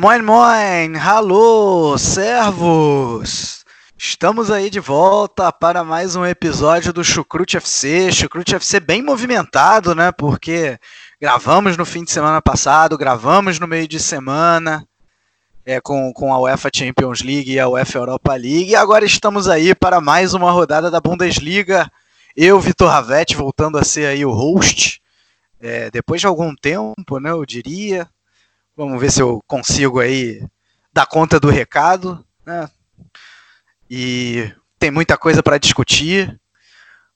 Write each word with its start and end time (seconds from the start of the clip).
Moin 0.00 0.22
moin, 0.22 0.96
alô, 0.96 1.98
servos! 1.98 3.64
Estamos 3.98 4.48
aí 4.48 4.70
de 4.70 4.78
volta 4.78 5.50
para 5.50 5.82
mais 5.82 6.14
um 6.14 6.24
episódio 6.24 6.92
do 6.92 7.02
Chucrute 7.02 7.56
FC. 7.56 8.12
Chucrute 8.12 8.54
FC 8.54 8.78
bem 8.78 9.02
movimentado, 9.02 9.96
né? 9.96 10.12
Porque 10.12 10.78
gravamos 11.20 11.76
no 11.76 11.84
fim 11.84 12.04
de 12.04 12.12
semana 12.12 12.40
passado, 12.40 12.96
gravamos 12.96 13.58
no 13.58 13.66
meio 13.66 13.88
de 13.88 13.98
semana 13.98 14.86
é, 15.66 15.80
com, 15.80 16.12
com 16.12 16.32
a 16.32 16.38
UEFA 16.42 16.70
Champions 16.72 17.20
League 17.20 17.50
e 17.50 17.58
a 17.58 17.68
UEFA 17.68 17.98
Europa 17.98 18.34
League. 18.34 18.70
E 18.70 18.76
agora 18.76 19.04
estamos 19.04 19.48
aí 19.48 19.74
para 19.74 20.00
mais 20.00 20.32
uma 20.32 20.52
rodada 20.52 20.92
da 20.92 21.00
Bundesliga. 21.00 21.90
Eu, 22.36 22.60
Vitor 22.60 22.88
Ravetti, 22.88 23.34
voltando 23.34 23.76
a 23.76 23.84
ser 23.84 24.06
aí 24.06 24.24
o 24.24 24.30
host. 24.30 25.02
É, 25.60 25.90
depois 25.90 26.20
de 26.20 26.28
algum 26.28 26.54
tempo, 26.54 27.18
né? 27.18 27.32
Eu 27.32 27.44
diria 27.44 28.08
Vamos 28.78 29.00
ver 29.00 29.10
se 29.10 29.20
eu 29.20 29.42
consigo 29.44 29.98
aí 29.98 30.40
dar 30.92 31.04
conta 31.04 31.40
do 31.40 31.50
recado. 31.50 32.24
Né? 32.46 32.70
E 33.90 34.52
tem 34.78 34.88
muita 34.88 35.18
coisa 35.18 35.42
para 35.42 35.58
discutir, 35.58 36.38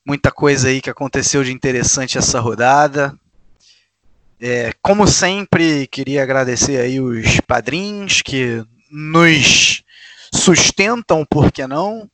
muita 0.04 0.32
coisa 0.32 0.66
aí 0.66 0.80
que 0.80 0.90
aconteceu 0.90 1.44
de 1.44 1.52
interessante 1.52 2.18
essa 2.18 2.40
rodada. 2.40 3.16
É, 4.40 4.72
como 4.82 5.06
sempre, 5.06 5.86
queria 5.86 6.24
agradecer 6.24 6.80
aí 6.80 7.00
os 7.00 7.38
padrinhos 7.46 8.22
que 8.22 8.64
nos 8.90 9.84
sustentam, 10.34 11.24
por 11.24 11.52
que 11.52 11.64
não? 11.64 12.10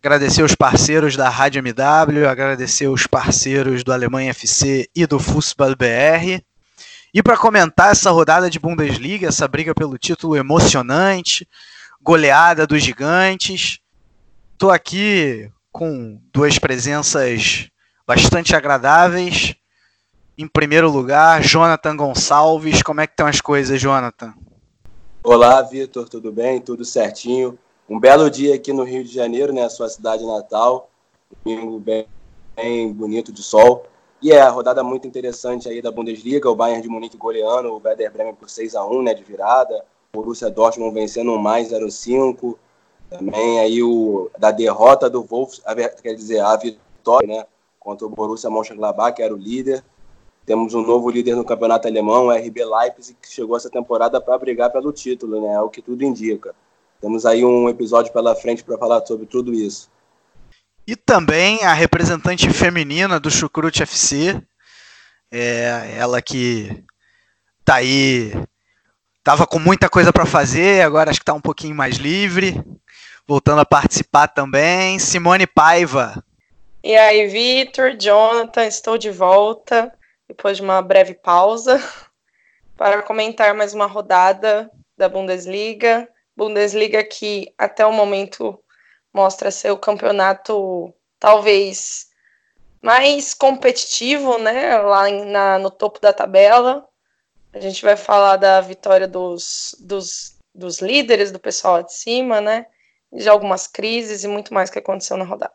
Agradecer 0.00 0.42
os 0.42 0.56
parceiros 0.56 1.14
da 1.14 1.28
Rádio 1.28 1.60
MW, 1.60 2.26
agradecer 2.28 2.88
os 2.88 3.06
parceiros 3.06 3.84
do 3.84 3.92
Alemanha 3.92 4.30
FC 4.32 4.90
e 4.96 5.06
do 5.06 5.20
Fußball 5.20 5.76
BR. 5.76 6.42
E 7.12 7.22
para 7.22 7.36
comentar 7.36 7.90
essa 7.90 8.10
rodada 8.10 8.48
de 8.48 8.58
Bundesliga, 8.60 9.28
essa 9.28 9.48
briga 9.48 9.74
pelo 9.74 9.98
título 9.98 10.36
emocionante, 10.36 11.48
goleada 12.00 12.66
dos 12.66 12.82
gigantes, 12.82 13.80
estou 14.52 14.70
aqui 14.70 15.50
com 15.72 16.20
duas 16.32 16.58
presenças 16.58 17.68
bastante 18.06 18.54
agradáveis. 18.54 19.56
Em 20.38 20.46
primeiro 20.46 20.90
lugar, 20.90 21.42
Jonathan 21.42 21.96
Gonçalves. 21.96 22.82
Como 22.82 23.00
é 23.00 23.06
que 23.06 23.12
estão 23.12 23.26
as 23.26 23.40
coisas, 23.40 23.80
Jonathan? 23.80 24.32
Olá, 25.22 25.60
Vitor, 25.62 26.08
tudo 26.08 26.32
bem? 26.32 26.60
Tudo 26.60 26.84
certinho. 26.84 27.58
Um 27.88 27.98
belo 27.98 28.30
dia 28.30 28.54
aqui 28.54 28.72
no 28.72 28.84
Rio 28.84 29.02
de 29.02 29.12
Janeiro, 29.12 29.52
né, 29.52 29.68
sua 29.68 29.88
cidade 29.88 30.24
natal. 30.24 30.88
Domingo 31.44 31.78
bem, 31.80 32.06
bem 32.54 32.92
bonito 32.92 33.32
de 33.32 33.42
sol. 33.42 33.86
E 34.22 34.32
é 34.32 34.40
a 34.42 34.50
rodada 34.50 34.84
muito 34.84 35.08
interessante 35.08 35.66
aí 35.66 35.80
da 35.80 35.90
Bundesliga, 35.90 36.50
o 36.50 36.54
Bayern 36.54 36.82
de 36.82 36.88
Munique 36.90 37.16
goleando 37.16 37.72
o 37.72 37.80
Werder 37.82 38.12
Bremen 38.12 38.34
por 38.34 38.50
6 38.50 38.74
a 38.74 38.84
1 38.84 39.02
né, 39.02 39.14
de 39.14 39.24
virada, 39.24 39.82
o 40.12 40.18
Borussia 40.18 40.50
Dortmund 40.50 40.92
vencendo 40.92 41.38
mais 41.38 41.72
0-5, 41.72 42.54
também 43.08 43.60
aí 43.60 43.82
o 43.82 44.30
da 44.38 44.50
derrota 44.50 45.08
do 45.08 45.22
Wolves, 45.22 45.62
quer 46.02 46.14
dizer, 46.14 46.40
a 46.40 46.54
vitória, 46.54 47.26
né, 47.26 47.46
contra 47.78 48.06
o 48.06 48.10
Borussia 48.10 48.50
Mönchengladbach, 48.50 49.16
que 49.16 49.22
era 49.22 49.32
o 49.32 49.38
líder. 49.38 49.82
Temos 50.44 50.74
um 50.74 50.82
novo 50.82 51.08
líder 51.08 51.34
no 51.34 51.44
campeonato 51.44 51.88
alemão, 51.88 52.26
o 52.26 52.30
RB 52.30 52.62
Leipzig, 52.62 53.16
que 53.22 53.28
chegou 53.28 53.56
essa 53.56 53.70
temporada 53.70 54.20
para 54.20 54.36
brigar 54.36 54.70
pelo 54.70 54.92
título, 54.92 55.40
né, 55.40 55.54
é 55.54 55.60
o 55.60 55.70
que 55.70 55.80
tudo 55.80 56.04
indica. 56.04 56.54
Temos 57.00 57.24
aí 57.24 57.42
um 57.42 57.70
episódio 57.70 58.12
pela 58.12 58.34
frente 58.36 58.62
para 58.62 58.76
falar 58.76 59.04
sobre 59.06 59.24
tudo 59.24 59.54
isso. 59.54 59.90
E 60.86 60.96
também 60.96 61.64
a 61.64 61.72
representante 61.72 62.50
feminina 62.50 63.20
do 63.20 63.30
Chucrute 63.30 63.82
FC, 63.82 64.40
é, 65.30 65.94
ela 65.96 66.20
que 66.20 66.84
tá 67.64 67.76
aí, 67.76 68.32
tava 69.22 69.46
com 69.46 69.58
muita 69.58 69.88
coisa 69.88 70.12
para 70.12 70.26
fazer, 70.26 70.82
agora 70.82 71.10
acho 71.10 71.20
que 71.20 71.24
tá 71.24 71.34
um 71.34 71.40
pouquinho 71.40 71.74
mais 71.74 71.96
livre, 71.96 72.60
voltando 73.26 73.60
a 73.60 73.66
participar 73.66 74.28
também. 74.28 74.98
Simone 74.98 75.46
Paiva. 75.46 76.24
E 76.82 76.96
aí, 76.96 77.26
Vitor, 77.28 77.94
Jonathan, 77.96 78.64
estou 78.64 78.96
de 78.96 79.10
volta 79.10 79.92
depois 80.26 80.56
de 80.56 80.62
uma 80.62 80.80
breve 80.80 81.14
pausa 81.14 81.82
para 82.76 83.02
comentar 83.02 83.54
mais 83.54 83.74
uma 83.74 83.86
rodada 83.86 84.70
da 84.96 85.08
Bundesliga. 85.08 86.08
Bundesliga 86.36 87.04
que 87.04 87.52
até 87.58 87.84
o 87.84 87.92
momento 87.92 88.58
mostra 89.12 89.50
ser 89.50 89.70
o 89.70 89.78
campeonato 89.78 90.92
talvez 91.18 92.08
mais 92.82 93.34
competitivo, 93.34 94.38
né? 94.38 94.78
Lá 94.78 95.10
na, 95.10 95.58
no 95.58 95.70
topo 95.70 96.00
da 96.00 96.12
tabela. 96.12 96.86
A 97.52 97.60
gente 97.60 97.82
vai 97.82 97.96
falar 97.96 98.36
da 98.36 98.60
vitória 98.60 99.08
dos, 99.08 99.74
dos, 99.80 100.36
dos 100.54 100.80
líderes, 100.80 101.32
do 101.32 101.38
pessoal 101.38 101.82
de 101.82 101.92
cima, 101.92 102.40
né? 102.40 102.66
De 103.12 103.28
algumas 103.28 103.66
crises 103.66 104.24
e 104.24 104.28
muito 104.28 104.54
mais 104.54 104.70
que 104.70 104.78
aconteceu 104.78 105.16
na 105.16 105.24
rodada. 105.24 105.54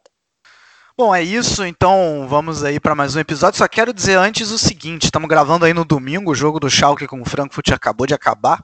Bom, 0.97 1.13
é 1.13 1.21
isso, 1.21 1.65
então 1.65 2.25
vamos 2.25 2.63
aí 2.63 2.79
para 2.79 2.95
mais 2.95 3.17
um 3.17 3.19
episódio. 3.19 3.57
Só 3.57 3.67
quero 3.67 3.93
dizer 3.93 4.17
antes 4.17 4.51
o 4.51 4.57
seguinte: 4.57 5.03
estamos 5.03 5.27
gravando 5.27 5.65
aí 5.65 5.73
no 5.73 5.83
domingo, 5.83 6.31
o 6.31 6.35
jogo 6.35 6.57
do 6.57 6.69
Schalke 6.69 7.05
com 7.05 7.21
o 7.21 7.25
Frankfurt 7.25 7.69
acabou 7.71 8.07
de 8.07 8.13
acabar. 8.13 8.63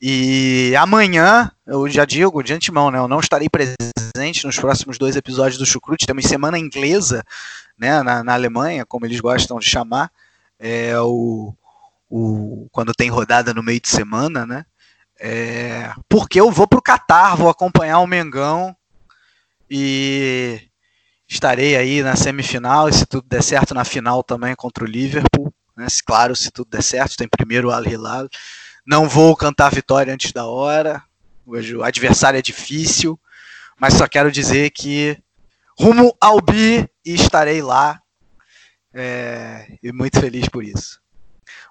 E 0.00 0.74
amanhã, 0.76 1.50
eu 1.66 1.86
já 1.88 2.06
digo 2.06 2.42
de 2.42 2.54
antemão, 2.54 2.90
né, 2.90 2.98
eu 2.98 3.06
não 3.06 3.20
estarei 3.20 3.48
presente 3.50 4.46
nos 4.46 4.58
próximos 4.58 4.96
dois 4.96 5.14
episódios 5.14 5.58
do 5.58 5.66
Chucrute. 5.66 6.06
Temos 6.06 6.24
semana 6.24 6.58
inglesa 6.58 7.22
né, 7.76 8.02
na, 8.02 8.24
na 8.24 8.32
Alemanha, 8.32 8.86
como 8.86 9.04
eles 9.04 9.20
gostam 9.20 9.58
de 9.58 9.66
chamar, 9.66 10.10
é 10.58 10.98
o, 11.00 11.54
o, 12.08 12.66
quando 12.72 12.94
tem 12.94 13.10
rodada 13.10 13.52
no 13.52 13.62
meio 13.62 13.80
de 13.80 13.88
semana, 13.88 14.46
né? 14.46 14.64
É, 15.18 15.92
porque 16.08 16.40
eu 16.40 16.50
vou 16.50 16.66
para 16.66 16.78
o 16.78 16.82
Catar, 16.82 17.36
vou 17.36 17.50
acompanhar 17.50 17.98
o 17.98 18.06
Mengão 18.06 18.74
e 19.68 20.62
estarei 21.28 21.76
aí 21.76 22.02
na 22.02 22.16
semifinal, 22.16 22.88
e 22.88 22.92
se 22.94 23.04
tudo 23.04 23.26
der 23.28 23.42
certo, 23.42 23.74
na 23.74 23.84
final 23.84 24.22
também 24.22 24.54
contra 24.54 24.82
o 24.82 24.86
Liverpool. 24.86 25.52
Né, 25.76 25.86
claro, 26.06 26.34
se 26.34 26.50
tudo 26.50 26.70
der 26.70 26.82
certo, 26.82 27.16
tem 27.16 27.28
primeiro 27.28 27.68
o 27.68 27.70
Al 27.70 27.84
Hilal. 27.84 28.28
Não 28.86 29.08
vou 29.08 29.36
cantar 29.36 29.70
vitória 29.72 30.12
antes 30.12 30.32
da 30.32 30.46
hora. 30.46 31.02
Hoje 31.46 31.76
o 31.76 31.82
adversário 31.82 32.38
é 32.38 32.42
difícil, 32.42 33.18
mas 33.78 33.94
só 33.94 34.06
quero 34.06 34.30
dizer 34.30 34.70
que 34.70 35.18
rumo 35.78 36.14
ao 36.20 36.40
bi 36.40 36.88
e 37.04 37.14
estarei 37.14 37.62
lá. 37.62 38.00
É, 38.92 39.78
e 39.82 39.92
muito 39.92 40.18
feliz 40.20 40.48
por 40.48 40.64
isso. 40.64 41.00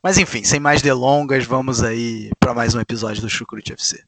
Mas 0.02 0.18
enfim, 0.18 0.44
sem 0.44 0.60
mais 0.60 0.82
delongas, 0.82 1.46
vamos 1.46 1.84
aí 1.84 2.32
para 2.40 2.54
mais 2.54 2.74
um 2.74 2.80
episódio 2.80 3.22
do 3.22 3.30
Chucrute 3.30 3.74
FC. 3.74 4.04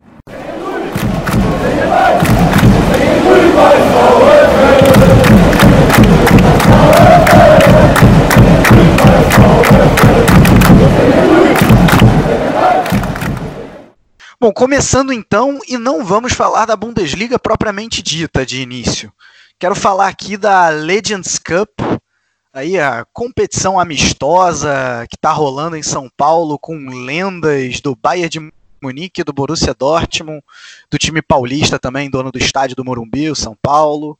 Bom, 14.41 14.51
começando 14.51 15.13
então, 15.13 15.59
e 15.67 15.77
não 15.77 16.03
vamos 16.03 16.33
falar 16.33 16.65
da 16.65 16.75
Bundesliga 16.75 17.37
propriamente 17.37 18.01
dita 18.01 18.43
de 18.43 18.59
início. 18.59 19.13
Quero 19.59 19.75
falar 19.75 20.07
aqui 20.07 20.35
da 20.35 20.67
Legends 20.69 21.37
Cup, 21.37 21.69
aí 22.51 22.79
a 22.79 23.05
competição 23.13 23.79
amistosa 23.79 25.05
que 25.07 25.15
está 25.15 25.31
rolando 25.31 25.77
em 25.77 25.83
São 25.83 26.09
Paulo 26.17 26.57
com 26.57 26.75
lendas 27.05 27.81
do 27.81 27.95
Bayern 27.95 28.29
de 28.29 28.51
Munique, 28.81 29.23
do 29.23 29.31
Borussia 29.31 29.75
Dortmund, 29.75 30.43
do 30.89 30.97
time 30.97 31.21
paulista 31.21 31.77
também, 31.77 32.09
dono 32.09 32.31
do 32.31 32.39
estádio 32.39 32.75
do 32.75 32.83
Morumbi, 32.83 33.29
o 33.29 33.35
São 33.35 33.55
Paulo. 33.61 34.17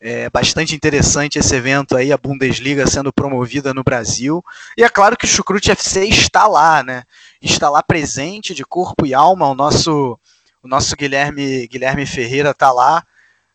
É 0.00 0.30
bastante 0.30 0.74
interessante 0.74 1.38
esse 1.38 1.54
evento 1.54 1.94
aí, 1.94 2.10
a 2.10 2.16
Bundesliga 2.16 2.86
sendo 2.86 3.12
promovida 3.12 3.74
no 3.74 3.84
Brasil. 3.84 4.42
E 4.78 4.82
é 4.82 4.88
claro 4.88 5.14
que 5.14 5.26
o 5.26 5.28
Chucrute 5.28 5.70
FC 5.72 6.06
está 6.06 6.46
lá, 6.46 6.82
né? 6.82 7.02
Está 7.40 7.70
lá 7.70 7.82
presente 7.82 8.54
de 8.54 8.64
corpo 8.64 9.06
e 9.06 9.14
alma. 9.14 9.48
O 9.48 9.54
nosso, 9.54 10.18
o 10.62 10.68
nosso 10.68 10.96
Guilherme, 10.96 11.66
Guilherme 11.66 12.06
Ferreira 12.06 12.50
está 12.50 12.72
lá. 12.72 13.04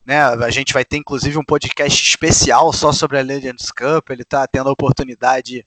Né? 0.06 0.22
A 0.22 0.50
gente 0.50 0.74
vai 0.74 0.84
ter 0.84 0.98
inclusive 0.98 1.38
um 1.38 1.44
podcast 1.44 2.02
especial 2.02 2.72
só 2.74 2.92
sobre 2.92 3.20
a 3.20 3.22
Legends 3.22 3.72
Cup. 3.72 4.10
Ele 4.10 4.24
está 4.24 4.46
tendo 4.48 4.70
a 4.70 4.74
oportunidade 4.74 5.66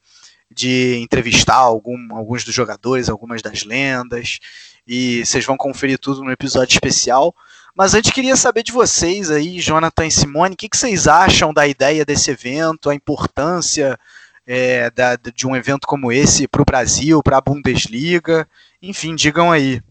de 0.51 0.99
entrevistar 0.99 1.57
algum, 1.57 2.15
alguns 2.15 2.45
dos 2.45 2.55
jogadores, 2.55 3.09
algumas 3.09 3.43
das 3.43 3.65
lendas, 3.65 4.39
e 4.87 5.25
vocês 5.25 5.45
vão 5.45 5.57
conferir 5.57 5.99
tudo 5.99 6.23
no 6.23 6.31
episódio 6.31 6.73
especial. 6.75 7.35
Mas 7.75 7.95
antes 7.95 8.11
queria 8.11 8.37
saber 8.37 8.63
de 8.63 8.73
vocês 8.73 9.31
aí, 9.31 9.61
Jonathan 9.61 10.07
e 10.07 10.11
Simone, 10.11 10.55
o 10.55 10.57
que, 10.57 10.69
que 10.69 10.77
vocês 10.77 11.07
acham 11.07 11.53
da 11.53 11.67
ideia 11.67 12.05
desse 12.05 12.31
evento, 12.31 12.89
a 12.89 12.95
importância 12.95 13.99
é, 14.46 14.90
da, 14.90 15.16
de 15.16 15.46
um 15.46 15.56
evento 15.56 15.87
como 15.87 16.12
esse 16.12 16.46
para 16.46 16.62
o 16.62 16.64
Brasil, 16.64 17.22
para 17.22 17.38
a 17.38 17.40
Bundesliga, 17.40 18.48
enfim, 18.81 19.14
digam 19.14 19.50
aí. 19.50 19.82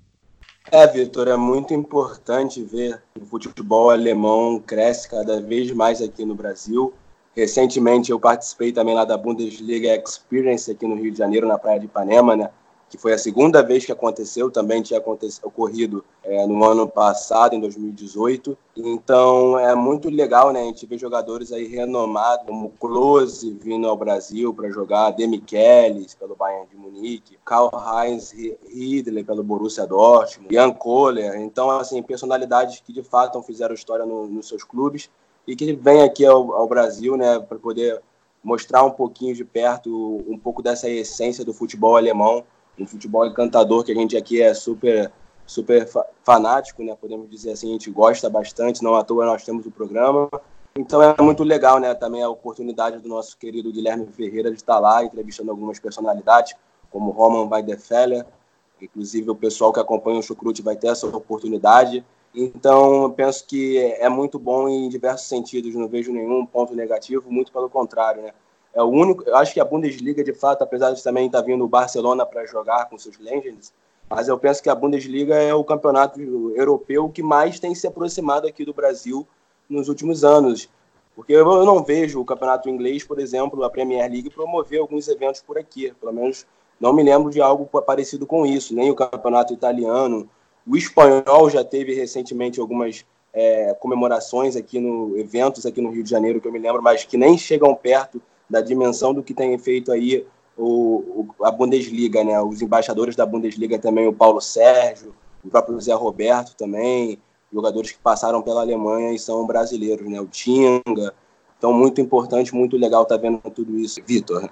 É, 0.72 0.88
Vitor, 0.88 1.28
é 1.28 1.38
muito 1.38 1.74
importante 1.74 2.64
ver 2.64 3.00
o 3.20 3.26
futebol 3.26 3.92
alemão 3.92 4.60
cresce 4.60 5.08
cada 5.10 5.40
vez 5.40 5.72
mais 5.72 6.02
aqui 6.02 6.26
no 6.26 6.34
Brasil. 6.34 6.94
Recentemente 7.36 8.12
eu 8.12 8.20
participei 8.20 8.72
também 8.72 8.96
lá 8.96 9.06
da 9.06 9.18
Bundesliga 9.18 9.94
Experience 9.96 10.72
aqui 10.72 10.88
no 10.88 10.96
Rio 10.96 11.12
de 11.12 11.18
Janeiro, 11.18 11.48
na 11.48 11.60
Praia 11.60 11.80
de 11.80 11.86
Ipanema, 11.86 12.36
né? 12.36 12.50
Que 12.90 12.98
foi 12.98 13.14
a 13.14 13.18
segunda 13.18 13.64
vez 13.64 13.86
que 13.86 13.92
aconteceu, 13.92 14.52
também 14.52 14.82
tinha 14.82 15.02
ocorrido 15.44 16.06
é, 16.24 16.46
no 16.46 16.64
ano 16.64 16.88
passado, 16.88 17.56
em 17.56 17.60
2018. 17.60 18.58
Então 18.78 19.58
é 19.58 19.74
muito 19.74 20.10
legal, 20.10 20.52
né? 20.52 20.62
A 20.62 20.66
gente 20.66 20.86
vê 20.86 20.98
jogadores 20.98 21.52
aí 21.52 21.68
renomados, 21.68 22.46
como 22.46 22.70
Klose 22.80 23.58
vindo 23.60 23.88
ao 23.88 23.98
Brasil 23.98 24.54
para 24.54 24.70
jogar, 24.70 25.12
Demichelis 25.12 26.14
pelo 26.14 26.36
Bayern 26.36 26.68
de 26.70 26.78
Munique, 26.78 27.40
Karl-Heinz 27.44 28.32
Riedler 28.32 29.26
pelo 29.26 29.44
Borussia 29.44 29.86
Dortmund, 29.88 30.54
Jan 30.54 30.72
Kohler. 30.72 31.36
Então, 31.42 31.72
assim, 31.72 32.02
personalidades 32.04 32.82
que 32.86 32.94
de 32.94 33.04
fato 33.04 33.42
fizeram 33.42 33.74
história 33.74 34.06
no, 34.06 34.28
nos 34.28 34.48
seus 34.48 34.64
clubes 34.64 35.10
e 35.48 35.56
que 35.56 35.74
vêm 35.74 36.04
aqui 36.04 36.26
ao, 36.26 36.54
ao 36.54 36.68
Brasil, 36.68 37.18
né, 37.18 37.40
para 37.40 37.58
poder 37.58 38.02
mostrar 38.44 38.84
um 38.84 38.92
pouquinho 38.92 39.34
de 39.34 39.44
perto 39.44 40.24
um 40.28 40.38
pouco 40.38 40.62
dessa 40.62 40.88
essência 40.88 41.44
do 41.44 41.52
futebol 41.52 41.98
alemão 41.98 42.44
um 42.80 42.86
futebol 42.86 43.26
encantador 43.26 43.84
que 43.84 43.92
a 43.92 43.96
gente 43.96 44.18
aqui 44.18 44.42
é 44.42 44.54
super 44.54 45.12
super 45.46 45.88
fanático, 46.24 46.84
né? 46.84 46.96
Podemos 47.00 47.30
dizer 47.30 47.52
assim, 47.52 47.70
a 47.70 47.74
gente 47.74 47.92
gosta 47.92 48.30
bastante, 48.30 48.84
não 48.84 48.96
à 48.96 49.04
toa 49.04 49.26
nós 49.26 49.44
temos 49.44 49.66
o 49.66 49.72
programa. 49.72 50.30
Então 50.76 51.02
é 51.02 51.16
muito 51.22 51.44
legal, 51.44 51.80
né? 51.80 51.94
Também 51.94 52.22
a 52.22 52.30
oportunidade 52.30 52.98
do 52.98 53.08
nosso 53.08 53.38
querido 53.38 53.72
Guilherme 53.72 54.08
Ferreira 54.08 54.50
de 54.50 54.58
estar 54.58 54.80
lá 54.80 55.04
entrevistando 55.04 55.52
algumas 55.52 55.80
personalidades, 55.80 56.56
como 56.90 57.12
Roman 57.12 57.48
Weidefeller. 57.48 58.26
Inclusive 58.82 59.30
o 59.30 59.36
pessoal 59.36 59.72
que 59.72 59.80
acompanha 59.80 60.20
o 60.20 60.24
Chucrute 60.24 60.62
vai 60.62 60.76
ter 60.76 60.88
essa 60.88 61.08
oportunidade. 61.08 62.04
Então, 62.34 63.10
penso 63.12 63.46
que 63.48 63.78
é 63.78 64.10
muito 64.10 64.38
bom 64.38 64.68
em 64.68 64.90
diversos 64.90 65.28
sentidos, 65.28 65.74
não 65.74 65.88
vejo 65.88 66.12
nenhum 66.12 66.46
ponto 66.46 66.76
negativo, 66.76 67.32
muito 67.32 67.50
pelo 67.50 67.70
contrário, 67.70 68.22
né? 68.24 68.34
É 68.76 68.84
o 68.84 68.88
único, 68.88 69.24
eu 69.24 69.38
acho 69.38 69.54
que 69.54 69.60
a 69.62 69.66
Bundesliga, 69.66 70.22
de 70.22 70.34
fato, 70.34 70.62
apesar 70.62 70.92
de 70.92 71.02
também 71.02 71.28
estar 71.28 71.40
tá 71.40 71.46
vindo 71.46 71.64
o 71.64 71.68
Barcelona 71.68 72.26
para 72.26 72.46
jogar 72.46 72.90
com 72.90 72.98
seus 72.98 73.18
Legends, 73.18 73.74
mas 74.10 74.28
eu 74.28 74.38
penso 74.38 74.62
que 74.62 74.70
a 74.70 74.76
Bundesliga 74.76 75.34
é 75.36 75.54
o 75.54 75.64
campeonato 75.64 76.20
europeu 76.20 77.10
que 77.10 77.24
mais 77.24 77.58
tem 77.58 77.74
se 77.74 77.88
aproximado 77.88 78.46
aqui 78.46 78.66
do 78.66 78.74
Brasil 78.74 79.26
nos 79.70 79.88
últimos 79.88 80.26
anos. 80.26 80.70
Porque 81.16 81.32
eu 81.32 81.66
não 81.66 81.84
vejo 81.84 82.20
o 82.20 82.26
campeonato 82.26 82.70
inglês, 82.70 83.04
por 83.06 83.18
exemplo, 83.18 83.64
a 83.64 83.70
Premier 83.70 84.12
League, 84.12 84.30
promover 84.30 84.82
alguns 84.82 85.08
eventos 85.08 85.42
por 85.42 85.58
aqui. 85.58 85.94
Pelo 86.00 86.12
menos 86.12 86.46
não 86.78 86.92
me 86.92 87.02
lembro 87.02 87.32
de 87.32 87.42
algo 87.42 87.66
parecido 87.82 88.28
com 88.28 88.46
isso. 88.46 88.76
Nem 88.76 88.92
o 88.92 88.96
campeonato 88.96 89.54
italiano. 89.54 90.30
O 90.68 90.76
espanhol 90.76 91.50
já 91.50 91.64
teve 91.64 91.94
recentemente 91.94 92.60
algumas 92.60 93.06
é, 93.34 93.74
comemorações 93.76 94.58
aqui 94.58 94.80
no 94.80 95.18
eventos 95.18 95.66
aqui 95.66 95.80
no 95.80 95.90
Rio 95.90 96.04
de 96.04 96.10
Janeiro 96.10 96.42
que 96.42 96.48
eu 96.48 96.52
me 96.52 96.60
lembro, 96.60 96.84
mas 96.84 97.06
que 97.06 97.18
nem 97.18 97.38
chegam 97.38 97.74
perto 97.74 98.22
da 98.50 98.62
dimensão 98.62 99.14
do 99.14 99.24
que 99.24 99.34
tem 99.34 99.58
feito 99.58 99.92
aí 99.92 100.26
o, 100.58 101.28
o, 101.40 101.46
a 101.46 101.52
Bundesliga, 101.52 102.24
né? 102.24 102.42
Os 102.42 102.62
embaixadores 102.62 103.16
da 103.16 103.26
Bundesliga 103.26 103.78
também, 103.78 104.08
o 104.08 104.14
Paulo 104.14 104.42
Sérgio, 104.42 105.16
o 105.44 105.50
próprio 105.50 105.80
Zé 105.80 105.94
Roberto 105.94 106.56
também, 106.56 107.20
jogadores 107.52 107.92
que 107.92 108.00
passaram 108.00 108.42
pela 108.42 108.62
Alemanha 108.62 109.14
e 109.14 109.20
são 109.20 109.46
brasileiros, 109.46 110.08
né? 110.10 110.20
O 110.20 110.28
Tinga. 110.28 111.14
Então, 111.58 111.74
muito 111.74 112.00
importante, 112.02 112.54
muito 112.54 112.78
legal 112.78 113.04
estar 113.04 113.16
tá 113.16 113.22
vendo 113.22 113.40
tudo 113.52 113.78
isso. 113.78 114.02
Vitor. 114.06 114.50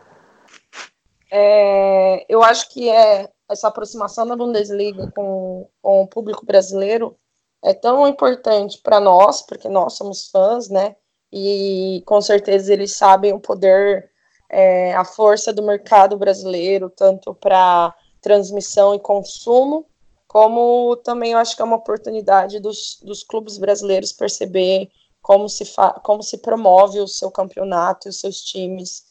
É, 1.32 2.26
eu 2.30 2.44
acho 2.44 2.70
que 2.70 2.90
é 2.90 3.30
essa 3.50 3.68
aproximação 3.68 4.26
da 4.28 4.36
Bundesliga 4.36 5.12
com, 5.16 5.68
com 5.82 6.04
o 6.04 6.08
público 6.08 6.46
brasileiro 6.46 7.16
é 7.64 7.74
tão 7.74 8.08
importante 8.08 8.80
para 8.84 9.00
nós, 9.00 9.42
porque 9.42 9.70
nós 9.70 9.94
somos 9.94 10.30
fãs, 10.30 10.70
né? 10.70 10.96
E 11.36 12.04
com 12.06 12.22
certeza 12.22 12.72
eles 12.72 12.96
sabem 12.96 13.34
o 13.34 13.40
poder, 13.40 14.08
é, 14.48 14.94
a 14.94 15.04
força 15.04 15.52
do 15.52 15.64
mercado 15.64 16.16
brasileiro, 16.16 16.92
tanto 16.92 17.34
para 17.34 17.92
transmissão 18.22 18.94
e 18.94 19.00
consumo, 19.00 19.84
como 20.28 20.96
também 20.98 21.32
eu 21.32 21.40
acho 21.40 21.56
que 21.56 21.62
é 21.64 21.66
uma 21.66 21.78
oportunidade 21.78 22.60
dos, 22.60 23.00
dos 23.02 23.24
clubes 23.24 23.58
brasileiros 23.58 24.14
perceber 24.14 24.92
como 25.24 25.50
se, 25.50 25.64
como 26.04 26.22
se 26.22 26.38
promove 26.38 27.00
o 27.00 27.08
seu 27.08 27.32
campeonato 27.32 28.08
e 28.08 28.10
os 28.10 28.20
seus 28.20 28.40
times. 28.42 29.04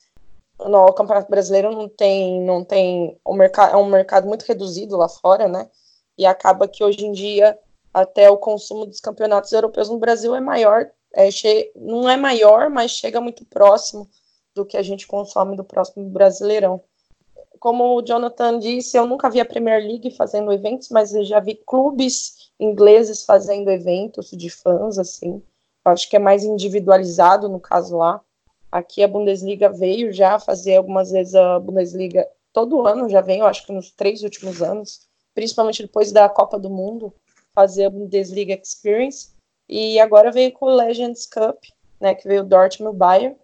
No, 0.60 0.86
o 0.86 0.92
Campeonato 0.92 1.28
Brasileiro 1.28 1.72
não 1.72 1.88
tem, 1.88 2.40
não 2.42 2.64
tem 2.64 3.18
um 3.26 3.34
mercado, 3.34 3.75
é 3.75 3.76
um 3.76 3.86
mercado 3.86 4.28
muito 4.28 4.44
reduzido 4.44 4.96
lá 4.96 5.08
fora, 5.08 5.48
né? 5.48 5.68
E 6.16 6.25
acaba 6.25 6.68
que 6.68 6.84
hoje 6.84 7.04
em 7.04 7.10
dia 7.10 7.58
até 7.92 8.30
o 8.30 8.36
consumo 8.36 8.86
dos 8.86 9.00
campeonatos 9.00 9.50
europeus 9.52 9.88
no 9.88 9.98
Brasil 9.98 10.36
é 10.36 10.40
maior 10.40 10.88
é, 11.14 11.70
não 11.76 12.09
é 12.09 12.17
maior, 12.17 12.70
mas 12.70 12.93
chega 12.93 13.20
muito 13.20 13.44
próximo 13.44 14.09
do 14.55 14.64
que 14.64 14.76
a 14.76 14.82
gente 14.82 15.06
consome 15.06 15.56
do 15.56 15.64
próximo 15.64 16.09
Brasileirão. 16.09 16.82
Como 17.59 17.97
o 17.97 18.03
Jonathan 18.03 18.59
disse, 18.59 18.97
eu 18.97 19.06
nunca 19.06 19.31
vi 19.31 19.41
a 19.41 19.44
Premier 19.44 19.82
League 19.82 20.11
fazendo 20.11 20.53
eventos, 20.53 20.88
mas 20.88 21.14
eu 21.14 21.25
já 21.25 21.38
vi 21.41 21.55
clubes 21.55 22.50
ingleses 22.59 23.25
fazendo 23.25 23.70
eventos 23.70 24.31
de 24.31 24.50
fãs, 24.50 24.99
assim. 24.99 25.43
Eu 25.85 25.93
acho 25.93 26.09
que 26.09 26.17
é 26.17 26.19
mais 26.19 26.44
individualizado 26.44 27.49
no 27.49 27.61
caso 27.61 27.97
lá. 27.97 28.20
Aqui 28.70 29.03
a 29.03 29.09
Bundesliga 29.09 29.69
veio 29.69 30.12
já 30.12 30.38
fazer 30.38 30.76
algumas 30.76 31.11
vezes 31.11 31.35
a 31.35 31.59
Bundesliga 31.59 32.26
todo 32.53 32.87
ano, 32.87 33.09
já 33.09 33.20
vem, 33.20 33.41
eu 33.41 33.47
acho 33.47 33.67
que 33.67 33.73
nos 33.73 33.91
três 33.91 34.23
últimos 34.23 34.62
anos, 34.62 35.06
principalmente 35.35 35.82
depois 35.82 36.12
da 36.12 36.29
Copa 36.29 36.59
do 36.59 36.70
Mundo, 36.70 37.12
fazer 37.55 37.87
a 37.87 37.91
Bundesliga 37.91 38.55
Experience. 38.55 39.31
E 39.69 39.99
agora 40.00 40.31
veio 40.31 40.53
com 40.53 40.67
o 40.67 40.75
Legends 40.75 41.26
Cup, 41.26 41.59
né, 42.00 42.14
que 42.14 42.26
veio 42.26 42.43
o 42.43 42.47
Dortmund 42.47 42.97
Bayern. 42.97 43.37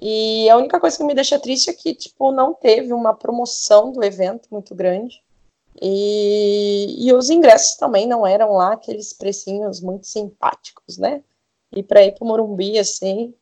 E 0.00 0.48
a 0.48 0.56
única 0.56 0.80
coisa 0.80 0.96
que 0.96 1.04
me 1.04 1.14
deixa 1.14 1.38
triste 1.38 1.70
é 1.70 1.72
que, 1.72 1.94
tipo, 1.94 2.32
não 2.32 2.54
teve 2.54 2.92
uma 2.92 3.14
promoção 3.14 3.92
do 3.92 4.02
evento 4.02 4.48
muito 4.50 4.74
grande. 4.74 5.22
E, 5.80 7.06
e 7.06 7.12
os 7.12 7.30
ingressos 7.30 7.76
também 7.76 8.06
não 8.06 8.26
eram 8.26 8.52
lá 8.52 8.74
aqueles 8.74 9.12
precinhos 9.12 9.80
muito 9.80 10.06
simpáticos, 10.06 10.98
né? 10.98 11.22
E 11.74 11.82
para 11.82 12.04
ir 12.04 12.12
para 12.12 12.24
o 12.24 12.28
Morumbi, 12.28 12.78
assim. 12.78 13.34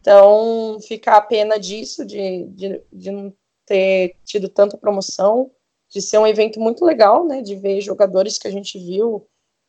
Então, 0.00 0.78
fica 0.86 1.16
a 1.16 1.20
pena 1.20 1.58
disso, 1.58 2.04
de, 2.04 2.44
de, 2.46 2.82
de 2.92 3.10
não 3.10 3.32
ter 3.64 4.16
tido 4.24 4.48
tanta 4.48 4.76
promoção, 4.76 5.50
de 5.88 6.00
ser 6.00 6.18
um 6.18 6.26
evento 6.26 6.60
muito 6.60 6.84
legal, 6.84 7.24
né? 7.24 7.42
De 7.42 7.54
ver 7.56 7.80
jogadores 7.80 8.38
que 8.38 8.48
a 8.48 8.50
gente 8.50 8.78
viu 8.78 9.26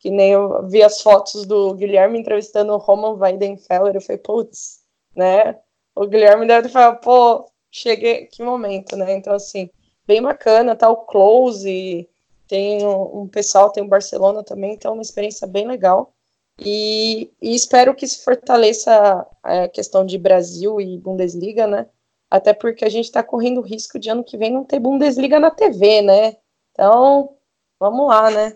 que 0.08 0.12
nem 0.12 0.32
eu 0.32 0.66
vi 0.70 0.82
as 0.82 1.02
fotos 1.02 1.46
do 1.46 1.74
Guilherme 1.74 2.18
entrevistando 2.18 2.72
o 2.72 2.78
Roman 2.78 3.18
Weidenfeller, 3.20 3.94
eu 3.94 4.00
falei, 4.00 4.18
putz, 4.18 4.80
né? 5.14 5.60
O 5.94 6.08
Guilherme 6.08 6.48
deve 6.48 6.70
falar, 6.70 6.96
pô, 6.96 7.52
cheguei, 7.70 8.26
que 8.28 8.42
momento, 8.42 8.96
né? 8.96 9.14
Então, 9.14 9.34
assim, 9.34 9.70
bem 10.08 10.22
bacana, 10.22 10.78
tá 10.78 10.90
o 10.90 11.06
Close, 11.06 12.08
tem 12.48 12.88
um, 12.88 13.28
pessoal, 13.28 13.70
tem 13.70 13.84
o 13.84 13.88
Barcelona 13.90 14.44
também, 14.44 14.76
então 14.76 14.92
é 14.92 14.94
uma 14.94 15.02
experiência 15.02 15.46
bem 15.46 15.68
legal. 15.68 16.14
E, 16.58 17.30
e 17.42 17.54
espero 17.54 17.94
que 17.94 18.08
se 18.08 18.24
fortaleça 18.24 19.28
a 19.44 19.68
questão 19.68 20.06
de 20.06 20.18
Brasil 20.18 20.80
e 20.80 20.98
Bundesliga, 20.98 21.68
né? 21.68 21.86
Até 22.32 22.54
porque 22.54 22.86
a 22.86 22.90
gente 22.90 23.06
está 23.06 23.22
correndo 23.22 23.58
o 23.58 23.66
risco 23.66 24.00
de 24.00 24.10
ano 24.10 24.24
que 24.24 24.38
vem 24.38 24.54
não 24.54 24.64
ter 24.64 24.80
Bundesliga 24.80 25.38
na 25.38 25.52
TV, 25.52 26.02
né? 26.02 26.38
Então, 26.72 27.36
vamos 27.78 28.08
lá, 28.08 28.32
né? 28.32 28.54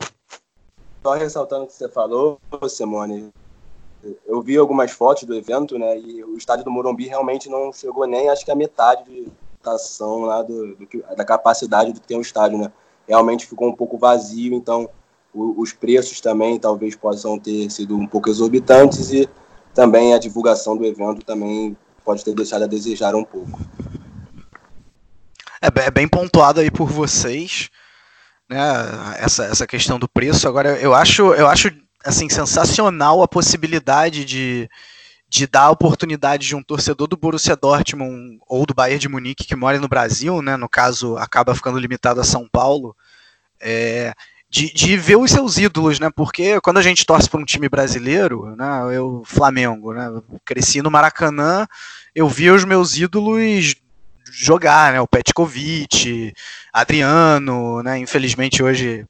Só 1.01 1.13
ressaltando 1.13 1.63
o 1.63 1.67
que 1.67 1.73
você 1.73 1.89
falou, 1.89 2.39
Simone, 2.69 3.33
eu 4.25 4.41
vi 4.41 4.57
algumas 4.57 4.91
fotos 4.91 5.23
do 5.23 5.35
evento, 5.35 5.77
né? 5.77 5.97
E 5.97 6.23
o 6.23 6.37
estádio 6.37 6.63
do 6.63 6.71
Morumbi 6.71 7.07
realmente 7.07 7.49
não 7.49 7.73
chegou 7.73 8.05
nem, 8.05 8.29
acho 8.29 8.45
que 8.45 8.51
a 8.51 8.55
metade 8.55 9.03
de 9.05 9.27
estação 9.57 10.21
lá 10.21 10.41
do, 10.41 10.75
do, 10.75 10.87
da 11.15 11.25
capacidade 11.25 11.91
do 11.91 11.99
que 11.99 12.07
tem 12.07 12.17
o 12.17 12.21
estádio, 12.21 12.57
né? 12.57 12.71
Realmente 13.07 13.47
ficou 13.47 13.67
um 13.67 13.75
pouco 13.75 13.97
vazio, 13.97 14.53
então 14.53 14.89
o, 15.33 15.59
os 15.61 15.73
preços 15.73 16.21
também 16.21 16.59
talvez 16.59 16.95
possam 16.95 17.39
ter 17.39 17.69
sido 17.69 17.95
um 17.95 18.07
pouco 18.07 18.29
exorbitantes 18.29 19.11
e 19.11 19.29
também 19.73 20.13
a 20.13 20.19
divulgação 20.19 20.77
do 20.77 20.85
evento 20.85 21.23
também 21.23 21.75
pode 22.03 22.23
ter 22.23 22.33
deixado 22.33 22.63
a 22.63 22.67
desejar 22.67 23.15
um 23.15 23.23
pouco. 23.23 23.59
É, 25.61 25.67
é 25.85 25.91
bem 25.91 26.07
pontuado 26.07 26.59
aí 26.59 26.69
por 26.69 26.87
vocês 26.87 27.69
né, 28.51 29.15
essa, 29.17 29.45
essa 29.45 29.65
questão 29.65 29.97
do 29.97 30.09
preço. 30.09 30.47
Agora, 30.47 30.77
eu 30.79 30.93
acho, 30.93 31.33
eu 31.33 31.47
acho 31.47 31.71
assim, 32.03 32.27
sensacional 32.29 33.23
a 33.23 33.27
possibilidade 33.27 34.25
de, 34.25 34.69
de 35.29 35.47
dar 35.47 35.63
a 35.63 35.71
oportunidade 35.71 36.47
de 36.47 36.55
um 36.55 36.61
torcedor 36.61 37.07
do 37.07 37.15
Borussia 37.15 37.55
Dortmund 37.55 38.39
ou 38.45 38.65
do 38.65 38.73
Bayern 38.73 38.99
de 38.99 39.07
Munique 39.07 39.45
que 39.45 39.55
mora 39.55 39.79
no 39.79 39.87
Brasil, 39.87 40.41
né, 40.41 40.57
no 40.57 40.67
caso 40.67 41.15
acaba 41.15 41.55
ficando 41.55 41.79
limitado 41.79 42.19
a 42.19 42.25
São 42.25 42.45
Paulo, 42.51 42.93
é, 43.61 44.13
de, 44.49 44.73
de, 44.73 44.97
ver 44.97 45.15
os 45.15 45.31
seus 45.31 45.57
ídolos, 45.57 45.97
né? 45.97 46.09
Porque 46.13 46.59
quando 46.59 46.77
a 46.77 46.81
gente 46.81 47.05
torce 47.05 47.29
para 47.29 47.39
um 47.39 47.45
time 47.45 47.69
brasileiro, 47.69 48.53
né? 48.57 48.65
Eu 48.91 49.23
Flamengo, 49.25 49.93
né? 49.93 50.11
cresci 50.43 50.81
no 50.81 50.91
Maracanã, 50.91 51.65
eu 52.13 52.27
vi 52.27 52.51
os 52.51 52.65
meus 52.65 52.97
ídolos 52.97 53.75
jogar, 54.31 54.93
né? 54.93 55.01
O 55.01 55.07
Petkovic, 55.07 56.33
Adriano, 56.71 57.83
né? 57.83 57.97
Infelizmente 57.97 58.63
hoje 58.63 59.05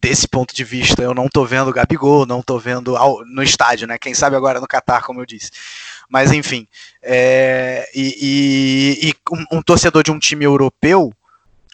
desse 0.00 0.28
ponto 0.28 0.54
de 0.54 0.62
vista, 0.62 1.02
eu 1.02 1.12
não 1.12 1.28
tô 1.28 1.44
vendo 1.44 1.72
Gabigol, 1.72 2.26
não 2.26 2.40
tô 2.40 2.58
vendo 2.58 2.96
ao, 2.96 3.24
no 3.26 3.42
estádio, 3.42 3.88
né? 3.88 3.98
Quem 3.98 4.14
sabe 4.14 4.36
agora 4.36 4.60
no 4.60 4.68
Catar, 4.68 5.02
como 5.02 5.20
eu 5.20 5.26
disse. 5.26 5.50
Mas 6.08 6.30
enfim, 6.32 6.68
é, 7.02 7.90
e, 7.94 9.00
e, 9.02 9.08
e 9.08 9.14
um, 9.32 9.58
um, 9.58 9.62
torcedor 9.62 10.02
de 10.02 10.12
um 10.12 10.18
time 10.18 10.44
europeu 10.44 11.12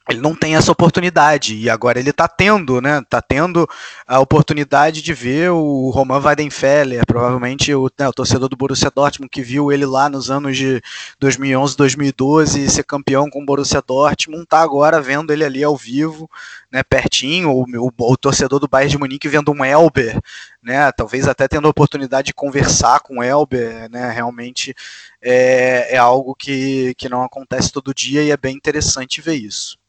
ele 0.09 0.21
não 0.21 0.35
tem 0.35 0.57
essa 0.57 0.73
oportunidade 0.73 1.57
e 1.57 1.71
agora 1.71 1.99
ele 1.99 2.11
está 2.11 2.27
tendo, 2.27 2.81
né? 2.81 3.03
Tá 3.09 3.23
tendo 3.23 3.69
a 4.07 4.19
oportunidade 4.19 5.01
de 5.01 5.15
ver 5.15 5.51
o 5.51 5.91
Roman 5.91 6.19
Weidenfeller, 6.19 7.07
provavelmente 7.07 7.73
o, 7.73 7.89
né, 7.99 8.09
o, 8.09 8.13
torcedor 8.13 8.49
do 8.49 8.57
Borussia 8.57 8.91
Dortmund 8.95 9.31
que 9.31 9.43
viu 9.43 9.71
ele 9.71 9.87
lá 9.87 10.09
nos 10.09 10.31
anos 10.31 10.57
de 10.57 10.83
2011, 11.21 11.77
2012 11.77 12.69
ser 12.69 12.85
campeão 12.85 13.31
com 13.31 13.43
o 13.43 13.47
Borussia 13.47 13.81
Dortmund, 13.81 14.45
tá 14.47 14.61
agora 14.61 15.01
vendo 15.01 15.33
ele 15.33 15.45
ali 15.45 15.63
ao 15.63 15.77
vivo, 15.77 16.29
né? 16.71 16.83
Pertinho, 16.83 17.51
o, 17.51 17.65
o, 17.65 17.93
o 17.99 18.17
torcedor 18.17 18.59
do 18.59 18.69
Bayern 18.69 18.91
de 18.91 18.99
Munique 18.99 19.29
vendo 19.29 19.53
um 19.53 19.65
Elber, 19.65 20.21
né? 20.63 20.91
Talvez 20.93 21.29
até 21.29 21.47
tendo 21.47 21.67
a 21.67 21.71
oportunidade 21.71 22.27
de 22.27 22.35
conversar 22.35 23.01
com 23.01 23.19
o 23.19 23.23
Elber, 23.23 23.89
né? 23.89 24.11
Realmente 24.11 24.75
é, 25.23 25.95
é 25.95 25.99
algo 25.99 26.35
que, 26.35 26.93
que 26.97 27.09
não 27.09 27.23
acontece 27.23 27.71
todo 27.71 27.95
dia 27.95 28.25
e 28.25 28.31
é 28.31 28.37
bem 28.37 28.57
interessante 28.57 29.21
ver 29.21 29.35
isso. 29.35 29.82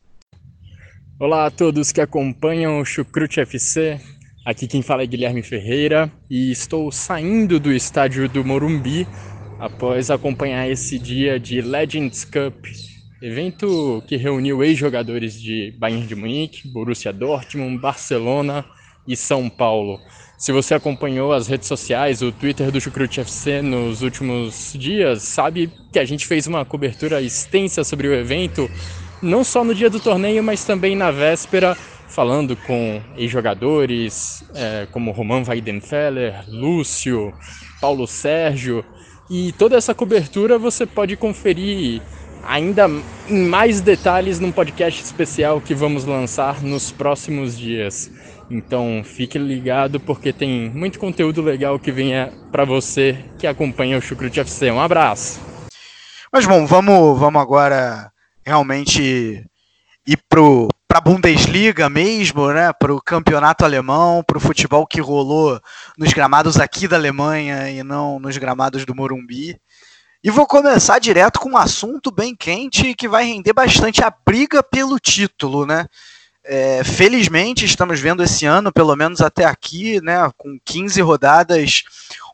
Olá 1.23 1.45
a 1.45 1.49
todos 1.49 1.93
que 1.93 2.01
acompanham 2.01 2.81
o 2.81 2.85
Chucrute 2.85 3.39
FC. 3.39 3.97
Aqui 4.45 4.67
quem 4.67 4.81
fala 4.81 5.03
é 5.03 5.05
Guilherme 5.05 5.41
Ferreira 5.41 6.11
e 6.29 6.51
estou 6.51 6.91
saindo 6.91 7.61
do 7.61 7.71
estádio 7.71 8.27
do 8.27 8.43
Morumbi 8.43 9.07
após 9.57 10.11
acompanhar 10.11 10.69
esse 10.69 10.99
dia 10.99 11.39
de 11.39 11.61
Legends 11.61 12.25
Cup, 12.25 12.65
evento 13.21 14.03
que 14.05 14.17
reuniu 14.17 14.61
ex-jogadores 14.65 15.41
de 15.41 15.73
Bayern 15.79 16.05
de 16.05 16.13
Munique, 16.13 16.67
Borussia 16.67 17.13
Dortmund, 17.13 17.77
Barcelona 17.79 18.65
e 19.07 19.15
São 19.15 19.49
Paulo. 19.49 20.01
Se 20.37 20.51
você 20.51 20.73
acompanhou 20.73 21.31
as 21.31 21.47
redes 21.47 21.69
sociais, 21.69 22.21
o 22.21 22.33
Twitter 22.33 22.69
do 22.69 22.81
Chucrute 22.81 23.21
FC 23.21 23.61
nos 23.61 24.01
últimos 24.01 24.73
dias, 24.77 25.23
sabe 25.23 25.71
que 25.89 25.99
a 25.99 26.03
gente 26.03 26.27
fez 26.27 26.47
uma 26.47 26.65
cobertura 26.65 27.21
extensa 27.21 27.85
sobre 27.85 28.09
o 28.09 28.13
evento 28.13 28.69
não 29.23 29.43
só 29.43 29.63
no 29.63 29.73
dia 29.73 29.89
do 29.89 29.99
torneio, 29.99 30.43
mas 30.43 30.65
também 30.65 30.95
na 30.95 31.09
véspera, 31.09 31.75
falando 32.07 32.55
com 32.55 33.01
ex-jogadores 33.17 34.43
é, 34.53 34.87
como 34.91 35.11
Roman 35.11 35.43
Weidenfeller, 35.47 36.43
Lúcio, 36.47 37.33
Paulo 37.81 38.05
Sérgio. 38.05 38.85
E 39.29 39.51
toda 39.53 39.77
essa 39.77 39.95
cobertura 39.95 40.59
você 40.59 40.85
pode 40.85 41.15
conferir 41.15 42.01
ainda 42.43 42.89
em 43.29 43.47
mais 43.47 43.79
detalhes 43.81 44.39
num 44.39 44.51
podcast 44.51 45.01
especial 45.01 45.61
que 45.61 45.73
vamos 45.73 46.05
lançar 46.05 46.61
nos 46.61 46.91
próximos 46.91 47.57
dias. 47.57 48.11
Então 48.51 49.01
fique 49.03 49.39
ligado 49.39 49.99
porque 49.99 50.33
tem 50.33 50.69
muito 50.69 50.99
conteúdo 50.99 51.41
legal 51.41 51.79
que 51.79 51.91
vem 51.91 52.11
para 52.51 52.65
você 52.65 53.17
que 53.39 53.47
acompanha 53.47 53.97
o 53.97 54.01
Chucrute 54.01 54.41
FC. 54.41 54.69
Um 54.69 54.81
abraço! 54.81 55.39
Mas 56.31 56.45
bom, 56.45 56.65
vamos, 56.65 57.17
vamos 57.19 57.41
agora 57.41 58.12
realmente 58.45 59.45
ir 60.05 60.19
para 60.27 60.97
a 60.97 61.01
Bundesliga 61.01 61.89
mesmo, 61.89 62.51
né, 62.51 62.71
para 62.73 62.93
o 62.93 63.01
campeonato 63.01 63.63
alemão, 63.63 64.23
para 64.25 64.37
o 64.37 64.41
futebol 64.41 64.85
que 64.85 65.01
rolou 65.01 65.59
nos 65.97 66.13
gramados 66.13 66.59
aqui 66.59 66.87
da 66.87 66.97
Alemanha 66.97 67.69
e 67.69 67.81
não 67.83 68.19
nos 68.19 68.37
gramados 68.37 68.85
do 68.85 68.93
Morumbi. 68.93 69.57
E 70.23 70.29
vou 70.29 70.45
começar 70.45 70.99
direto 70.99 71.39
com 71.39 71.49
um 71.49 71.57
assunto 71.57 72.11
bem 72.11 72.35
quente 72.35 72.93
que 72.95 73.07
vai 73.07 73.25
render 73.25 73.53
bastante 73.53 74.03
a 74.03 74.13
briga 74.25 74.63
pelo 74.63 74.99
título, 74.99 75.65
né? 75.65 75.85
É, 76.45 76.83
felizmente 76.83 77.63
estamos 77.63 78.01
vendo 78.01 78.21
esse 78.21 78.45
ano, 78.45 78.71
pelo 78.71 78.93
menos 78.97 79.21
até 79.21 79.45
aqui, 79.45 80.01
né, 80.01 80.29
com 80.37 80.59
15 80.65 81.01
rodadas, 81.01 81.83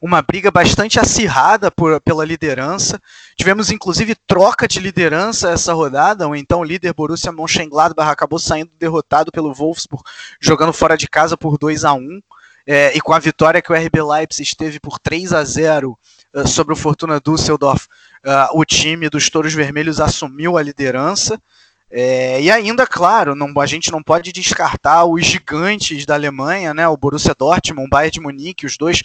uma 0.02 0.20
briga 0.22 0.50
bastante 0.50 1.00
acirrada 1.00 1.70
por, 1.70 2.02
pela 2.02 2.26
liderança. 2.26 3.00
Tivemos 3.36 3.70
inclusive 3.70 4.16
troca 4.26 4.68
de 4.68 4.80
liderança 4.80 5.52
essa 5.52 5.74
rodada, 5.74 6.28
ou 6.28 6.36
então 6.36 6.62
o 6.62 6.64
líder 6.64 6.94
Borussia 6.94 7.32
Mönchengladbach 7.32 8.10
acabou 8.10 8.40
saindo 8.40 8.72
derrotado 8.80 9.32
pelo 9.32 9.54
Wolfsburg, 9.54 10.04
jogando 10.42 10.74
fora 10.74 10.98
de 10.98 11.08
casa 11.08 11.38
por 11.38 11.60
2 11.60 11.86
a 11.86 11.94
1 11.94 12.22
é, 12.66 12.96
e 12.96 13.02
com 13.02 13.14
a 13.14 13.20
vitória 13.20 13.62
que 13.62 13.72
o 13.72 13.76
RB 13.76 14.02
Leipzig 14.02 14.56
teve 14.56 14.80
por 14.80 15.00
3 15.00 15.34
a 15.34 15.44
0 15.44 15.98
uh, 16.34 16.48
sobre 16.48 16.74
o 16.74 16.76
Fortuna 16.76 17.20
Düsseldorf, 17.20 17.88
uh, 18.24 18.60
o 18.60 18.64
time 18.64 19.10
dos 19.10 19.30
Touros 19.30 19.54
Vermelhos 19.54 20.00
assumiu 20.00 20.58
a 20.58 20.62
liderança. 20.62 21.42
É, 21.92 22.40
e 22.40 22.52
ainda, 22.52 22.86
claro, 22.86 23.34
não, 23.36 23.52
a 23.60 23.66
gente 23.66 23.92
não 23.92 24.04
pode 24.04 24.32
descartar 24.32 25.06
os 25.06 25.26
gigantes 25.26 26.06
da 26.06 26.14
Alemanha, 26.14 26.72
né, 26.72 26.88
o 26.88 26.96
Borussia 26.96 27.34
Dortmund, 27.34 27.88
o 27.88 27.90
Bayern 27.90 28.12
de 28.12 28.20
Munique, 28.20 28.66
os 28.66 28.78
dois 28.78 29.02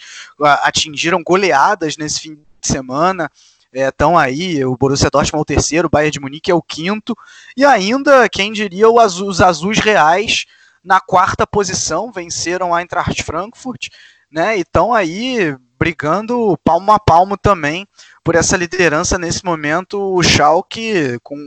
atingiram 0.61 1.23
goleadas 1.23 1.97
nesse 1.97 2.21
fim 2.21 2.35
de 2.35 2.67
semana. 2.67 3.29
Estão 3.73 4.19
é, 4.19 4.25
aí, 4.25 4.63
o 4.63 4.77
Borussia 4.77 5.09
Dortmund 5.09 5.39
é 5.39 5.41
o 5.41 5.45
terceiro, 5.45 5.87
o 5.87 5.89
Bayern 5.89 6.11
de 6.11 6.19
Munique 6.19 6.51
é 6.51 6.55
o 6.55 6.61
quinto, 6.61 7.17
e 7.57 7.65
ainda, 7.65 8.29
quem 8.29 8.53
diria, 8.53 8.87
os 8.87 9.41
azuis 9.41 9.79
reais 9.79 10.45
na 10.83 11.01
quarta 11.01 11.47
posição, 11.47 12.11
venceram 12.11 12.73
a 12.73 12.81
Eintracht 12.81 13.23
Frankfurt, 13.23 13.89
né, 14.31 14.57
e 14.57 14.61
estão 14.61 14.93
aí 14.93 15.57
brigando 15.77 16.57
palmo 16.63 16.91
a 16.91 16.99
palmo 16.99 17.35
também 17.35 17.87
por 18.25 18.33
essa 18.33 18.57
liderança 18.57 19.19
nesse 19.19 19.45
momento, 19.45 20.01
o 20.01 20.23
Schalke 20.23 21.19
com, 21.21 21.37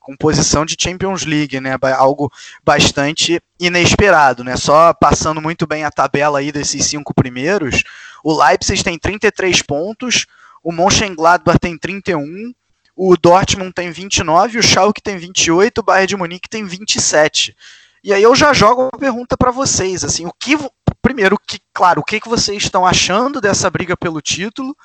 com 0.00 0.16
posição 0.16 0.66
de 0.66 0.74
Champions 0.76 1.24
League, 1.24 1.60
né? 1.60 1.78
Algo 1.96 2.28
bastante 2.64 3.40
inesperado, 3.60 4.42
né? 4.42 4.56
Só 4.56 4.92
passando 4.92 5.40
muito 5.40 5.64
bem 5.64 5.84
a 5.84 5.92
tabela 5.92 6.40
aí 6.40 6.50
desses 6.50 6.86
cinco 6.86 7.14
primeiros, 7.14 7.84
o 8.24 8.36
Leipzig 8.36 8.82
tem 8.82 8.98
33 8.98 9.62
pontos, 9.62 10.26
o 10.60 10.72
Mönchengladbach 10.72 11.60
tem 11.60 11.78
31, 11.78 12.52
o 12.96 13.16
Dortmund 13.16 13.72
tem 13.72 13.92
29, 13.92 14.58
o 14.58 14.62
Schalke 14.62 15.00
tem 15.00 15.16
28, 15.16 15.78
o 15.78 15.84
Bayern 15.84 16.08
de 16.08 16.16
Munique 16.16 16.48
tem 16.48 16.64
27. 16.64 17.56
E 18.02 18.12
aí 18.12 18.24
eu 18.24 18.34
já 18.34 18.52
jogo 18.52 18.82
uma 18.92 18.98
pergunta 18.98 19.36
para 19.36 19.52
vocês, 19.52 20.02
assim, 20.02 20.26
o 20.26 20.32
que 20.32 20.58
primeiro, 21.00 21.38
que, 21.38 21.60
claro, 21.72 22.00
o 22.00 22.04
que, 22.04 22.18
que 22.18 22.28
vocês 22.28 22.64
estão 22.64 22.84
achando 22.84 23.40
dessa 23.40 23.70
briga 23.70 23.96
pelo 23.96 24.20
título? 24.20 24.76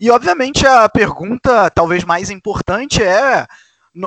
E, 0.00 0.10
obviamente, 0.10 0.66
a 0.66 0.88
pergunta 0.88 1.70
talvez 1.70 2.04
mais 2.04 2.30
importante 2.30 3.02
é: 3.02 3.46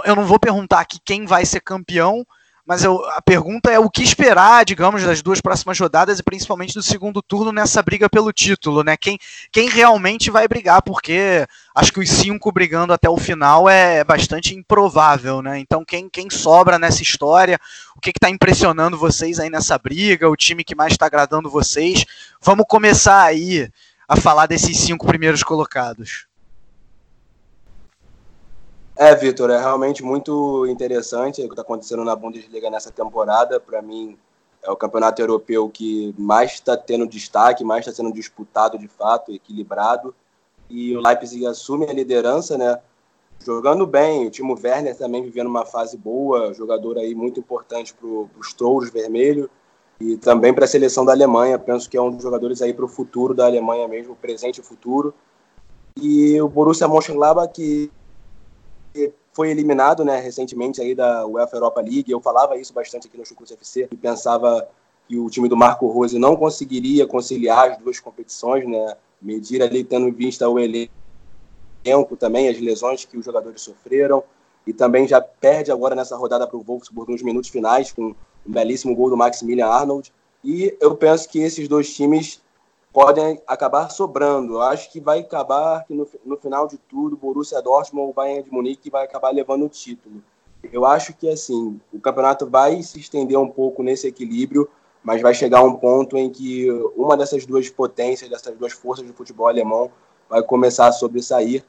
eu 0.06 0.16
não 0.16 0.26
vou 0.26 0.40
perguntar 0.40 0.80
aqui 0.80 1.00
quem 1.04 1.26
vai 1.26 1.46
ser 1.46 1.60
campeão, 1.60 2.26
mas 2.66 2.84
eu, 2.84 3.04
a 3.10 3.22
pergunta 3.22 3.70
é 3.70 3.78
o 3.78 3.90
que 3.90 4.02
esperar, 4.02 4.64
digamos, 4.64 5.04
das 5.04 5.22
duas 5.22 5.42
próximas 5.42 5.78
rodadas 5.78 6.20
e 6.20 6.24
principalmente 6.24 6.74
do 6.74 6.82
segundo 6.82 7.22
turno 7.22 7.52
nessa 7.52 7.82
briga 7.82 8.10
pelo 8.10 8.32
título, 8.32 8.84
né? 8.84 8.96
Quem, 8.96 9.20
quem 9.52 9.68
realmente 9.68 10.32
vai 10.32 10.48
brigar, 10.48 10.82
porque 10.82 11.46
acho 11.76 11.92
que 11.92 12.00
os 12.00 12.10
cinco 12.10 12.52
brigando 12.52 12.94
até 12.94 13.10
o 13.10 13.18
final 13.18 13.68
é 13.68 14.04
bastante 14.04 14.56
improvável, 14.56 15.42
né? 15.42 15.60
Então, 15.60 15.84
quem, 15.84 16.08
quem 16.08 16.30
sobra 16.30 16.80
nessa 16.80 17.02
história, 17.02 17.60
o 17.98 18.00
que 18.00 18.12
está 18.12 18.30
impressionando 18.30 18.98
vocês 18.98 19.40
aí 19.40 19.50
nessa 19.50 19.78
briga, 19.78 20.30
o 20.30 20.38
time 20.38 20.64
que 20.64 20.76
mais 20.76 20.94
está 20.94 21.08
agradando 21.08 21.50
vocês? 21.50 22.06
Vamos 22.42 22.66
começar 22.70 23.24
aí 23.24 23.70
a 24.12 24.18
falar 24.18 24.46
desses 24.46 24.77
cinco 24.77 25.08
primeiros 25.08 25.41
colocados. 25.41 26.27
É, 28.94 29.15
Vitor, 29.15 29.50
é 29.50 29.58
realmente 29.58 30.03
muito 30.03 30.68
interessante 30.68 31.39
o 31.39 31.46
que 31.46 31.53
está 31.53 31.62
acontecendo 31.62 32.03
na 32.03 32.13
Bundesliga 32.13 32.70
nessa 32.70 32.91
temporada. 32.91 33.58
Para 33.58 33.82
mim, 33.82 34.18
é 34.62 34.70
o 34.70 34.75
campeonato 34.75 35.22
europeu 35.22 35.70
que 35.70 36.13
mais 36.18 36.56
está 36.56 36.75
tendo 36.75 37.08
destaque, 37.08 37.63
mais 37.63 37.88
está 37.88 37.96
sendo 37.96 38.13
disputado 38.13 38.77
de 38.77 38.89
fato, 38.89 39.32
equilibrado. 39.32 40.13
E 40.70 40.94
o 40.94 41.00
Leipzig 41.00 41.46
assume 41.46 41.89
a 41.89 41.94
liderança, 41.94 42.58
né? 42.58 42.82
Jogando 43.39 43.88
bem, 43.88 44.27
o 44.27 44.30
Timo 44.30 44.60
Werner 44.62 44.98
também 44.98 45.24
vivendo 45.24 45.48
uma 45.48 45.65
fase 45.65 45.98
boa, 45.98 46.53
jogador 46.53 46.98
aí 46.98 47.15
muito 47.15 47.39
importante 47.39 47.94
para 47.94 48.08
os 48.08 48.53
Touros 48.53 48.91
Vermelhos 48.91 49.50
e 50.01 50.17
também 50.17 50.51
para 50.51 50.65
a 50.65 50.67
seleção 50.67 51.05
da 51.05 51.12
Alemanha. 51.12 51.60
Penso 51.60 51.88
que 51.88 51.96
é 51.96 52.01
um 52.01 52.10
dos 52.10 52.24
jogadores 52.24 52.62
aí 52.62 52.74
para 52.74 52.86
o 52.86 52.88
futuro 52.88 53.36
da 53.36 53.46
Alemanha 53.46 53.88
mesmo, 53.88 54.15
presente 54.15 54.60
e 54.60 54.63
futuro. 54.63 55.13
E 55.96 56.41
o 56.41 56.50
Borussia 56.50 56.88
Mönchengladbach 56.88 57.53
que 57.53 57.91
foi 59.31 59.51
eliminado, 59.51 60.03
né, 60.03 60.20
recentemente 60.20 60.81
aí 60.81 60.96
da 60.96 61.25
UEFA 61.27 61.55
Europa 61.55 61.81
League. 61.81 62.12
Eu 62.12 62.20
falava 62.20 62.58
isso 62.58 62.74
bastante 62.74 63.08
aqui 63.08 63.17
no 63.17 63.25
Chucrute 63.25 63.53
FC 63.53 63.88
e 63.91 63.96
pensava 63.96 64.67
que 65.08 65.17
o 65.17 65.29
time 65.29 65.48
do 65.48 65.55
Marco 65.55 65.88
Rose 65.88 66.17
não 66.17 66.36
conseguiria 66.36 67.05
conciliar 67.05 67.72
as 67.72 67.77
duas 67.77 68.00
competições, 68.00 68.67
né, 68.67 68.96
medir 69.22 69.62
ali 69.62 69.84
tendo 69.84 70.08
em 70.08 70.12
vista 70.12 70.50
o 70.50 70.60
elenco 70.60 72.17
também, 72.17 72.50
as 72.50 72.60
lesões 72.60 73.05
que 73.05 73.17
os 73.17 73.24
jogadores 73.24 73.62
sofreram, 73.62 74.24
e 74.65 74.74
também 74.74 75.08
já 75.08 75.22
perde 75.22 75.72
agora 75.72 75.96
nessa 75.96 76.15
rodada 76.15 76.48
para 76.48 76.58
o 76.58 76.62
Wolfsburg 76.62 77.12
nos 77.12 77.22
minutos 77.22 77.50
finais, 77.50 77.91
com 77.91 78.15
um 78.48 78.52
belíssimo 78.52 78.96
gol 78.96 79.10
do 79.10 79.18
Maximilian 79.18 79.68
Arnold. 79.68 80.14
E 80.44 80.76
eu 80.80 80.96
penso 80.96 81.30
que 81.30 81.40
esses 81.40 81.68
dois 81.68 81.94
times 81.94 82.42
podem 82.92 83.42
acabar 83.48 83.90
sobrando. 83.90 84.56
Eu 84.56 84.62
acho 84.62 84.92
que 84.92 85.00
vai 85.00 85.20
acabar 85.20 85.86
que 85.86 85.94
no, 85.94 86.08
no 86.26 86.38
final 86.38 86.68
de 86.68 86.78
tudo, 86.78 87.16
Borussia 87.16 87.62
Dortmund 87.62 88.08
ou 88.08 88.14
Bayern 88.14 88.44
de 88.44 88.52
Munique 88.52 88.90
vai 88.90 89.06
acabar 89.06 89.30
levando 89.30 89.66
o 89.66 89.70
título. 89.70 90.22
Eu 90.72 90.86
acho 90.86 91.14
que 91.14 91.28
assim, 91.30 91.80
o 91.92 92.00
campeonato 92.00 92.48
vai 92.48 92.82
se 92.84 93.00
estender 93.00 93.38
um 93.38 93.48
pouco 93.48 93.82
nesse 93.82 94.08
equilíbrio, 94.08 94.70
mas 95.04 95.22
vai 95.22 95.34
chegar 95.34 95.64
um 95.64 95.76
ponto 95.76 96.18
em 96.18 96.30
que 96.30 96.70
uma 96.96 97.18
dessas 97.18 97.46
duas 97.46 97.70
potências, 97.70 98.30
dessas 98.30 98.56
duas 98.56 98.74
forças 98.74 99.06
do 99.08 99.14
futebol 99.14 99.48
alemão 99.48 99.90
vai 100.30 100.44
começar 100.44 100.88
a 100.88 100.92
sobressair 100.92 101.64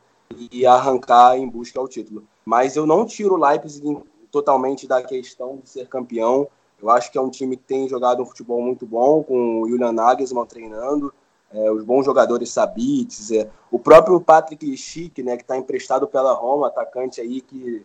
e 0.51 0.67
arrancar 0.67 1.39
em 1.39 1.49
busca 1.49 1.81
ao 1.81 1.89
título. 1.89 2.25
Mas 2.45 2.77
eu 2.77 2.87
não 2.87 3.07
tiro 3.07 3.35
o 3.35 3.39
Leipzig 3.39 3.99
totalmente 4.31 4.87
da 4.87 5.03
questão 5.03 5.59
de 5.63 5.69
ser 5.69 5.87
campeão. 5.89 6.49
Eu 6.83 6.91
acho 6.91 7.13
que 7.13 7.17
é 7.17 7.21
um 7.21 7.31
time 7.31 7.57
que 7.57 7.63
tem 7.63 7.89
jogado 7.89 8.23
um 8.23 8.27
futebol 8.27 8.61
muito 8.61 8.85
bom, 8.85 9.23
com 9.23 9.63
o 9.63 9.69
Julian 9.69 9.93
Nagelsmann 9.93 10.47
treinando, 10.47 11.15
é, 11.53 11.71
os 11.71 11.85
bons 11.85 12.05
jogadores 12.05 12.51
Sabitz, 12.51 13.31
é, 13.31 13.49
o 13.71 13.79
próprio 13.79 14.21
Patrick 14.21 14.77
Schick, 14.77 15.23
né, 15.23 15.37
que 15.37 15.43
está 15.43 15.57
emprestado 15.57 16.09
pela 16.09 16.33
Roma, 16.33 16.67
atacante 16.67 17.21
aí 17.21 17.41
que 17.41 17.85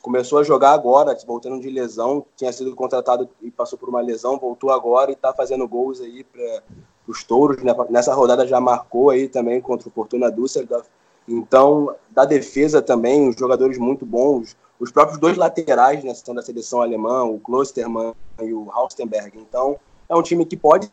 começou 0.00 0.38
a 0.38 0.42
jogar 0.42 0.72
agora, 0.72 1.16
voltando 1.26 1.60
de 1.60 1.68
lesão, 1.68 2.24
tinha 2.36 2.52
sido 2.52 2.74
contratado 2.74 3.28
e 3.42 3.50
passou 3.50 3.78
por 3.78 3.88
uma 3.88 4.00
lesão, 4.00 4.38
voltou 4.38 4.70
agora 4.70 5.10
e 5.10 5.14
está 5.14 5.32
fazendo 5.32 5.66
gols 5.66 6.00
aí 6.00 6.24
para 6.24 6.62
os 7.06 7.24
touros. 7.24 7.62
Né? 7.62 7.74
Nessa 7.88 8.14
rodada 8.14 8.46
já 8.46 8.60
marcou 8.60 9.10
aí 9.10 9.28
também 9.28 9.60
contra 9.60 9.88
o 9.88 9.90
Fortuna 9.90 10.30
Düsseldorf. 10.30 10.86
Então, 11.28 11.94
da 12.10 12.24
defesa 12.24 12.82
também, 12.82 13.28
os 13.28 13.36
jogadores 13.36 13.78
muito 13.78 14.04
bons, 14.04 14.56
os 14.78 14.90
próprios 14.90 15.18
dois 15.18 15.36
laterais 15.36 16.02
né, 16.02 16.14
são 16.14 16.34
da 16.34 16.42
seleção 16.42 16.80
alemã, 16.80 17.24
o 17.24 17.38
Klostermann 17.38 18.14
e 18.40 18.52
o 18.52 18.70
Haustenberg. 18.70 19.38
Então, 19.38 19.78
é 20.08 20.14
um 20.14 20.22
time 20.22 20.44
que 20.44 20.56
pode 20.56 20.90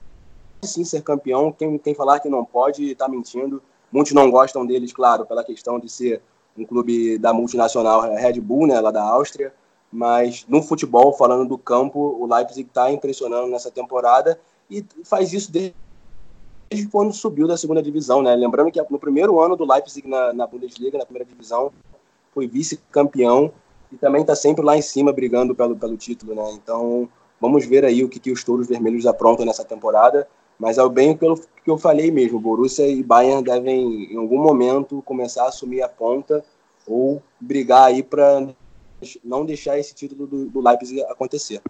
sim 0.62 0.84
ser 0.84 1.02
campeão. 1.02 1.52
Quem, 1.52 1.78
quem 1.78 1.96
falar 1.96 2.20
que 2.20 2.30
não 2.30 2.44
pode 2.44 2.92
está 2.92 3.08
mentindo. 3.08 3.62
Muitos 3.92 4.12
não 4.12 4.30
gostam 4.30 4.66
deles, 4.66 4.92
claro, 4.92 5.26
pela 5.26 5.44
questão 5.44 5.80
de 5.80 5.90
ser 5.90 6.22
um 6.58 6.66
clube 6.66 7.18
da 7.18 7.32
multinacional 7.32 8.02
Red 8.02 8.42
Bull, 8.42 8.68
né, 8.68 8.80
lá 8.82 8.92
da 8.92 9.04
Áustria. 9.04 9.54
Mas 9.92 10.46
no 10.50 10.62
futebol, 10.62 11.14
falando 11.14 11.48
do 11.48 11.58
campo, 11.58 12.18
o 12.20 12.28
Leipzig 12.28 12.68
está 12.68 12.92
impressionando 12.92 13.48
nessa 13.48 13.72
temporada 13.72 14.38
e 14.70 14.86
faz 15.06 15.32
isso 15.32 15.50
desde 15.50 15.74
desde 16.70 16.88
quando 16.90 17.14
subiu 17.14 17.48
da 17.48 17.58
segunda 17.58 17.82
divisão, 17.82 18.22
né? 18.22 18.36
Lembrando 18.36 18.72
que 18.72 18.82
no 18.90 19.00
primeiro 19.00 19.40
ano 19.40 19.56
do 19.56 19.66
Leipzig 19.66 20.08
na, 20.08 20.34
na 20.34 20.48
Bundesliga, 20.48 20.98
na 20.98 21.06
primeira 21.06 21.26
divisão, 21.26 21.72
foi 22.34 22.48
vice-campeão 22.48 23.52
e 23.92 23.98
também 23.98 24.22
está 24.22 24.36
sempre 24.36 24.64
lá 24.64 24.78
em 24.78 24.82
cima 24.82 25.14
brigando 25.14 25.56
pelo, 25.56 25.76
pelo 25.76 25.98
título, 25.98 26.36
né? 26.36 26.52
Então, 26.54 27.10
vamos 27.40 27.66
ver 27.66 27.86
aí 27.86 28.04
o 28.04 28.10
que, 28.10 28.20
que 28.20 28.32
os 28.32 28.44
touros 28.44 28.68
vermelhos 28.68 29.06
aprontam 29.06 29.46
nessa 29.46 29.64
temporada. 29.64 30.28
Mas 30.60 30.78
é 30.78 30.90
bem 30.90 31.16
pelo 31.16 31.38
que 31.38 31.70
eu 31.70 31.78
falei 31.78 32.10
mesmo, 32.10 32.40
Borussia 32.40 32.88
e 32.88 33.04
Bayern 33.04 33.44
devem, 33.44 34.12
em 34.12 34.18
algum 34.18 34.42
momento, 34.42 35.04
começar 35.04 35.44
a 35.44 35.50
assumir 35.50 35.84
a 35.84 35.88
ponta 35.88 36.44
ou 36.86 37.22
brigar 37.40 37.86
aí 37.86 38.02
para 38.02 38.48
não 39.24 39.46
deixar 39.46 39.78
esse 39.78 39.94
título 39.94 40.26
do, 40.26 40.46
do 40.48 40.60
Leipzig 40.60 41.04
acontecer 41.04 41.62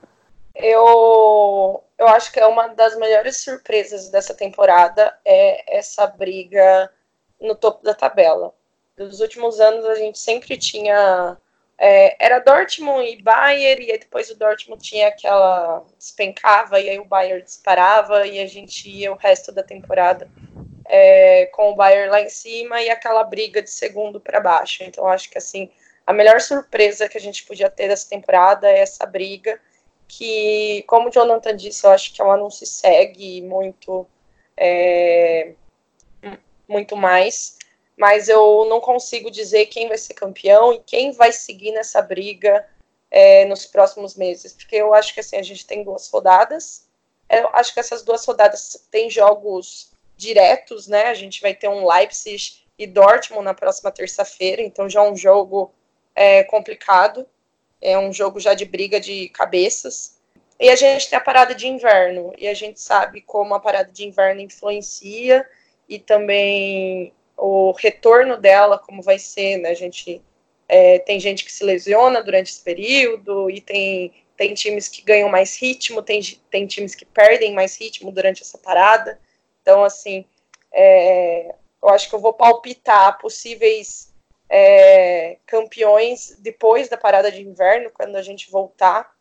eu, 0.58 1.84
eu 1.98 2.08
acho 2.08 2.32
que 2.32 2.40
é 2.40 2.46
uma 2.46 2.68
das 2.70 2.98
melhores 2.98 3.38
surpresas 3.38 4.10
dessa 4.10 4.34
temporada 4.34 5.18
é 5.24 5.78
essa 5.78 6.08
briga 6.08 6.92
no 7.40 7.56
topo 7.56 7.84
da 7.84 7.94
tabela. 7.94 8.54
Nos 8.98 9.20
últimos 9.20 9.60
anos 9.60 9.86
a 9.86 9.96
gente 9.96 10.18
sempre 10.18 10.58
tinha 10.58 11.38
é, 11.78 12.26
era 12.26 12.40
Dortmund 12.40 13.08
e 13.08 13.22
Bayern 13.22 13.86
e 13.86 13.92
aí 13.92 14.00
depois 14.00 14.32
o 14.32 14.36
Dortmund 14.36 14.82
tinha 14.82 15.10
aquela 15.10 15.86
despencava 15.98 16.80
e 16.80 16.90
aí 16.90 17.00
o 17.00 17.06
Bayern 17.06 17.44
disparava 17.44 18.26
e 18.26 18.40
a 18.40 18.48
gente 18.48 18.90
ia 18.90 19.12
o 19.12 19.16
resto 19.16 19.51
da 19.51 19.62
temporada 19.62 20.27
é, 20.86 21.46
com 21.48 21.72
o 21.72 21.75
Bayern 21.75 22.10
lá 22.10 22.22
em 22.22 22.29
cima 22.29 22.81
e 22.81 22.90
aquela 22.90 23.24
briga 23.24 23.62
de 23.62 23.70
segundo 23.70 24.20
para 24.20 24.40
baixo. 24.40 24.84
Então 24.84 25.05
acho 25.08 25.29
que 25.29 25.38
assim 25.38 25.70
a 26.08 26.14
melhor 26.14 26.42
surpresa 26.42 27.08
que 27.08 27.18
a 27.18 27.22
gente 27.22 27.46
podia 27.46 27.70
ter 27.70 27.90
dessa 27.90 28.10
temporada 28.10 28.68
é 28.68 28.79
essa 28.79 29.05
briga 29.05 29.60
que, 30.07 30.83
como 30.87 31.09
o 31.09 31.11
Jonathan 31.11 31.55
disse, 31.55 31.85
eu 31.85 31.91
acho 31.91 32.13
que 32.13 32.22
ela 32.22 32.37
não 32.37 32.50
se 32.50 32.65
segue 32.65 33.41
muito, 33.41 34.07
é, 34.55 35.53
muito 36.67 36.96
mais, 36.96 37.57
mas 37.98 38.29
eu 38.29 38.65
não 38.70 38.79
consigo 38.79 39.29
dizer 39.29 39.65
quem 39.67 39.87
vai 39.87 39.98
ser 39.98 40.13
campeão 40.13 40.74
e 40.74 40.79
quem 40.79 41.11
vai 41.11 41.31
seguir 41.31 41.72
nessa 41.72 42.01
briga 42.01 42.65
é, 43.11 43.46
nos 43.46 43.65
próximos 43.65 44.15
meses, 44.15 44.53
porque 44.53 44.75
eu 44.75 44.93
acho 44.93 45.13
que 45.13 45.20
assim, 45.20 45.35
a 45.37 45.43
gente 45.43 45.65
tem 45.65 45.83
duas 45.83 46.09
rodadas, 46.09 46.87
eu 47.29 47.50
acho 47.53 47.74
que 47.74 47.79
essas 47.79 48.03
duas 48.03 48.25
rodadas 48.25 48.87
têm 48.89 49.09
jogos 49.09 49.91
diretos, 50.15 50.87
né? 50.87 51.07
A 51.07 51.13
gente 51.13 51.41
vai 51.41 51.53
ter 51.53 51.67
um 51.67 51.85
Leipzig 51.85 52.63
e 52.77 52.87
Dortmund 52.87 53.43
na 53.43 53.53
próxima 53.53 53.91
terça-feira, 53.91 54.61
então 54.61 54.89
já 54.89 55.03
é 55.03 55.09
um 55.09 55.15
jogo 55.15 55.74
é, 56.15 56.43
complicado 56.43 57.27
é 57.81 57.98
um 57.98 58.11
jogo 58.11 58.40
já 58.40 58.53
de 58.53 58.66
briga 58.66 59.00
de 59.00 59.29
cabeças. 59.29 60.18
E 60.59 60.70
a 60.70 60.75
gente 60.75 61.09
tem 61.09 61.18
a 61.18 61.22
parada 61.22 61.53
de 61.53 61.68
inverno, 61.68 62.33
e 62.37 62.48
a 62.48 62.53
gente 62.53 62.81
sabe 62.81 63.22
como 63.22 63.53
a 63.53 63.59
parada 63.59 63.92
de 63.92 64.05
inverno 64.05 64.42
influencia, 64.42 65.48
e 65.87 66.00
também 66.00 67.13
o 67.37 67.72
retorno 67.72 68.37
dela, 68.37 68.79
como 68.79 69.01
vai 69.03 69.20
ser, 69.20 69.57
né? 69.57 69.70
A 69.70 69.75
gente 69.75 70.22
é, 70.68 71.00
tem 71.00 71.20
gente 71.20 71.46
que 71.46 71.51
se 71.51 71.63
lesiona 71.63 72.24
durante 72.24 72.51
esse 72.51 72.61
período, 72.61 73.50
e 73.51 73.61
tem, 73.61 74.11
tem 74.35 74.53
times 74.55 74.87
que 74.87 75.03
ganham 75.03 75.29
mais 75.29 75.55
ritmo, 75.55 76.01
tem, 76.01 76.22
tem 76.50 76.66
times 76.66 76.96
que 76.96 77.05
perdem 77.05 77.53
mais 77.53 77.79
ritmo 77.79 78.11
durante 78.11 78.42
essa 78.42 78.57
parada. 78.57 79.20
Então, 79.61 79.83
assim, 79.83 80.25
é, 80.74 81.53
eu 81.83 81.90
acho 81.90 82.09
que 82.09 82.16
eu 82.16 82.20
vou 82.20 82.33
palpitar 82.33 83.20
possíveis 83.20 84.11
é, 84.50 85.38
campeões 85.46 86.38
depois 86.40 86.90
da 86.90 86.98
parada 86.98 87.31
de 87.31 87.42
inverno, 87.42 87.92
quando 87.92 88.16
a 88.16 88.22
gente 88.22 88.50
voltar. 88.50 89.14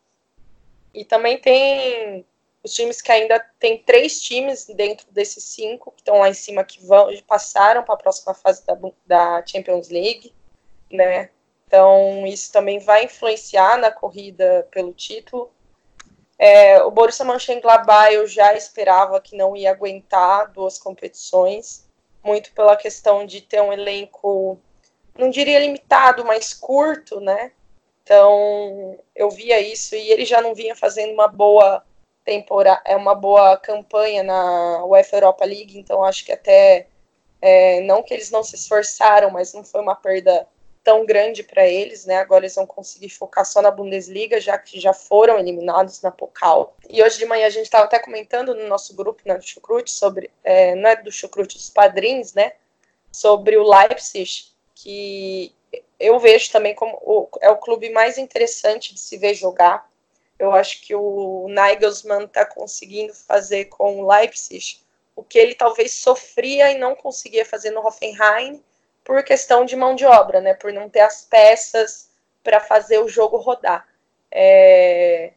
E 0.95 1.05
também 1.05 1.39
tem 1.39 2.25
os 2.63 2.73
times 2.73 3.01
que 3.01 3.13
ainda 3.13 3.39
tem 3.59 3.79
três 3.79 4.21
times 4.21 4.67
dentro 4.67 5.07
desses 5.11 5.45
cinco 5.45 5.93
que 5.93 6.01
estão 6.01 6.19
lá 6.19 6.29
em 6.29 6.35
cima 6.35 6.65
que 6.65 6.85
vão 6.85 7.09
passaram 7.27 7.85
para 7.85 7.95
a 7.95 7.99
próxima 7.99 8.35
fase 8.35 8.67
da, 8.67 8.77
da 9.07 9.47
Champions 9.47 9.89
League, 9.89 10.35
né? 10.91 11.31
Então 11.67 12.27
isso 12.27 12.53
também 12.53 12.79
vai 12.79 13.05
influenciar 13.05 13.79
na 13.79 13.91
corrida 13.91 14.67
pelo 14.71 14.93
título. 14.93 15.53
É, 16.39 16.83
o 16.83 16.91
Borussia 16.91 17.25
Mönchengladbach 17.25 18.13
eu 18.13 18.27
já 18.27 18.55
esperava 18.55 19.21
que 19.21 19.37
não 19.37 19.57
ia 19.57 19.71
aguentar 19.71 20.51
duas 20.53 20.79
competições, 20.79 21.89
muito 22.23 22.53
pela 22.53 22.77
questão 22.77 23.25
de 23.25 23.41
ter 23.41 23.61
um 23.63 23.73
elenco 23.73 24.61
não 25.19 25.31
diria 25.31 25.59
limitado, 25.59 26.25
mas 26.25 26.53
curto, 26.53 27.21
né? 27.21 27.53
Então, 28.03 28.99
eu 29.15 29.31
via 29.31 29.61
isso 29.61 29.97
e 29.97 30.11
ele 30.11 30.25
já 30.25 30.41
não 30.41 30.55
vinha 30.55 30.77
fazendo 30.77 31.13
uma 31.13 31.27
boa 31.27 31.83
temporada, 32.25 32.83
é 32.85 32.97
uma 32.97 33.15
boa 33.15 33.57
campanha 33.57 34.23
na 34.23 34.85
UEFA 34.85 35.17
Europa 35.17 35.45
League, 35.45 35.79
então 35.79 36.05
acho 36.05 36.25
que 36.25 36.33
até 36.33 36.87
é, 37.41 37.81
não 37.83 38.03
que 38.03 38.15
eles 38.15 38.31
não 38.31 38.43
se 38.43 38.57
esforçaram, 38.57 39.31
mas 39.31 39.53
não 39.53 39.65
foi 39.65 39.81
uma 39.81 39.95
perda 39.95 40.47
tão 40.87 41.05
grande 41.05 41.43
para 41.43 41.67
eles, 41.67 42.07
né? 42.07 42.19
Agora 42.19 42.45
eles 42.45 42.55
vão 42.55 42.65
conseguir 42.65 43.09
focar 43.09 43.45
só 43.45 43.61
na 43.61 43.73
Bundesliga, 43.73 44.41
já 44.41 44.57
que 44.57 44.79
já 44.79 44.93
foram 44.93 45.37
eliminados 45.37 46.01
na 46.01 46.13
Pokal. 46.13 46.77
E 46.89 47.03
hoje 47.03 47.19
de 47.19 47.27
manhã 47.27 47.47
a 47.47 47.51
gente 47.51 47.65
estava 47.65 47.87
até 47.87 47.99
comentando 47.99 48.55
no 48.55 48.69
nosso 48.69 48.95
grupo, 48.95 49.21
né, 49.25 49.37
do 49.37 49.43
Chucrute, 49.45 49.91
sobre, 49.91 50.31
é, 50.45 50.77
não 50.77 50.89
é 50.89 50.95
do 50.95 51.11
Chucrute, 51.11 51.57
dos 51.57 51.71
padrinhos, 51.71 52.35
né? 52.35 52.53
Sobre 53.11 53.57
o 53.57 53.69
Leipzig, 53.69 54.56
que 54.77 55.55
eu 55.99 56.19
vejo 56.21 56.53
também 56.53 56.75
como 56.75 56.97
o, 57.03 57.29
é 57.41 57.51
o 57.51 57.57
clube 57.57 57.91
mais 57.91 58.19
interessante 58.19 58.95
de 58.95 59.01
se 59.01 59.17
ver 59.17 59.35
jogar. 59.35 59.91
Eu 60.39 60.53
acho 60.53 60.83
que 60.83 60.95
o 60.95 61.47
Nagelsmann 61.49 62.27
está 62.27 62.45
conseguindo 62.45 63.15
fazer 63.15 63.65
com 63.67 64.01
o 64.01 64.09
Leipzig 64.09 64.79
o 65.17 65.25
que 65.25 65.39
ele 65.39 65.55
talvez 65.55 65.95
sofria 65.95 66.71
e 66.71 66.79
não 66.79 66.95
conseguia 66.95 67.45
fazer 67.45 67.71
no 67.71 67.85
Hoffenheim 67.85 68.63
por 69.03 69.23
questão 69.25 69.65
de 69.65 69.75
mão 69.75 69.95
de 69.95 70.05
obra, 70.05 70.43
né? 70.43 70.53
Por 70.53 70.73
não 70.73 70.91
ter 70.91 71.01
as 71.01 71.25
peças 71.25 72.11
para 72.45 72.61
fazer 72.61 72.99
o 72.99 73.09
jogo 73.09 73.39
rodar. 73.39 73.89
É... 74.31 75.33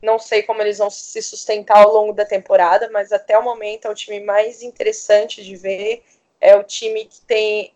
Não 0.00 0.18
sei 0.18 0.44
como 0.44 0.62
eles 0.62 0.78
vão 0.78 0.90
se 0.90 1.20
sustentar 1.20 1.78
ao 1.78 1.92
longo 1.92 2.12
da 2.12 2.24
temporada, 2.24 2.88
mas 2.92 3.10
até 3.10 3.36
o 3.36 3.42
momento 3.42 3.88
é 3.88 3.90
o 3.90 3.94
time 3.94 4.20
mais 4.20 4.62
interessante 4.62 5.42
de 5.42 5.56
ver. 5.56 6.04
É 6.40 6.54
o 6.54 6.62
time 6.62 7.06
que 7.06 7.20
tem 7.22 7.74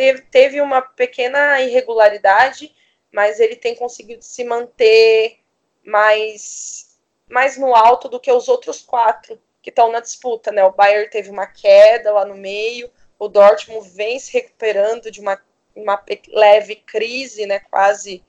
teve, 0.00 0.22
teve 0.22 0.60
uma 0.62 0.80
pequena 0.80 1.60
irregularidade, 1.60 2.74
mas 3.12 3.38
ele 3.38 3.54
tem 3.54 3.74
conseguido 3.74 4.22
se 4.24 4.42
manter 4.44 5.40
mais, 5.84 6.98
mais 7.28 7.58
no 7.58 7.74
alto 7.74 8.08
do 8.08 8.18
que 8.18 8.32
os 8.32 8.48
outros 8.48 8.80
quatro 8.80 9.38
que 9.60 9.68
estão 9.68 9.92
na 9.92 10.00
disputa, 10.00 10.50
né? 10.50 10.64
O 10.64 10.72
Bayern 10.72 11.10
teve 11.10 11.28
uma 11.28 11.46
queda 11.46 12.12
lá 12.14 12.24
no 12.24 12.34
meio, 12.34 12.90
o 13.18 13.28
Dortmund 13.28 13.90
vem 13.90 14.18
se 14.18 14.32
recuperando 14.32 15.10
de 15.10 15.20
uma, 15.20 15.38
uma 15.76 16.02
leve 16.28 16.76
crise, 16.76 17.44
né? 17.44 17.60
Quase 17.60 18.24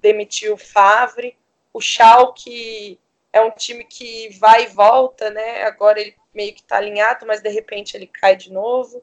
demitiu 0.00 0.54
o 0.54 0.58
Favre. 0.58 1.36
O 1.72 1.80
Schalke 1.80 3.00
é 3.32 3.40
um 3.40 3.50
time 3.50 3.82
que 3.82 4.28
vai 4.38 4.62
e 4.62 4.68
volta, 4.68 5.28
né? 5.28 5.64
Agora 5.64 6.00
ele 6.00 6.14
meio 6.32 6.54
que 6.54 6.60
está 6.60 6.76
alinhado, 6.76 7.26
mas 7.26 7.40
de 7.40 7.48
repente 7.48 7.96
ele 7.96 8.06
cai 8.06 8.36
de 8.36 8.52
novo. 8.52 9.02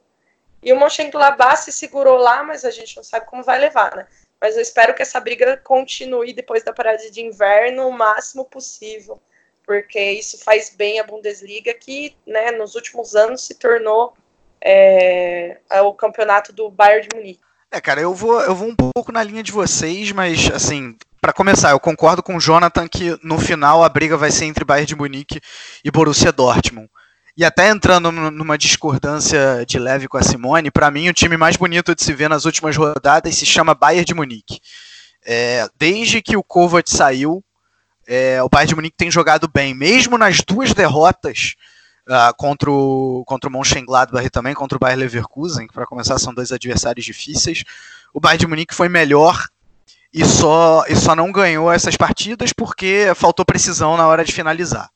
E 0.61 0.73
o 0.73 0.79
Mönchengladbach 0.79 1.63
se 1.63 1.71
segurou 1.71 2.17
lá, 2.17 2.43
mas 2.43 2.65
a 2.65 2.71
gente 2.71 2.95
não 2.97 3.03
sabe 3.03 3.25
como 3.25 3.43
vai 3.43 3.59
levar, 3.59 3.95
né? 3.95 4.07
Mas 4.39 4.55
eu 4.55 4.61
espero 4.61 4.93
que 4.93 5.01
essa 5.01 5.19
briga 5.19 5.57
continue 5.57 6.33
depois 6.33 6.63
da 6.63 6.73
parada 6.73 7.09
de 7.09 7.21
inverno 7.21 7.87
o 7.87 7.91
máximo 7.91 8.45
possível, 8.45 9.19
porque 9.65 9.99
isso 9.99 10.37
faz 10.43 10.69
bem 10.69 10.99
à 10.99 11.03
Bundesliga, 11.03 11.73
que 11.73 12.15
né, 12.25 12.51
nos 12.51 12.75
últimos 12.75 13.15
anos 13.15 13.45
se 13.45 13.55
tornou 13.55 14.13
é, 14.61 15.59
o 15.83 15.93
campeonato 15.93 16.53
do 16.53 16.69
Bayern 16.69 17.07
de 17.07 17.15
Munique. 17.15 17.41
É, 17.71 17.81
cara, 17.81 17.99
eu 17.99 18.13
vou, 18.13 18.39
eu 18.41 18.55
vou 18.55 18.69
um 18.69 18.75
pouco 18.75 19.11
na 19.11 19.23
linha 19.23 19.43
de 19.43 19.51
vocês, 19.51 20.11
mas 20.11 20.49
assim, 20.51 20.95
para 21.19 21.33
começar, 21.33 21.71
eu 21.71 21.79
concordo 21.79 22.23
com 22.23 22.37
o 22.37 22.39
Jonathan 22.39 22.87
que 22.87 23.19
no 23.23 23.37
final 23.37 23.83
a 23.83 23.89
briga 23.89 24.15
vai 24.15 24.31
ser 24.31 24.45
entre 24.45 24.63
Bayern 24.63 24.87
de 24.87 24.95
Munique 24.95 25.41
e 25.83 25.91
Borussia 25.91 26.31
Dortmund. 26.31 26.89
E 27.37 27.45
até 27.45 27.69
entrando 27.69 28.11
numa 28.11 28.57
discordância 28.57 29.63
de 29.63 29.77
leve 29.77 30.07
com 30.07 30.17
a 30.17 30.23
Simone, 30.23 30.71
para 30.71 30.89
mim 30.89 31.07
o 31.07 31.13
time 31.13 31.37
mais 31.37 31.55
bonito 31.55 31.93
de 31.93 32.01
se 32.01 32.11
ver 32.11 32.27
nas 32.27 32.45
últimas 32.45 32.75
rodadas 32.75 33.35
se 33.35 33.45
chama 33.45 33.75
Bayern 33.75 34.05
de 34.05 34.15
Munique. 34.15 34.59
É, 35.23 35.69
desde 35.77 36.19
que 36.19 36.35
o 36.35 36.41
Kovac 36.41 36.89
saiu, 36.89 37.43
é, 38.07 38.41
o 38.41 38.49
Bayern 38.49 38.69
de 38.69 38.75
Munique 38.75 38.97
tem 38.97 39.11
jogado 39.11 39.47
bem, 39.47 39.75
mesmo 39.75 40.17
nas 40.17 40.37
duas 40.41 40.73
derrotas 40.73 41.53
uh, 42.07 42.35
contra, 42.35 42.71
o, 42.71 43.23
contra 43.27 43.47
o 43.47 43.53
Mönchengladbach 43.53 44.25
e 44.25 44.31
também 44.31 44.55
contra 44.55 44.75
o 44.75 44.79
Bayern 44.79 45.03
Leverkusen, 45.03 45.67
que 45.67 45.73
para 45.73 45.85
começar 45.85 46.17
são 46.17 46.33
dois 46.33 46.51
adversários 46.51 47.05
difíceis. 47.05 47.63
O 48.11 48.19
Bayern 48.19 48.39
de 48.39 48.47
Munique 48.47 48.73
foi 48.73 48.89
melhor 48.89 49.47
e 50.11 50.25
só, 50.25 50.83
e 50.87 50.95
só 50.95 51.15
não 51.15 51.31
ganhou 51.31 51.71
essas 51.71 51.95
partidas 51.95 52.51
porque 52.51 53.11
faltou 53.15 53.45
precisão 53.45 53.95
na 53.95 54.07
hora 54.07 54.25
de 54.25 54.33
finalizar. 54.33 54.89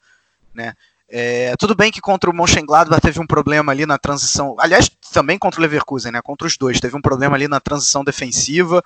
Né? 0.55 0.73
É, 1.13 1.53
tudo 1.59 1.75
bem 1.75 1.91
que 1.91 1.99
contra 1.99 2.29
o 2.29 2.33
Mönchengladbach 2.33 3.01
teve 3.01 3.19
um 3.19 3.27
problema 3.27 3.73
ali 3.73 3.85
na 3.85 3.97
transição, 3.97 4.55
aliás, 4.57 4.89
também 5.11 5.37
contra 5.37 5.59
o 5.59 5.61
Leverkusen, 5.61 6.09
né, 6.09 6.21
contra 6.21 6.47
os 6.47 6.55
dois, 6.55 6.79
teve 6.79 6.95
um 6.95 7.01
problema 7.01 7.35
ali 7.35 7.49
na 7.49 7.59
transição 7.59 8.01
defensiva, 8.01 8.81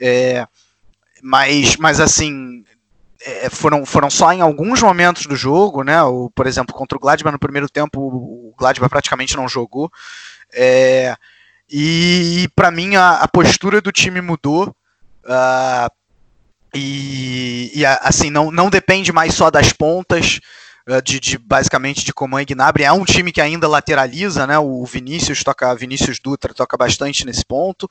é, 0.00 0.46
mas, 1.22 1.76
mas 1.76 2.00
assim, 2.00 2.64
é, 3.20 3.50
foram, 3.50 3.84
foram 3.84 4.08
só 4.08 4.32
em 4.32 4.40
alguns 4.40 4.80
momentos 4.80 5.26
do 5.26 5.36
jogo, 5.36 5.82
né, 5.82 6.02
o, 6.02 6.30
por 6.34 6.46
exemplo, 6.46 6.74
contra 6.74 6.96
o 6.96 7.00
Gladbach 7.00 7.32
no 7.32 7.38
primeiro 7.38 7.68
tempo, 7.68 8.00
o 8.00 8.54
Gladbach 8.56 8.88
praticamente 8.88 9.36
não 9.36 9.46
jogou, 9.46 9.92
é, 10.54 11.14
e, 11.68 12.48
para 12.56 12.70
mim 12.70 12.96
a, 12.96 13.16
a, 13.16 13.28
postura 13.28 13.82
do 13.82 13.92
time 13.92 14.22
mudou, 14.22 14.74
uh, 15.26 15.90
e, 16.74 17.72
e 17.74 17.84
assim, 17.84 18.30
não, 18.30 18.50
não 18.50 18.70
depende 18.70 19.12
mais 19.12 19.34
só 19.34 19.50
das 19.50 19.70
pontas, 19.70 20.40
de, 21.04 21.20
de, 21.20 21.36
basicamente 21.36 22.02
de 22.04 22.14
Coman 22.14 22.42
e 22.42 22.46
Gnabry. 22.46 22.84
É 22.84 22.92
um 22.92 23.04
time 23.04 23.30
que 23.30 23.40
ainda 23.40 23.68
lateraliza, 23.68 24.46
né? 24.46 24.58
O 24.58 24.84
Vinícius 24.86 25.44
toca, 25.44 25.74
Vinícius 25.74 26.18
Dutra 26.18 26.54
toca 26.54 26.76
bastante 26.76 27.26
nesse 27.26 27.44
ponto, 27.44 27.88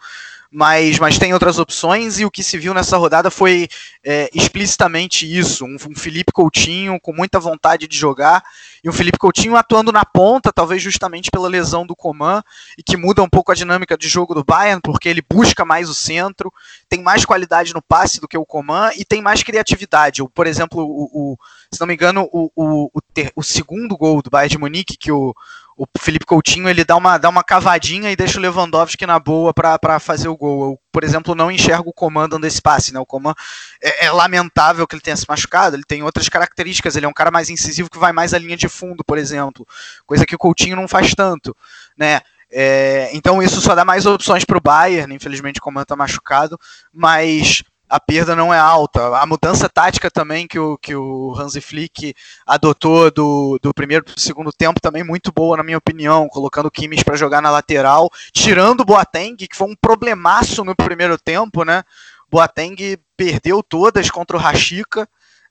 mas, 0.52 0.98
mas 0.98 1.20
tem 1.20 1.34
outras 1.34 1.60
opções 1.60 2.20
e 2.20 2.26
o 2.26 2.32
que 2.32 2.42
se 2.42 2.58
viu 2.58 2.74
nessa 2.74 2.98
rodada 2.98 3.30
foi 3.30 3.68
é, 4.04 4.30
explicitamente 4.34 5.26
isso, 5.32 5.64
um, 5.66 5.76
um, 5.90 5.96
Felipe 5.96 6.32
Coutinho 6.32 7.00
com 7.00 7.14
muita 7.14 7.40
vontade 7.40 7.88
de 7.88 7.98
jogar 7.98 8.44
e 8.88 8.90
um 8.90 8.94
Felipe 8.94 9.18
Coutinho 9.18 9.58
atuando 9.58 9.92
na 9.92 10.06
ponta, 10.06 10.54
talvez 10.54 10.82
justamente 10.82 11.30
pela 11.30 11.50
lesão 11.50 11.86
do 11.86 11.94
Coman 11.94 12.42
e 12.78 12.82
que 12.82 12.96
muda 12.96 13.22
um 13.22 13.28
pouco 13.28 13.52
a 13.52 13.56
dinâmica 13.56 13.98
de 13.98 14.08
jogo 14.08 14.34
do 14.34 14.46
Bayern, 14.46 14.80
porque 14.82 15.10
ele 15.10 15.22
busca 15.22 15.66
mais 15.66 15.90
o 15.90 15.94
centro, 15.94 16.54
tem 16.88 17.04
mais 17.04 17.26
qualidade 17.26 17.74
no 17.74 17.82
passe 17.82 18.22
do 18.22 18.30
que 18.30 18.38
o 18.38 18.46
Coman 18.46 18.92
e 18.96 19.04
tem 19.04 19.22
mais 19.22 19.44
criatividade. 19.44 20.24
Por 20.34 20.48
exemplo, 20.48 20.82
o, 20.82 21.34
o 21.34 21.38
se 21.70 21.82
não 21.82 21.88
me 21.88 21.96
engano, 21.96 22.30
o, 22.32 22.50
o, 22.56 22.90
o, 22.94 23.02
ter, 23.14 23.34
o 23.36 23.44
segundo 23.44 23.98
gol 23.98 24.22
do 24.22 24.30
Bayern 24.30 24.52
de 24.52 24.58
Munique, 24.58 24.96
que 24.96 25.12
o, 25.12 25.36
o 25.78 25.86
Felipe 26.00 26.26
Coutinho 26.26 26.68
ele 26.68 26.84
dá 26.84 26.96
uma, 26.96 27.20
dá 27.20 27.30
uma 27.30 27.44
cavadinha 27.44 28.12
e 28.12 28.16
deixa 28.16 28.40
o 28.40 28.42
Lewandowski 28.42 29.06
na 29.06 29.20
boa 29.20 29.54
para 29.54 30.00
fazer 30.00 30.28
o 30.28 30.36
gol. 30.36 30.72
Eu, 30.72 30.80
por 30.92 31.04
exemplo, 31.04 31.36
não 31.36 31.52
enxergo 31.52 31.92
o 31.92 31.94
Coman 31.94 32.28
dando 32.28 32.48
esse 32.48 32.60
passe. 32.60 32.92
Né? 32.92 33.00
O 33.00 33.06
Coman 33.06 33.36
é, 33.82 34.08
é, 34.08 34.12
lamentável 34.12 34.88
que 34.88 34.96
ele 34.96 35.04
tenha 35.04 35.16
se 35.16 35.26
machucado, 35.30 35.76
ele 35.76 35.84
tem 35.88 36.02
outras 36.02 36.28
características, 36.28 36.96
ele 36.96 37.06
é 37.06 37.10
um 37.10 37.14
cara 37.14 37.30
mais 37.30 37.52
incisivo 37.52 37.92
que 37.92 38.00
vai 38.00 38.12
mais 38.12 38.34
à 38.34 38.40
linha 38.40 38.58
de 38.58 38.68
fundo, 38.68 39.04
por 39.06 39.20
exemplo, 39.20 39.68
coisa 40.06 40.26
que 40.26 40.36
o 40.36 40.40
Coutinho 40.40 40.76
não 40.76 40.88
faz 40.88 41.14
tanto. 41.14 41.56
Né? 41.96 42.22
É, 42.50 43.12
então 43.14 43.44
isso 43.44 43.62
só 43.62 43.76
dá 43.76 43.86
mais 43.86 44.08
opções 44.08 44.44
para 44.44 44.58
o 44.58 44.62
Bayern, 44.62 45.14
infelizmente 45.14 45.60
o 45.60 45.62
Coman 45.62 45.84
está 45.84 45.96
machucado, 45.96 46.58
mas 46.92 47.62
a 47.90 48.00
perda 48.00 48.36
não 48.36 48.54
é 48.54 48.60
alta. 48.60 49.18
A 49.18 49.26
mudança 49.26 49.70
tática 49.70 50.12
também 50.12 50.48
que 50.48 50.60
o, 50.60 50.78
que 50.78 50.96
o 50.96 51.34
Hansi 51.38 51.62
Flick 51.62 52.14
adotou 52.46 53.10
do, 53.12 53.60
do 53.62 53.74
primeiro 53.74 54.04
para 54.06 54.16
o 54.18 54.20
segundo 54.20 54.52
tempo 54.52 54.82
também 54.82 55.04
muito 55.04 55.32
boa, 55.32 55.58
na 55.58 55.64
minha 55.64 55.78
opinião, 55.78 56.28
colocando 56.28 56.68
o 56.68 56.72
Kimmich 56.72 57.06
para 57.06 57.16
jogar 57.16 57.42
na 57.42 57.50
lateral, 57.50 58.10
tirando 58.34 58.82
o 58.82 58.86
Boateng, 58.86 59.36
que 59.36 59.56
foi 59.56 59.68
um 59.68 59.76
problemaço 59.76 60.64
no 60.66 60.76
primeiro 60.76 61.18
tempo, 61.18 61.64
né? 61.64 61.84
Boateng 62.30 62.98
perdeu 63.16 63.64
todas 63.64 64.12
contra 64.12 64.36
o 64.36 64.40
Rashica, 64.40 65.08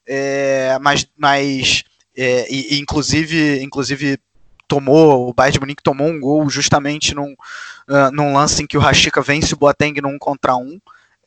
é, 0.07 0.77
mas, 0.79 1.07
mas 1.17 1.83
é, 2.15 2.47
e, 2.51 2.79
inclusive, 2.79 3.63
inclusive 3.63 4.19
tomou, 4.67 5.29
o 5.29 5.33
Bayern 5.33 5.53
de 5.53 5.59
Munique 5.59 5.83
tomou 5.83 6.07
um 6.07 6.19
gol 6.19 6.49
justamente 6.49 7.15
num, 7.15 7.31
uh, 7.31 8.11
num 8.11 8.33
lance 8.33 8.61
em 8.61 8.67
que 8.67 8.77
o 8.77 8.81
Rashica 8.81 9.21
vence 9.21 9.53
o 9.53 9.57
Boateng 9.57 10.01
num 10.01 10.19
contra 10.19 10.55
um. 10.55 10.79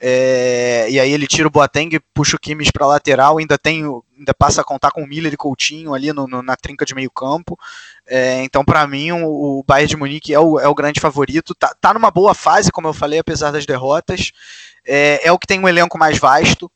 É, 0.03 0.87
e 0.89 0.99
aí 0.99 1.13
ele 1.13 1.27
tira 1.27 1.47
o 1.47 1.51
Boateng, 1.51 2.01
puxa 2.15 2.35
o 2.35 2.39
Kimmich 2.39 2.73
para 2.73 2.87
lateral, 2.87 3.37
ainda 3.37 3.59
tem, 3.59 3.85
ainda 4.19 4.33
passa 4.33 4.63
a 4.63 4.65
contar 4.65 4.91
com 4.93 5.03
o 5.03 5.07
Miller 5.07 5.35
e 5.35 5.37
Coutinho 5.37 5.93
ali 5.93 6.11
no, 6.11 6.27
no, 6.27 6.43
na 6.43 6.57
trinca 6.57 6.87
de 6.87 6.95
meio 6.95 7.11
campo. 7.11 7.59
É, 8.07 8.43
então, 8.43 8.65
para 8.65 8.87
mim, 8.87 9.13
o, 9.13 9.59
o, 9.59 9.65
Bayern 9.67 9.89
de 9.89 9.97
Munique 9.99 10.33
é 10.33 10.41
o, 10.41 10.59
é 10.59 10.67
o 10.67 10.75
grande 10.75 11.01
favorito. 11.01 11.55
Tá, 11.55 11.75
tá 11.79 11.93
numa 11.93 12.11
boa 12.11 12.35
fase, 12.35 12.73
como 12.73 12.89
eu 12.89 12.95
falei, 12.95 13.19
apesar 13.19 13.51
das 13.51 13.67
derrotas. 13.67 14.33
É, 14.87 15.29
é 15.29 15.31
o 15.31 15.39
que 15.39 15.47
tem 15.47 15.61
um 15.61 15.69
elenco 15.69 15.99
mais 15.99 16.19
vasto, 16.19 16.71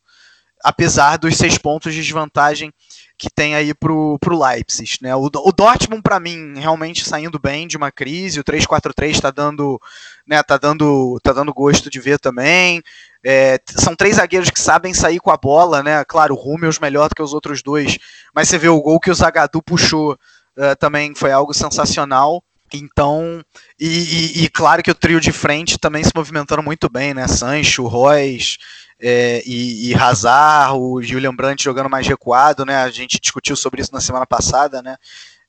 apesar 0.64 1.18
dos 1.18 1.36
seis 1.36 1.58
pontos 1.58 1.92
de 1.92 2.00
desvantagem 2.00 2.72
que 3.18 3.28
tem 3.30 3.54
aí 3.54 3.74
pro, 3.74 4.18
pro 4.18 4.42
Leipzig, 4.42 4.96
né? 5.02 5.14
O, 5.14 5.26
o 5.26 5.52
Dortmund 5.52 6.02
para 6.02 6.18
mim 6.18 6.58
realmente 6.58 7.06
saindo 7.06 7.38
bem 7.38 7.68
de 7.68 7.76
uma 7.76 7.92
crise, 7.92 8.40
o 8.40 8.44
3-4-3 8.44 9.10
está 9.10 9.30
dando, 9.30 9.80
né, 10.26 10.42
tá 10.42 10.56
dando, 10.56 11.20
tá 11.22 11.32
dando 11.32 11.52
gosto 11.52 11.90
de 11.90 12.00
ver 12.00 12.18
também. 12.18 12.82
É, 13.22 13.60
são 13.76 13.94
três 13.94 14.16
zagueiros 14.16 14.50
que 14.50 14.60
sabem 14.60 14.92
sair 14.94 15.20
com 15.20 15.30
a 15.30 15.36
bola, 15.36 15.82
né? 15.82 16.02
Claro, 16.04 16.34
o 16.34 16.38
Rummels 16.38 16.78
melhor 16.78 17.08
do 17.08 17.14
que 17.14 17.22
os 17.22 17.34
outros 17.34 17.62
dois, 17.62 17.98
mas 18.34 18.48
você 18.48 18.58
vê 18.58 18.68
o 18.68 18.80
gol 18.80 18.98
que 18.98 19.10
o 19.10 19.14
Zagadou 19.14 19.62
puxou 19.62 20.12
uh, 20.12 20.76
também 20.78 21.14
foi 21.14 21.30
algo 21.30 21.52
sensacional. 21.52 22.42
Então, 22.72 23.44
e, 23.78 23.86
e, 23.86 24.44
e, 24.44 24.48
claro 24.48 24.82
que 24.82 24.90
o 24.90 24.94
trio 24.94 25.20
de 25.20 25.30
frente 25.30 25.78
também 25.78 26.02
se 26.02 26.10
movimentando 26.12 26.62
muito 26.62 26.88
bem, 26.90 27.14
né? 27.14 27.28
Sancho, 27.28 27.86
Royce 27.86 28.58
é, 29.06 29.42
e, 29.44 29.90
e 29.90 29.94
Hazard, 29.94 30.78
o 30.78 31.02
Julian 31.02 31.34
Brandt 31.34 31.62
jogando 31.62 31.90
mais 31.90 32.06
recuado, 32.06 32.64
né? 32.64 32.76
A 32.76 32.90
gente 32.90 33.20
discutiu 33.20 33.54
sobre 33.54 33.82
isso 33.82 33.92
na 33.92 34.00
semana 34.00 34.26
passada, 34.26 34.80
né? 34.80 34.96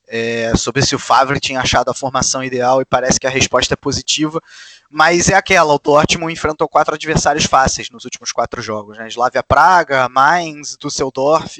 é, 0.06 0.52
sobre 0.56 0.84
se 0.84 0.94
o 0.94 0.98
Favre 0.98 1.40
tinha 1.40 1.60
achado 1.60 1.90
a 1.90 1.94
formação 1.94 2.42
ideal 2.44 2.80
e 2.80 2.84
parece 2.84 3.18
que 3.18 3.26
a 3.26 3.30
resposta 3.30 3.74
é 3.74 3.76
positiva, 3.76 4.40
mas 4.88 5.28
é 5.28 5.34
aquela, 5.34 5.74
o 5.74 5.78
Dortmund 5.78 6.32
enfrentou 6.32 6.68
quatro 6.68 6.94
adversários 6.94 7.44
fáceis 7.44 7.90
nos 7.90 8.04
últimos 8.04 8.30
quatro 8.32 8.62
jogos, 8.62 8.96
né? 8.98 9.08
Slavia 9.08 9.42
Praga, 9.42 10.08
Mainz, 10.08 10.76
Düsseldorf 10.80 11.58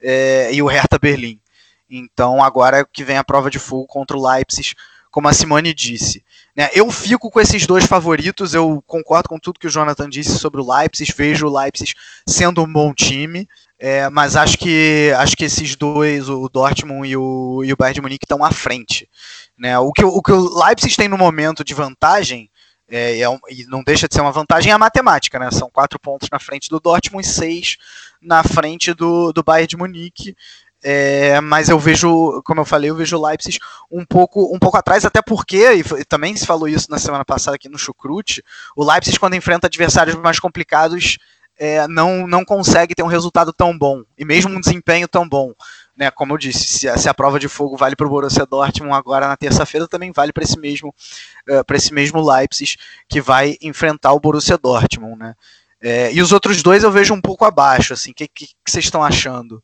é, 0.00 0.52
e 0.52 0.60
o 0.62 0.66
Hertha 0.66 0.98
Berlim. 0.98 1.40
Então 1.88 2.42
agora 2.42 2.80
é 2.80 2.84
que 2.84 3.04
vem 3.04 3.16
a 3.16 3.24
prova 3.24 3.50
de 3.50 3.58
fogo 3.58 3.86
contra 3.86 4.16
o 4.16 4.28
Leipzig, 4.28 4.74
como 5.18 5.26
a 5.26 5.32
Simone 5.32 5.74
disse. 5.74 6.22
Né? 6.54 6.70
Eu 6.72 6.88
fico 6.92 7.28
com 7.28 7.40
esses 7.40 7.66
dois 7.66 7.84
favoritos, 7.84 8.54
eu 8.54 8.80
concordo 8.86 9.28
com 9.28 9.36
tudo 9.36 9.58
que 9.58 9.66
o 9.66 9.70
Jonathan 9.70 10.08
disse 10.08 10.38
sobre 10.38 10.60
o 10.60 10.72
Leipzig, 10.72 11.12
vejo 11.12 11.48
o 11.48 11.58
Leipzig 11.58 11.92
sendo 12.24 12.62
um 12.62 12.72
bom 12.72 12.94
time, 12.94 13.48
é, 13.80 14.08
mas 14.10 14.36
acho 14.36 14.56
que 14.56 15.12
acho 15.16 15.36
que 15.36 15.44
esses 15.44 15.74
dois, 15.74 16.28
o 16.28 16.48
Dortmund 16.48 17.08
e 17.08 17.16
o, 17.16 17.64
e 17.64 17.72
o 17.72 17.76
Bayern 17.76 17.94
de 17.96 18.00
Munique, 18.00 18.26
estão 18.26 18.44
à 18.44 18.52
frente. 18.52 19.08
Né? 19.58 19.76
O, 19.76 19.90
que, 19.90 20.04
o 20.04 20.22
que 20.22 20.30
o 20.30 20.64
Leipzig 20.64 20.96
tem 20.96 21.08
no 21.08 21.18
momento 21.18 21.64
de 21.64 21.74
vantagem, 21.74 22.48
é, 22.88 23.18
é 23.18 23.28
um, 23.28 23.40
e 23.50 23.64
não 23.66 23.82
deixa 23.82 24.06
de 24.06 24.14
ser 24.14 24.20
uma 24.20 24.30
vantagem, 24.30 24.70
é 24.70 24.74
a 24.76 24.78
matemática. 24.78 25.36
Né? 25.40 25.50
São 25.50 25.68
quatro 25.68 25.98
pontos 25.98 26.28
na 26.30 26.38
frente 26.38 26.70
do 26.70 26.78
Dortmund 26.78 27.26
e 27.26 27.28
seis 27.28 27.76
na 28.22 28.44
frente 28.44 28.94
do, 28.94 29.32
do 29.32 29.42
Bayern 29.42 29.66
de 29.66 29.76
Munique. 29.76 30.36
É, 30.82 31.40
mas 31.40 31.68
eu 31.68 31.78
vejo, 31.78 32.40
como 32.44 32.60
eu 32.60 32.64
falei, 32.64 32.90
eu 32.90 32.94
vejo 32.94 33.16
o 33.16 33.26
Leipzig 33.26 33.58
um 33.90 34.04
pouco, 34.04 34.54
um 34.54 34.58
pouco 34.58 34.76
atrás, 34.76 35.04
até 35.04 35.20
porque, 35.20 35.72
e 35.72 36.04
também 36.04 36.36
se 36.36 36.46
falou 36.46 36.68
isso 36.68 36.88
na 36.90 36.98
semana 36.98 37.24
passada 37.24 37.56
aqui 37.56 37.68
no 37.68 37.78
Chucrute, 37.78 38.44
o 38.76 38.84
Leipzig, 38.84 39.18
quando 39.18 39.34
enfrenta 39.34 39.66
adversários 39.66 40.14
mais 40.16 40.38
complicados, 40.38 41.18
é, 41.58 41.88
não, 41.88 42.26
não 42.28 42.44
consegue 42.44 42.94
ter 42.94 43.02
um 43.02 43.08
resultado 43.08 43.52
tão 43.52 43.76
bom, 43.76 44.02
e 44.16 44.24
mesmo 44.24 44.54
um 44.54 44.60
desempenho 44.60 45.08
tão 45.08 45.28
bom. 45.28 45.52
né, 45.96 46.12
como 46.12 46.34
eu 46.34 46.38
disse, 46.38 46.64
se 46.64 46.88
a, 46.88 46.96
se 46.96 47.08
a 47.08 47.14
prova 47.14 47.40
de 47.40 47.48
fogo 47.48 47.76
vale 47.76 47.96
para 47.96 48.06
o 48.06 48.10
Borussia 48.10 48.46
Dortmund 48.46 48.94
agora 48.94 49.26
na 49.26 49.36
terça-feira, 49.36 49.88
também 49.88 50.12
vale 50.12 50.32
para 50.32 50.44
esse 50.44 50.56
mesmo 50.56 50.94
uh, 51.50 51.64
para 51.64 51.76
esse 51.76 51.92
mesmo 51.92 52.20
Leipzig 52.20 52.76
que 53.08 53.20
vai 53.20 53.56
enfrentar 53.60 54.12
o 54.12 54.20
Borussia 54.20 54.56
Dortmund, 54.56 55.18
né? 55.18 55.34
É, 55.80 56.12
e 56.12 56.20
os 56.20 56.32
outros 56.32 56.62
dois 56.62 56.82
eu 56.82 56.90
vejo 56.90 57.14
um 57.14 57.20
pouco 57.20 57.44
abaixo, 57.44 57.92
assim. 57.92 58.10
O 58.10 58.14
que, 58.14 58.28
que, 58.28 58.46
que, 58.46 58.54
vocês 58.66 58.84
estão 58.84 59.02
achando? 59.02 59.62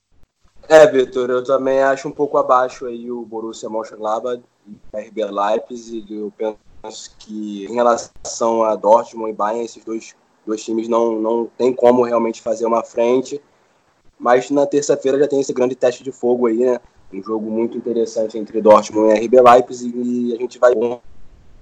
É, 0.69 0.87
Vitor, 0.87 1.31
eu 1.31 1.45
também 1.45 1.83
acho 1.83 2.09
um 2.09 2.13
pouco 2.13 2.39
abaixo 2.39 2.87
aí 2.87 3.11
o 3.11 3.23
Borussia 3.23 3.69
Mönchengladbach 3.69 4.43
e 4.67 4.97
RB 4.97 5.25
Leipzig. 5.25 6.15
Eu 6.15 6.33
penso 6.37 7.15
que 7.19 7.67
em 7.67 7.75
relação 7.75 8.65
a 8.65 8.75
Dortmund 8.75 9.31
e 9.31 9.35
Bayern, 9.35 9.65
esses 9.65 9.85
dois, 9.85 10.15
dois 10.47 10.65
times 10.65 10.89
não, 10.89 11.21
não 11.21 11.47
tem 11.59 11.73
como 11.73 12.03
realmente 12.03 12.41
fazer 12.41 12.65
uma 12.65 12.83
frente. 12.83 13.41
Mas 14.19 14.51
na 14.51 14.67
terça-feira 14.67 15.19
já 15.19 15.29
tem 15.29 15.41
esse 15.41 15.53
grande 15.53 15.75
teste 15.75 16.03
de 16.03 16.13
fogo 16.13 16.47
aí, 16.47 16.59
né? 16.59 16.81
Um 17.13 17.23
jogo 17.23 17.51
muito 17.51 17.77
interessante 17.77 18.39
entre 18.39 18.61
Dortmund 18.61 19.15
e 19.15 19.27
RB 19.27 19.41
Leipzig 19.41 19.93
e 19.95 20.35
a 20.35 20.37
gente 20.37 20.59
vai 20.59 20.75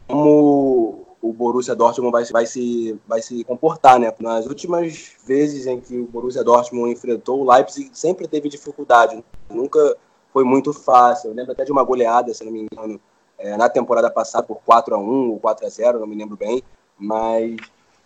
como 0.06 1.01
o 1.22 1.32
Borussia 1.32 1.74
Dortmund 1.74 2.10
vai, 2.10 2.24
vai, 2.24 2.44
se, 2.44 2.98
vai 3.06 3.22
se 3.22 3.44
comportar, 3.44 3.98
né? 3.98 4.12
Nas 4.18 4.44
últimas 4.46 5.12
vezes 5.24 5.66
em 5.66 5.80
que 5.80 5.96
o 5.96 6.04
Borussia 6.04 6.42
Dortmund 6.42 6.92
enfrentou 6.92 7.40
o 7.40 7.50
Leipzig, 7.50 7.90
sempre 7.92 8.26
teve 8.26 8.48
dificuldade, 8.48 9.24
nunca 9.48 9.96
foi 10.32 10.42
muito 10.42 10.72
fácil. 10.72 11.30
Eu 11.30 11.34
lembro 11.34 11.52
até 11.52 11.64
de 11.64 11.70
uma 11.70 11.84
goleada, 11.84 12.34
se 12.34 12.44
não 12.44 12.50
me 12.50 12.66
engano, 12.70 13.00
é, 13.38 13.56
na 13.56 13.68
temporada 13.68 14.10
passada 14.10 14.44
por 14.44 14.60
4 14.64 14.96
a 14.96 14.98
1 14.98 15.30
ou 15.30 15.38
4 15.38 15.64
a 15.64 15.68
0 15.68 16.00
não 16.00 16.06
me 16.08 16.16
lembro 16.16 16.36
bem, 16.36 16.60
mas 16.98 17.56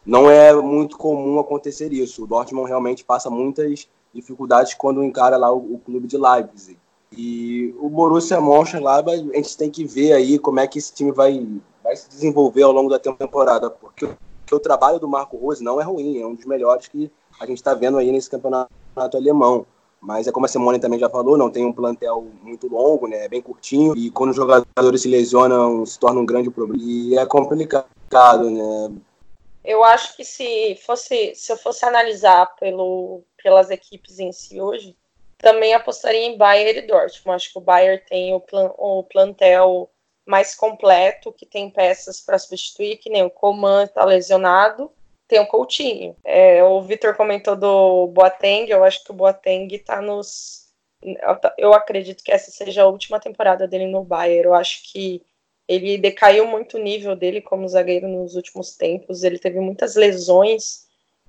não 0.05 0.31
é 0.31 0.55
muito 0.55 0.99
comum 0.99 1.41
acontecer 1.41 1.93
isso. 1.95 2.25
O 2.25 2.27
Dortmund 2.27 2.69
realmente 2.69 3.03
passa 3.03 3.31
muitas 3.31 3.89
dificuldades 4.13 4.75
quando 4.75 5.03
encara 5.03 5.39
lá 5.39 5.51
o, 5.51 5.75
o 5.75 5.79
clube 5.79 6.07
de 6.07 6.19
Leipzig. 6.19 6.79
E 7.17 7.75
o 7.79 7.89
Borussia 7.89 8.41
Mönchengladbach, 8.41 9.31
a 9.33 9.37
gente 9.37 9.57
tem 9.57 9.71
que 9.71 9.85
ver 9.85 10.13
aí 10.13 10.39
como 10.39 10.61
é 10.61 10.67
que 10.67 10.79
esse 10.79 10.93
time 10.93 11.13
vai, 11.13 11.47
vai 11.87 11.95
se 11.95 12.09
desenvolver 12.09 12.63
ao 12.63 12.73
longo 12.73 12.91
da 12.91 12.99
temporada, 12.99 13.71
porque, 13.71 14.09
porque 14.41 14.55
o 14.55 14.61
trabalho 14.61 14.99
do 14.99 15.09
Marco 15.09 15.37
Rose 15.37 15.63
não 15.63 15.81
é 15.81 15.85
ruim, 15.85 16.21
é 16.21 16.27
um 16.27 16.35
dos 16.35 16.45
melhores 16.45 16.89
que 16.89 17.11
a 17.39 17.47
gente 17.47 17.59
está 17.59 17.75
vendo 17.75 17.97
aí 17.97 18.11
nesse 18.11 18.29
campeonato 18.29 18.69
alemão. 19.15 19.65
Mas 20.01 20.27
é 20.27 20.33
como 20.33 20.47
a 20.47 20.49
Simone 20.49 20.81
também 20.81 20.99
já 20.99 21.09
falou, 21.09 21.39
não 21.39 21.51
tem 21.51 21.65
um 21.65 21.73
plantel 21.73 22.27
muito 22.43 22.69
longo, 22.69 23.07
né? 23.07 23.25
É 23.25 23.29
bem 23.29 23.41
curtinho. 23.41 23.97
E 23.97 24.11
quando 24.11 24.31
os 24.31 24.37
jogadores 24.37 25.03
se 25.03 25.09
lesionam, 25.09 25.87
se 25.87 25.99
torna 25.99 26.21
um 26.21 26.27
grande 26.27 26.51
problema. 26.51 26.83
E 26.85 27.17
é 27.17 27.25
complicado, 27.25 28.51
né? 28.51 28.93
Eu 29.65 29.83
acho 29.83 30.17
que 30.17 30.25
se 30.25 30.77
fosse, 30.85 31.35
se 31.35 31.51
eu 31.51 31.57
fosse 31.57 31.85
analisar 31.85 32.55
pelo, 32.57 33.23
pelas 33.43 33.71
equipes 33.71 34.19
em 34.19 34.33
si 34.33 34.61
hoje, 34.61 34.97
também 35.39 35.75
apostaria 35.75 36.27
em 36.27 36.37
Bayern 36.37 36.79
e 36.79 36.87
Dortmund. 36.87 37.37
Acho 37.37 37.53
que 37.53 37.59
o 37.59 37.63
Bayern 37.63 38.01
tem 38.09 38.35
o, 38.35 38.41
plan, 38.41 38.71
o 38.77 39.03
plantel 39.03 39.91
mais 40.27 40.55
completo, 40.55 41.33
que 41.33 41.47
tem 41.47 41.71
peças 41.71 42.21
para 42.21 42.39
substituir, 42.39 42.97
que 42.97 43.09
nem 43.09 43.23
o 43.23 43.31
Coman 43.31 43.85
está 43.85 44.05
lesionado, 44.05 44.91
tem 45.29 45.39
o 45.41 45.47
Coutinho. 45.47 46.17
É, 46.25 46.63
o 46.65 46.83
Vitor 46.83 47.17
comentou 47.17 47.57
do 47.57 48.09
Boateng, 48.09 48.69
eu 48.69 48.85
acho 48.85 49.05
que 49.05 49.11
o 49.11 49.15
Boateng 49.15 49.69
está 49.75 50.03
nos... 50.03 50.67
Eu 51.57 51.73
acredito 51.73 52.25
que 52.25 52.33
essa 52.33 52.51
seja 52.51 52.83
a 52.83 52.89
última 52.89 53.21
temporada 53.21 53.69
dele 53.69 53.87
no 53.87 54.03
Bayern. 54.03 54.47
Eu 54.47 54.55
acho 54.55 54.91
que 54.91 55.23
ele 55.69 55.99
decaiu 55.99 56.47
muito 56.47 56.77
o 56.77 56.83
nível 56.83 57.15
dele 57.15 57.41
como 57.41 57.69
zagueiro 57.69 58.09
nos 58.09 58.35
últimos 58.35 58.77
tempos. 58.77 59.23
Ele 59.23 59.39
teve 59.39 59.61
muitas 59.61 59.95
lesões 59.95 60.87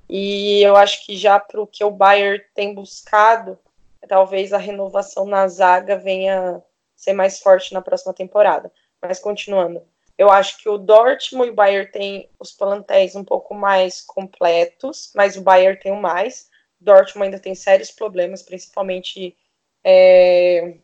e 0.10 0.62
eu 0.63 0.75
acho 0.75 1.05
que 1.05 1.15
já 1.17 1.39
para 1.39 1.62
o 1.62 1.67
que 1.67 1.83
o 1.83 1.91
Bayern 1.91 2.43
tem 2.55 2.73
buscado, 2.73 3.60
talvez 4.07 4.53
a 4.53 4.57
renovação 4.57 5.25
na 5.25 5.47
zaga 5.47 5.97
venha 5.97 6.63
ser 6.95 7.13
mais 7.13 7.39
forte 7.39 7.73
na 7.73 7.81
próxima 7.81 8.13
temporada. 8.13 8.71
Mas 9.01 9.19
continuando, 9.19 9.83
eu 10.17 10.31
acho 10.31 10.57
que 10.57 10.67
o 10.67 10.77
Dortmund 10.77 11.49
e 11.49 11.51
o 11.51 11.55
Bayern 11.55 11.91
têm 11.91 12.29
os 12.39 12.51
plantéis 12.51 13.15
um 13.15 13.23
pouco 13.23 13.53
mais 13.53 14.01
completos, 14.01 15.12
mas 15.15 15.38
o 15.38 15.41
Bayern 15.41 15.79
tem 15.79 15.91
o 15.91 16.01
mais. 16.01 16.49
O 16.81 16.86
Dortmund 16.86 17.25
ainda 17.25 17.39
tem 17.39 17.53
sérios 17.53 17.91
problemas, 17.91 18.41
principalmente 18.41 19.38
é, 19.83 20.75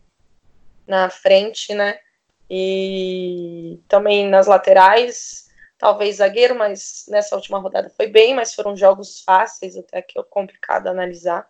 na 0.85 1.09
frente, 1.09 1.73
né? 1.73 1.97
E 2.49 3.79
também 3.87 4.27
nas 4.27 4.45
laterais, 4.45 5.49
talvez 5.77 6.17
zagueiro, 6.17 6.55
mas 6.55 7.05
nessa 7.07 7.35
última 7.35 7.57
rodada 7.57 7.89
foi 7.89 8.07
bem, 8.07 8.35
mas 8.35 8.53
foram 8.53 8.77
jogos 8.77 9.21
fáceis, 9.21 9.75
até 9.75 10.01
que 10.01 10.19
é 10.19 10.23
complicado 10.23 10.87
analisar. 10.87 11.49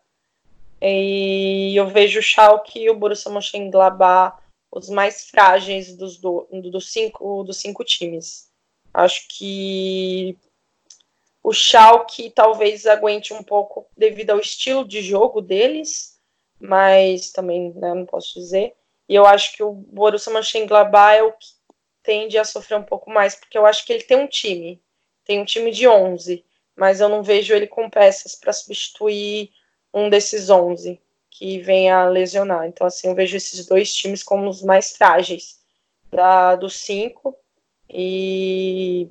E 0.82 1.76
eu 1.76 1.88
vejo 1.88 2.20
o 2.20 2.24
Schalke 2.24 2.80
e 2.80 2.90
o 2.90 2.96
Borussia 2.96 3.32
Mönchengladbach 3.32 4.43
os 4.76 4.90
mais 4.90 5.26
frágeis 5.30 5.96
dos, 5.96 6.18
do, 6.18 6.48
dos, 6.72 6.92
cinco, 6.92 7.44
dos 7.44 7.58
cinco 7.58 7.84
times. 7.84 8.50
Acho 8.92 9.28
que 9.30 10.38
o 11.44 11.54
Schalke 11.54 12.32
talvez 12.32 12.88
aguente 12.88 13.34
um 13.34 13.44
pouco 13.44 13.86
devido 13.96 14.32
ao 14.32 14.40
estilo 14.40 14.88
de 14.88 15.02
jogo 15.02 15.42
deles, 15.42 16.20
mas 16.60 17.32
também 17.32 17.72
né, 17.74 17.94
não 17.94 18.06
posso 18.06 18.34
dizer. 18.40 18.74
E 19.08 19.14
eu 19.14 19.26
acho 19.26 19.56
que 19.56 19.62
o 19.62 19.72
Borussia 19.74 20.34
Mönchengladbach 20.34 21.18
é 21.18 21.24
o 21.24 21.34
que 21.34 21.48
tende 22.02 22.38
a 22.38 22.44
sofrer 22.44 22.78
um 22.78 22.84
pouco 22.84 23.12
mais, 23.12 23.36
porque 23.36 23.58
eu 23.58 23.66
acho 23.66 23.86
que 23.86 23.94
ele 23.94 24.04
tem 24.04 24.18
um 24.18 24.28
time, 24.28 24.82
tem 25.24 25.40
um 25.40 25.46
time 25.46 25.72
de 25.72 25.88
11, 25.88 26.44
mas 26.76 27.00
eu 27.00 27.10
não 27.10 27.22
vejo 27.22 27.54
ele 27.54 27.68
com 27.68 27.90
peças 27.90 28.36
para 28.36 28.52
substituir 28.52 29.52
um 29.94 30.10
desses 30.10 30.50
11 30.50 31.00
que 31.44 31.60
venha 31.60 32.06
lesionar. 32.06 32.66
Então, 32.68 32.88
assim, 32.88 33.10
eu 33.10 33.16
vejo 33.16 33.36
esses 33.36 33.66
dois 33.66 33.94
times 33.94 34.24
como 34.24 34.50
os 34.50 34.64
mais 34.64 34.96
frágeis 34.96 35.60
da, 36.10 36.56
dos 36.56 36.78
cinco 36.78 37.36
e 37.90 39.10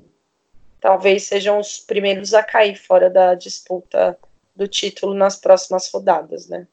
talvez 0.81 1.27
sejam 1.27 1.59
os 1.59 1.77
primeiros 1.77 2.33
a 2.33 2.41
cair 2.41 2.75
fora 2.75 3.07
da 3.07 3.35
disputa 3.35 4.17
do 4.55 4.67
título 4.67 5.13
nas 5.13 5.35
próximas 5.35 5.87
rodadas, 5.93 6.47
né? 6.47 6.67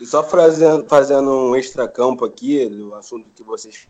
E 0.00 0.04
só 0.04 0.24
fazendo, 0.24 0.88
fazendo 0.88 1.30
um 1.30 1.54
extra-campo 1.54 2.24
aqui, 2.24 2.68
do 2.68 2.92
assunto 2.92 3.30
que 3.30 3.44
vocês 3.44 3.86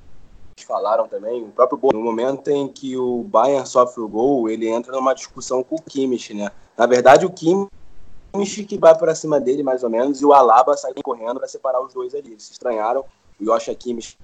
falaram 0.67 1.09
também, 1.09 1.43
o 1.43 1.49
próprio 1.49 1.81
no 1.95 2.03
momento 2.03 2.49
em 2.49 2.69
que 2.69 2.95
o 2.95 3.23
Bayern 3.23 3.67
sofre 3.67 4.03
o 4.03 4.09
gol, 4.09 4.51
ele 4.51 4.69
entra 4.69 4.93
numa 4.93 5.15
discussão 5.15 5.65
com 5.65 5.77
o 5.77 5.83
Kimmich, 5.83 6.35
né? 6.35 6.51
Na 6.77 6.85
verdade, 6.85 7.25
o 7.25 7.31
Kimmich 7.31 7.71
Kimmich 8.37 8.65
que 8.65 8.79
vai 8.79 8.97
para 8.97 9.15
cima 9.15 9.41
dele, 9.41 9.63
mais 9.63 9.83
ou 9.83 9.91
menos, 9.91 10.21
e 10.21 10.25
o 10.25 10.33
Alaba 10.33 10.77
sai 10.77 10.93
correndo 11.03 11.39
para 11.39 11.49
separar 11.49 11.83
os 11.83 11.93
dois 11.93 12.15
ali. 12.15 12.33
Eles 12.33 12.45
se 12.45 12.53
estranharam. 12.53 13.05
O 13.41 13.45
Joshua 13.45 13.75
Kimmich 13.75 14.17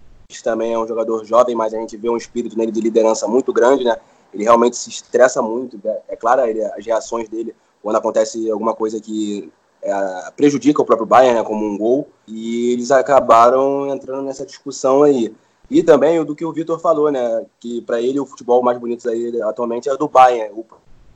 também 0.43 0.73
é 0.73 0.79
um 0.79 0.87
jogador 0.87 1.25
jovem, 1.25 1.55
mas 1.55 1.75
a 1.75 1.79
gente 1.79 1.97
vê 1.97 2.09
um 2.09 2.17
espírito 2.17 2.57
nele 2.57 2.73
de 2.73 2.81
liderança 2.81 3.27
muito 3.29 3.53
grande, 3.53 3.85
né? 3.85 3.97
Ele 4.33 4.45
realmente 4.45 4.77
se 4.77 4.89
estressa 4.89 5.43
muito. 5.43 5.79
Né? 5.83 5.99
É 6.09 6.17
claro, 6.17 6.43
ele, 6.43 6.65
as 6.65 6.85
reações 6.85 7.29
dele 7.29 7.55
quando 7.83 7.97
acontece 7.97 8.49
alguma 8.51 8.75
coisa 8.75 9.01
que 9.01 9.53
é, 9.83 10.31
prejudica 10.37 10.81
o 10.81 10.85
próprio 10.85 11.07
Bayern, 11.07 11.41
né, 11.41 11.45
como 11.45 11.67
um 11.67 11.77
gol, 11.77 12.09
e 12.27 12.73
eles 12.73 12.93
acabaram 12.93 13.93
entrando 13.93 14.23
nessa 14.23 14.47
discussão 14.47 15.03
aí. 15.03 15.35
E 15.69 15.83
também 15.83 16.23
do 16.25 16.37
que 16.37 16.45
o 16.45 16.53
Vitor 16.53 16.79
falou, 16.79 17.11
né, 17.11 17.45
que 17.59 17.81
para 17.83 18.01
ele 18.01 18.21
o 18.21 18.27
futebol 18.27 18.63
mais 18.63 18.79
bonito 18.79 19.09
aí 19.09 19.43
atualmente 19.43 19.89
é 19.89 19.97
do 19.97 20.07
Bayern. 20.07 20.53
O 20.55 20.65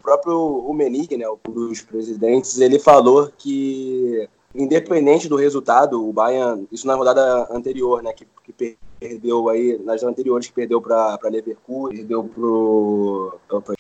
próprio 0.07 0.61
Rummenigge, 0.61 1.17
né, 1.17 1.27
um 1.29 1.51
dos 1.51 1.83
presidentes, 1.83 2.61
ele 2.61 2.79
falou 2.79 3.29
que 3.37 4.29
independente 4.55 5.29
do 5.29 5.35
resultado, 5.35 6.09
o 6.09 6.13
Bayern, 6.13 6.67
isso 6.71 6.87
na 6.87 6.95
rodada 6.95 7.49
anterior, 7.51 8.03
né, 8.05 8.13
que, 8.13 8.25
que 8.45 8.79
perdeu 9.01 9.49
aí, 9.49 9.77
nas 9.85 10.05
anteriores 10.05 10.47
que 10.47 10.53
perdeu 10.53 10.81
para 10.81 11.19
Leverkusen, 11.25 11.97
perdeu 11.97 12.23
pro 12.23 13.35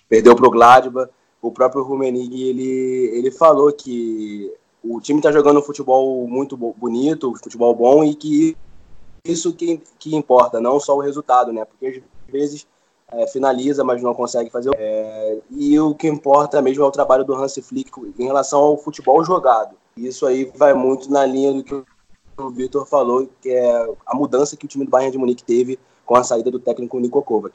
perdeu 0.08 0.34
pro 0.34 0.50
Gladbach, 0.50 1.08
o 1.40 1.52
próprio 1.52 1.84
Rummenigge, 1.84 2.42
ele 2.42 3.18
ele 3.18 3.30
falou 3.30 3.72
que 3.72 4.52
o 4.82 5.00
time 5.00 5.20
está 5.20 5.30
jogando 5.30 5.60
um 5.60 5.62
futebol 5.62 6.26
muito 6.26 6.56
bonito, 6.56 7.34
futebol 7.40 7.72
bom 7.72 8.02
e 8.02 8.16
que 8.16 8.56
isso 9.24 9.52
que, 9.52 9.80
que 9.98 10.14
importa, 10.16 10.60
não 10.60 10.80
só 10.80 10.96
o 10.96 11.00
resultado, 11.00 11.52
né? 11.52 11.64
Porque 11.64 12.02
às 12.26 12.32
vezes 12.32 12.66
é, 13.12 13.26
finaliza, 13.26 13.84
mas 13.84 14.02
não 14.02 14.14
consegue 14.14 14.50
fazer. 14.50 14.70
É, 14.78 15.38
e 15.50 15.78
o 15.78 15.94
que 15.94 16.08
importa 16.08 16.60
mesmo 16.60 16.84
é 16.84 16.86
o 16.86 16.90
trabalho 16.90 17.24
do 17.24 17.34
Hansi 17.34 17.62
Flick 17.62 17.90
em 18.18 18.24
relação 18.24 18.60
ao 18.60 18.78
futebol 18.78 19.24
jogado. 19.24 19.76
Isso 19.96 20.26
aí 20.26 20.50
vai 20.54 20.74
muito 20.74 21.10
na 21.10 21.24
linha 21.24 21.52
do 21.52 21.64
que 21.64 21.74
o 22.36 22.50
Vitor 22.50 22.86
falou, 22.86 23.30
que 23.40 23.50
é 23.50 23.86
a 24.06 24.14
mudança 24.14 24.56
que 24.56 24.66
o 24.66 24.68
time 24.68 24.84
do 24.84 24.90
Bayern 24.90 25.12
de 25.12 25.18
Munique 25.18 25.42
teve 25.42 25.78
com 26.04 26.16
a 26.16 26.24
saída 26.24 26.50
do 26.50 26.58
técnico 26.58 27.00
Niko 27.00 27.22
Kovac. 27.22 27.54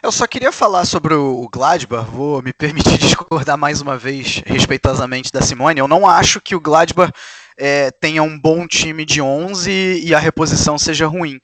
Eu 0.00 0.12
só 0.12 0.28
queria 0.28 0.52
falar 0.52 0.84
sobre 0.84 1.14
o 1.14 1.48
Gladbach, 1.52 2.08
vou 2.08 2.40
me 2.40 2.52
permitir 2.52 2.98
discordar 2.98 3.58
mais 3.58 3.80
uma 3.80 3.96
vez 3.96 4.42
respeitosamente 4.46 5.32
da 5.32 5.42
Simone. 5.42 5.80
Eu 5.80 5.88
não 5.88 6.06
acho 6.06 6.40
que 6.40 6.54
o 6.54 6.60
Gladbach 6.60 7.12
é, 7.56 7.90
tenha 7.90 8.22
um 8.22 8.38
bom 8.38 8.66
time 8.66 9.04
de 9.04 9.20
11 9.20 9.70
e 10.04 10.14
a 10.14 10.18
reposição 10.20 10.78
seja 10.78 11.06
ruim. 11.06 11.40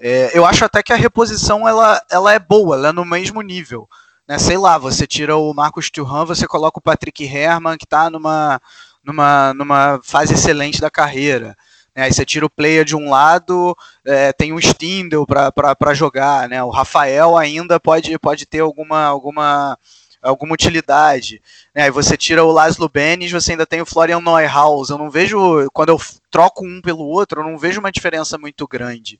É, 0.00 0.36
eu 0.36 0.46
acho 0.46 0.64
até 0.64 0.82
que 0.82 0.94
a 0.94 0.96
reposição 0.96 1.68
ela, 1.68 2.02
ela 2.10 2.32
é 2.32 2.38
boa, 2.38 2.76
ela 2.76 2.88
é 2.88 2.92
no 2.92 3.04
mesmo 3.04 3.42
nível. 3.42 3.86
Né? 4.26 4.38
Sei 4.38 4.56
lá, 4.56 4.78
você 4.78 5.06
tira 5.06 5.36
o 5.36 5.52
Marcos 5.52 5.90
Thuram, 5.90 6.24
você 6.24 6.46
coloca 6.46 6.78
o 6.78 6.82
Patrick 6.82 7.22
Herrmann, 7.24 7.76
que 7.76 7.84
está 7.84 8.08
numa, 8.08 8.60
numa, 9.04 9.52
numa 9.52 10.00
fase 10.02 10.32
excelente 10.32 10.80
da 10.80 10.90
carreira. 10.90 11.54
Né? 11.94 12.04
Aí 12.04 12.12
você 12.12 12.24
tira 12.24 12.46
o 12.46 12.50
player 12.50 12.84
de 12.84 12.96
um 12.96 13.10
lado, 13.10 13.76
é, 14.04 14.32
tem 14.32 14.54
o 14.54 14.58
Stindl 14.58 15.24
para 15.26 15.92
jogar, 15.94 16.48
né? 16.48 16.62
O 16.62 16.70
Rafael 16.70 17.36
ainda 17.36 17.78
pode, 17.78 18.18
pode 18.18 18.46
ter 18.46 18.60
alguma, 18.60 19.04
alguma, 19.04 19.78
alguma 20.22 20.54
utilidade. 20.54 21.42
Né? 21.74 21.84
Aí 21.84 21.90
você 21.90 22.16
tira 22.16 22.42
o 22.42 22.52
Laszlo 22.52 22.88
Benes, 22.88 23.32
você 23.32 23.52
ainda 23.52 23.66
tem 23.66 23.82
o 23.82 23.86
Florian 23.86 24.20
Neuhaus. 24.20 24.88
Eu 24.88 24.96
não 24.96 25.10
vejo, 25.10 25.68
quando 25.72 25.90
eu 25.90 26.00
troco 26.30 26.64
um 26.64 26.80
pelo 26.80 27.04
outro, 27.04 27.40
eu 27.40 27.44
não 27.44 27.58
vejo 27.58 27.80
uma 27.80 27.92
diferença 27.92 28.38
muito 28.38 28.66
grande. 28.66 29.18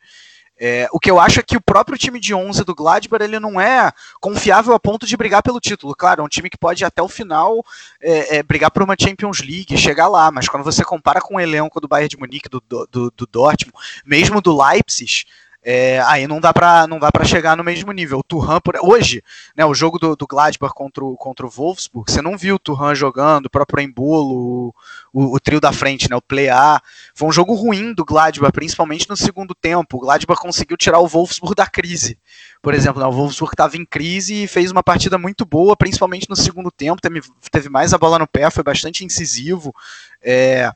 É, 0.62 0.86
o 0.92 1.00
que 1.00 1.10
eu 1.10 1.18
acho 1.18 1.40
é 1.40 1.42
que 1.42 1.56
o 1.56 1.60
próprio 1.60 1.96
time 1.96 2.20
de 2.20 2.34
11 2.34 2.64
do 2.64 2.74
Gladbach 2.74 3.24
ele 3.24 3.40
não 3.40 3.58
é 3.58 3.90
confiável 4.20 4.74
a 4.74 4.78
ponto 4.78 5.06
de 5.06 5.16
brigar 5.16 5.42
pelo 5.42 5.58
título. 5.58 5.96
Claro, 5.96 6.20
é 6.20 6.24
um 6.24 6.28
time 6.28 6.50
que 6.50 6.58
pode 6.58 6.84
até 6.84 7.00
o 7.00 7.08
final 7.08 7.64
é, 7.98 8.36
é, 8.36 8.42
brigar 8.42 8.70
por 8.70 8.82
uma 8.82 8.94
Champions 9.00 9.40
League, 9.40 9.78
chegar 9.78 10.06
lá, 10.06 10.30
mas 10.30 10.50
quando 10.50 10.62
você 10.62 10.84
compara 10.84 11.20
com 11.22 11.36
o 11.36 11.40
elenco 11.40 11.80
do 11.80 11.88
Bayern 11.88 12.10
de 12.10 12.18
Munique, 12.18 12.50
do, 12.50 12.62
do, 12.68 13.10
do 13.16 13.26
Dortmund, 13.26 13.74
mesmo 14.04 14.42
do 14.42 14.54
Leipzig, 14.54 15.24
é, 15.62 16.00
aí 16.06 16.26
não 16.26 16.40
dá 16.40 16.54
para 16.54 16.86
não 16.86 16.98
dá 16.98 17.12
para 17.12 17.24
chegar 17.24 17.56
no 17.56 17.62
mesmo 17.62 17.92
nível. 17.92 18.18
O 18.18 18.22
Turhan 18.22 18.60
por, 18.60 18.76
hoje, 18.80 19.22
né, 19.54 19.64
o 19.64 19.74
jogo 19.74 19.98
do, 19.98 20.16
do 20.16 20.26
Gladbach 20.26 20.72
contra 20.74 21.04
o, 21.04 21.16
contra 21.16 21.44
o 21.44 21.50
Wolfsburg, 21.50 22.10
você 22.10 22.22
não 22.22 22.36
viu 22.36 22.54
o 22.54 22.58
Turhan 22.58 22.94
jogando, 22.94 23.46
o 23.46 23.50
próprio 23.50 23.82
Embolo, 23.82 24.74
o, 25.12 25.34
o, 25.34 25.38
trio 25.38 25.60
da 25.60 25.70
frente, 25.70 26.08
né, 26.08 26.16
o 26.16 26.22
Play 26.22 26.48
A. 26.48 26.80
Foi 27.14 27.28
um 27.28 27.32
jogo 27.32 27.54
ruim 27.54 27.92
do 27.92 28.04
Gladbach, 28.04 28.52
principalmente 28.52 29.08
no 29.08 29.16
segundo 29.16 29.54
tempo. 29.54 29.98
O 29.98 30.00
Gladbach 30.00 30.40
conseguiu 30.40 30.78
tirar 30.78 30.98
o 30.98 31.06
Wolfsburg 31.06 31.54
da 31.54 31.66
crise. 31.66 32.18
Por 32.62 32.72
exemplo, 32.72 33.00
né, 33.00 33.06
o 33.06 33.12
Wolfsburg 33.12 33.52
estava 33.52 33.76
em 33.76 33.84
crise 33.84 34.44
e 34.44 34.48
fez 34.48 34.70
uma 34.70 34.82
partida 34.82 35.18
muito 35.18 35.44
boa, 35.44 35.76
principalmente 35.76 36.28
no 36.28 36.36
segundo 36.36 36.70
tempo. 36.70 37.02
Teve, 37.02 37.20
teve 37.50 37.68
mais 37.68 37.92
a 37.92 37.98
bola 37.98 38.18
no 38.18 38.26
pé, 38.26 38.48
foi 38.50 38.64
bastante 38.64 39.04
incisivo. 39.04 39.74
É, 40.22 40.72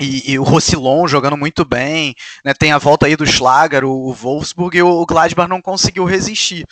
e, 0.00 0.32
e, 0.32 0.38
o 0.38 0.44
Rossilon 0.44 1.08
jogando 1.08 1.36
muito 1.36 1.64
bem, 1.64 2.14
né, 2.44 2.54
tem 2.54 2.72
a 2.72 2.78
volta 2.78 3.06
aí 3.06 3.16
do 3.16 3.26
Schlager, 3.26 3.84
o, 3.84 4.12
Wolfsburg, 4.12 4.76
e 4.76 4.82
o, 4.82 4.88
o 4.88 5.06
Gladbach 5.06 5.48
não 5.48 5.60
conseguiu 5.60 6.04
resistir. 6.04 6.64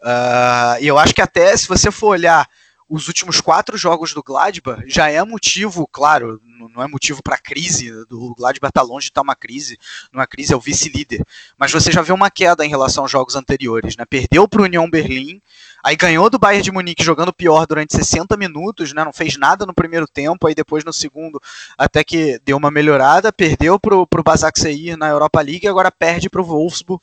Uh, 0.00 0.80
e 0.80 0.86
eu 0.88 0.98
acho 0.98 1.14
que 1.14 1.22
até 1.22 1.56
se 1.56 1.68
você 1.68 1.90
for 1.90 2.08
olhar 2.08 2.48
os 2.92 3.08
últimos 3.08 3.40
quatro 3.40 3.74
jogos 3.78 4.12
do 4.12 4.22
Gladbach, 4.22 4.84
já 4.86 5.08
é 5.08 5.24
motivo, 5.24 5.88
claro, 5.90 6.38
não 6.74 6.82
é 6.82 6.86
motivo 6.86 7.22
para 7.22 7.38
crise, 7.38 7.90
o 8.10 8.34
Gladbach 8.34 8.68
está 8.68 8.82
longe 8.82 9.06
de 9.06 9.12
estar 9.12 9.22
uma 9.22 9.34
crise, 9.34 9.78
numa 10.12 10.26
crise 10.26 10.52
é 10.52 10.56
o 10.56 10.60
vice-líder, 10.60 11.24
mas 11.56 11.72
você 11.72 11.90
já 11.90 12.02
vê 12.02 12.12
uma 12.12 12.30
queda 12.30 12.66
em 12.66 12.68
relação 12.68 13.04
aos 13.04 13.10
jogos 13.10 13.34
anteriores, 13.34 13.96
né? 13.96 14.04
Perdeu 14.04 14.46
para 14.46 14.60
o 14.60 14.64
União 14.64 14.88
Berlim, 14.90 15.40
Aí 15.84 15.96
ganhou 15.96 16.30
do 16.30 16.38
Bayern 16.38 16.62
de 16.62 16.70
Munique 16.70 17.02
jogando 17.02 17.32
pior 17.32 17.66
durante 17.66 17.96
60 17.96 18.36
minutos, 18.36 18.92
né? 18.92 19.04
Não 19.04 19.12
fez 19.12 19.36
nada 19.36 19.66
no 19.66 19.74
primeiro 19.74 20.06
tempo, 20.06 20.46
aí 20.46 20.54
depois 20.54 20.84
no 20.84 20.92
segundo 20.92 21.42
até 21.76 22.04
que 22.04 22.40
deu 22.44 22.56
uma 22.56 22.70
melhorada, 22.70 23.32
perdeu 23.32 23.80
pro, 23.80 24.06
pro 24.06 24.22
Basak 24.22 24.60
Seir 24.60 24.96
na 24.96 25.08
Europa 25.08 25.40
League 25.40 25.66
e 25.66 25.68
agora 25.68 25.90
perde 25.90 26.30
pro 26.30 26.44
Wolfsburg. 26.44 27.02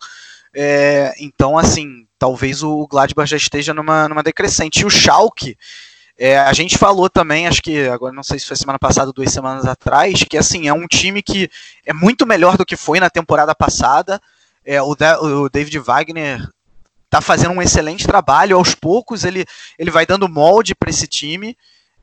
É, 0.53 1.13
então, 1.19 1.57
assim, 1.57 2.07
talvez 2.17 2.63
o 2.63 2.87
Gladbach 2.87 3.29
já 3.29 3.37
esteja 3.37 3.73
numa, 3.73 4.07
numa 4.07 4.23
decrescente. 4.23 4.81
E 4.81 4.85
o 4.85 4.89
Schalke, 4.89 5.57
é, 6.17 6.37
a 6.37 6.51
gente 6.53 6.77
falou 6.77 7.09
também, 7.09 7.47
acho 7.47 7.61
que 7.61 7.87
agora 7.87 8.13
não 8.13 8.23
sei 8.23 8.39
se 8.39 8.45
foi 8.45 8.57
semana 8.57 8.77
passada 8.79 9.07
ou 9.07 9.13
duas 9.13 9.31
semanas 9.31 9.65
atrás, 9.65 10.23
que 10.23 10.37
assim, 10.37 10.67
é 10.67 10.73
um 10.73 10.85
time 10.85 11.23
que 11.23 11.49
é 11.85 11.93
muito 11.93 12.25
melhor 12.25 12.57
do 12.57 12.65
que 12.65 12.75
foi 12.75 12.99
na 12.99 13.09
temporada 13.09 13.55
passada. 13.55 14.19
É, 14.65 14.81
o, 14.81 14.95
da, 14.95 15.19
o 15.21 15.49
David 15.49 15.79
Wagner 15.79 16.47
tá 17.09 17.21
fazendo 17.21 17.51
um 17.51 17.61
excelente 17.61 18.05
trabalho. 18.05 18.57
Aos 18.57 18.75
poucos 18.75 19.23
ele, 19.23 19.45
ele 19.77 19.89
vai 19.89 20.05
dando 20.05 20.29
molde 20.29 20.75
para 20.75 20.89
esse 20.89 21.07
time. 21.07 21.57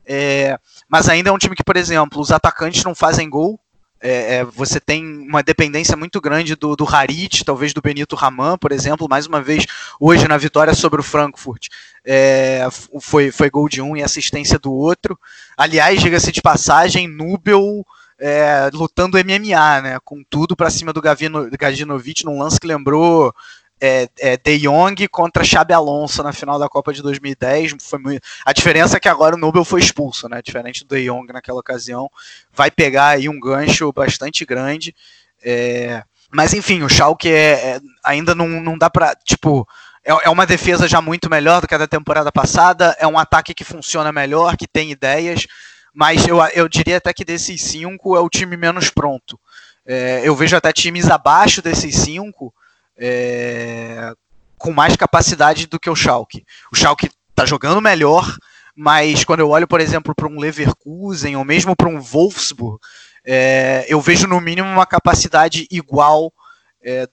É, 0.05 0.57
mas 0.87 1.09
ainda 1.09 1.29
é 1.29 1.33
um 1.33 1.37
time 1.37 1.55
que, 1.55 1.63
por 1.63 1.75
exemplo, 1.75 2.21
os 2.21 2.31
atacantes 2.31 2.83
não 2.83 2.95
fazem 2.95 3.29
gol. 3.29 3.59
É, 3.99 4.35
é, 4.35 4.43
você 4.43 4.79
tem 4.79 5.03
uma 5.03 5.41
dependência 5.41 5.97
muito 5.97 6.21
grande 6.21 6.55
do, 6.55 6.75
do 6.75 6.87
Harit, 6.87 7.43
talvez 7.43 7.73
do 7.73 7.81
Benito 7.81 8.15
Raman, 8.15 8.57
por 8.57 8.71
exemplo, 8.71 9.07
mais 9.09 9.25
uma 9.25 9.41
vez 9.41 9.65
hoje 9.99 10.27
na 10.27 10.37
vitória 10.37 10.73
sobre 10.73 11.01
o 11.01 11.03
Frankfurt. 11.03 11.67
É, 12.05 12.67
foi, 13.01 13.31
foi 13.31 13.49
gol 13.49 13.67
de 13.67 13.81
um 13.81 13.97
e 13.97 14.03
assistência 14.03 14.59
do 14.59 14.71
outro. 14.71 15.19
Aliás, 15.57 16.01
diga-se 16.01 16.31
de 16.31 16.41
passagem, 16.41 17.07
Nubel 17.07 17.85
é, 18.19 18.69
lutando 18.73 19.17
MMA, 19.17 19.81
né, 19.81 19.97
com 20.03 20.23
tudo 20.29 20.55
para 20.55 20.69
cima 20.69 20.91
do 20.91 21.01
Gavino, 21.01 21.49
Gajinovic, 21.51 22.25
num 22.25 22.39
lance 22.39 22.59
que 22.59 22.67
lembrou 22.67 23.33
é, 23.79 24.09
é, 24.19 24.37
De 24.37 24.59
Jong 24.59 25.07
contra 25.07 25.43
Xabi 25.43 25.73
Alonso 25.73 26.23
na 26.23 26.33
final 26.33 26.57
da 26.57 26.67
Copa 26.67 26.93
de 26.93 27.01
2010. 27.01 27.75
Foi 27.81 27.99
muito... 27.99 28.21
A 28.45 28.53
diferença 28.53 28.97
é 28.97 28.99
que 28.99 29.09
agora 29.09 29.35
o 29.35 29.37
Nubel 29.37 29.63
foi 29.63 29.79
expulso, 29.79 30.27
né? 30.27 30.41
Diferente 30.41 30.85
do 30.85 30.95
De 30.95 31.05
Jong 31.05 31.31
naquela 31.31 31.59
ocasião. 31.59 32.09
Vai 32.51 32.71
pegar 32.71 33.09
aí 33.09 33.29
um 33.29 33.39
gancho 33.39 33.91
bastante 33.91 34.45
grande. 34.45 34.95
É... 35.43 36.03
Mas 36.31 36.53
enfim, 36.53 36.83
o 36.83 36.89
Schalke 36.89 37.29
é, 37.29 37.51
é, 37.53 37.81
ainda 38.03 38.35
não, 38.35 38.47
não 38.47 38.77
dá 38.77 38.89
pra. 38.89 39.15
Tipo, 39.23 39.67
é, 40.03 40.11
é 40.25 40.29
uma 40.29 40.45
defesa 40.45 40.87
já 40.87 41.01
muito 41.01 41.29
melhor 41.29 41.61
do 41.61 41.67
que 41.67 41.75
a 41.75 41.77
da 41.77 41.87
temporada 41.87 42.31
passada. 42.31 42.95
É 42.99 43.07
um 43.07 43.17
ataque 43.17 43.53
que 43.53 43.63
funciona 43.63 44.11
melhor, 44.11 44.57
que 44.57 44.67
tem 44.67 44.91
ideias. 44.91 45.47
Mas 45.93 46.27
eu, 46.27 46.37
eu 46.53 46.67
diria 46.67 46.97
até 46.97 47.13
que 47.13 47.25
desses 47.25 47.61
cinco 47.61 48.15
é 48.15 48.19
o 48.19 48.29
time 48.29 48.57
menos 48.57 48.89
pronto. 48.89 49.39
É, 49.85 50.21
eu 50.23 50.35
vejo 50.35 50.55
até 50.55 50.73
times 50.73 51.09
abaixo 51.09 51.61
desses 51.61 51.95
cinco 51.95 52.53
é, 52.97 54.13
com 54.57 54.73
mais 54.73 54.95
capacidade 54.95 55.67
do 55.67 55.79
que 55.79 55.89
o 55.89 55.95
Schalke. 55.95 56.45
O 56.71 56.75
Schalke 56.75 57.09
está 57.29 57.45
jogando 57.45 57.81
melhor, 57.81 58.35
mas 58.75 59.23
quando 59.23 59.41
eu 59.41 59.49
olho, 59.49 59.67
por 59.67 59.79
exemplo, 59.79 60.13
para 60.15 60.27
um 60.27 60.39
Leverkusen 60.39 61.35
ou 61.35 61.45
mesmo 61.45 61.75
para 61.75 61.89
um 61.89 62.01
Wolfsburg, 62.01 62.79
é, 63.23 63.85
eu 63.87 63.99
vejo 64.01 64.27
no 64.27 64.39
mínimo 64.39 64.67
uma 64.67 64.85
capacidade 64.85 65.67
igual 65.69 66.33
é, 66.81 67.07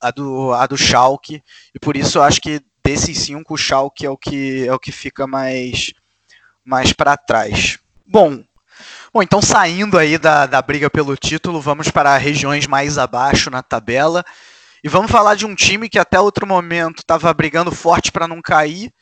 a, 0.00 0.10
do, 0.10 0.52
a 0.52 0.66
do 0.66 0.76
Schalke, 0.76 1.42
e 1.74 1.78
por 1.78 1.96
isso 1.96 2.18
eu 2.18 2.22
acho 2.22 2.40
que 2.40 2.60
desses 2.82 3.18
cinco, 3.18 3.54
o 3.54 3.58
Schalke 3.58 4.06
é 4.06 4.10
o 4.10 4.16
que, 4.16 4.66
é 4.66 4.72
o 4.72 4.78
que 4.78 4.90
fica 4.90 5.26
mais, 5.26 5.92
mais 6.64 6.92
para 6.92 7.16
trás. 7.16 7.78
Bom, 8.06 8.42
Bom, 9.12 9.22
então 9.22 9.40
saindo 9.40 9.98
aí 9.98 10.18
da, 10.18 10.46
da 10.46 10.62
briga 10.62 10.88
pelo 10.88 11.16
título, 11.16 11.60
vamos 11.60 11.90
para 11.90 12.16
regiões 12.16 12.66
mais 12.66 12.98
abaixo 12.98 13.50
na 13.50 13.62
tabela. 13.62 14.24
E 14.82 14.88
vamos 14.88 15.10
falar 15.10 15.34
de 15.34 15.44
um 15.44 15.54
time 15.54 15.88
que 15.88 15.98
até 15.98 16.20
outro 16.20 16.46
momento 16.46 17.00
estava 17.00 17.32
brigando 17.34 17.72
forte 17.72 18.12
para 18.12 18.28
não 18.28 18.40
cair, 18.40 18.92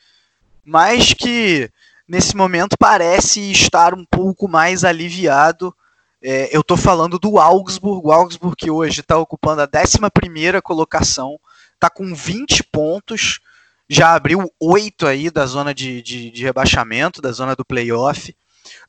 mas 0.65 1.13
que 1.13 1.71
nesse 2.09 2.37
momento 2.37 2.77
parece 2.79 3.51
estar 3.51 3.95
um 3.95 4.05
pouco 4.05 4.49
mais 4.49 4.85
aliviado. 4.85 5.75
É, 6.23 6.55
eu 6.55 6.63
estou 6.63 6.77
falando 6.77 7.19
do 7.19 7.39
Augsburg, 7.39 8.07
o 8.07 8.13
Augsburg 8.13 8.57
que 8.57 8.71
hoje 8.71 9.01
está 9.01 9.19
ocupando 9.19 9.61
a 9.63 9.69
11 9.69 10.63
colocação, 10.63 11.39
está 11.75 11.91
com 11.91 12.15
20 12.15 12.65
pontos, 12.65 13.41
já 13.89 14.15
abriu 14.15 14.51
8 14.59 15.07
aí 15.07 15.31
da 15.31 15.47
zona 15.47 15.75
de, 15.75 16.01
de, 16.01 16.31
de 16.31 16.43
rebaixamento, 16.43 17.21
da 17.21 17.33
zona 17.33 17.55
do 17.55 17.65
playoff. 17.65 18.35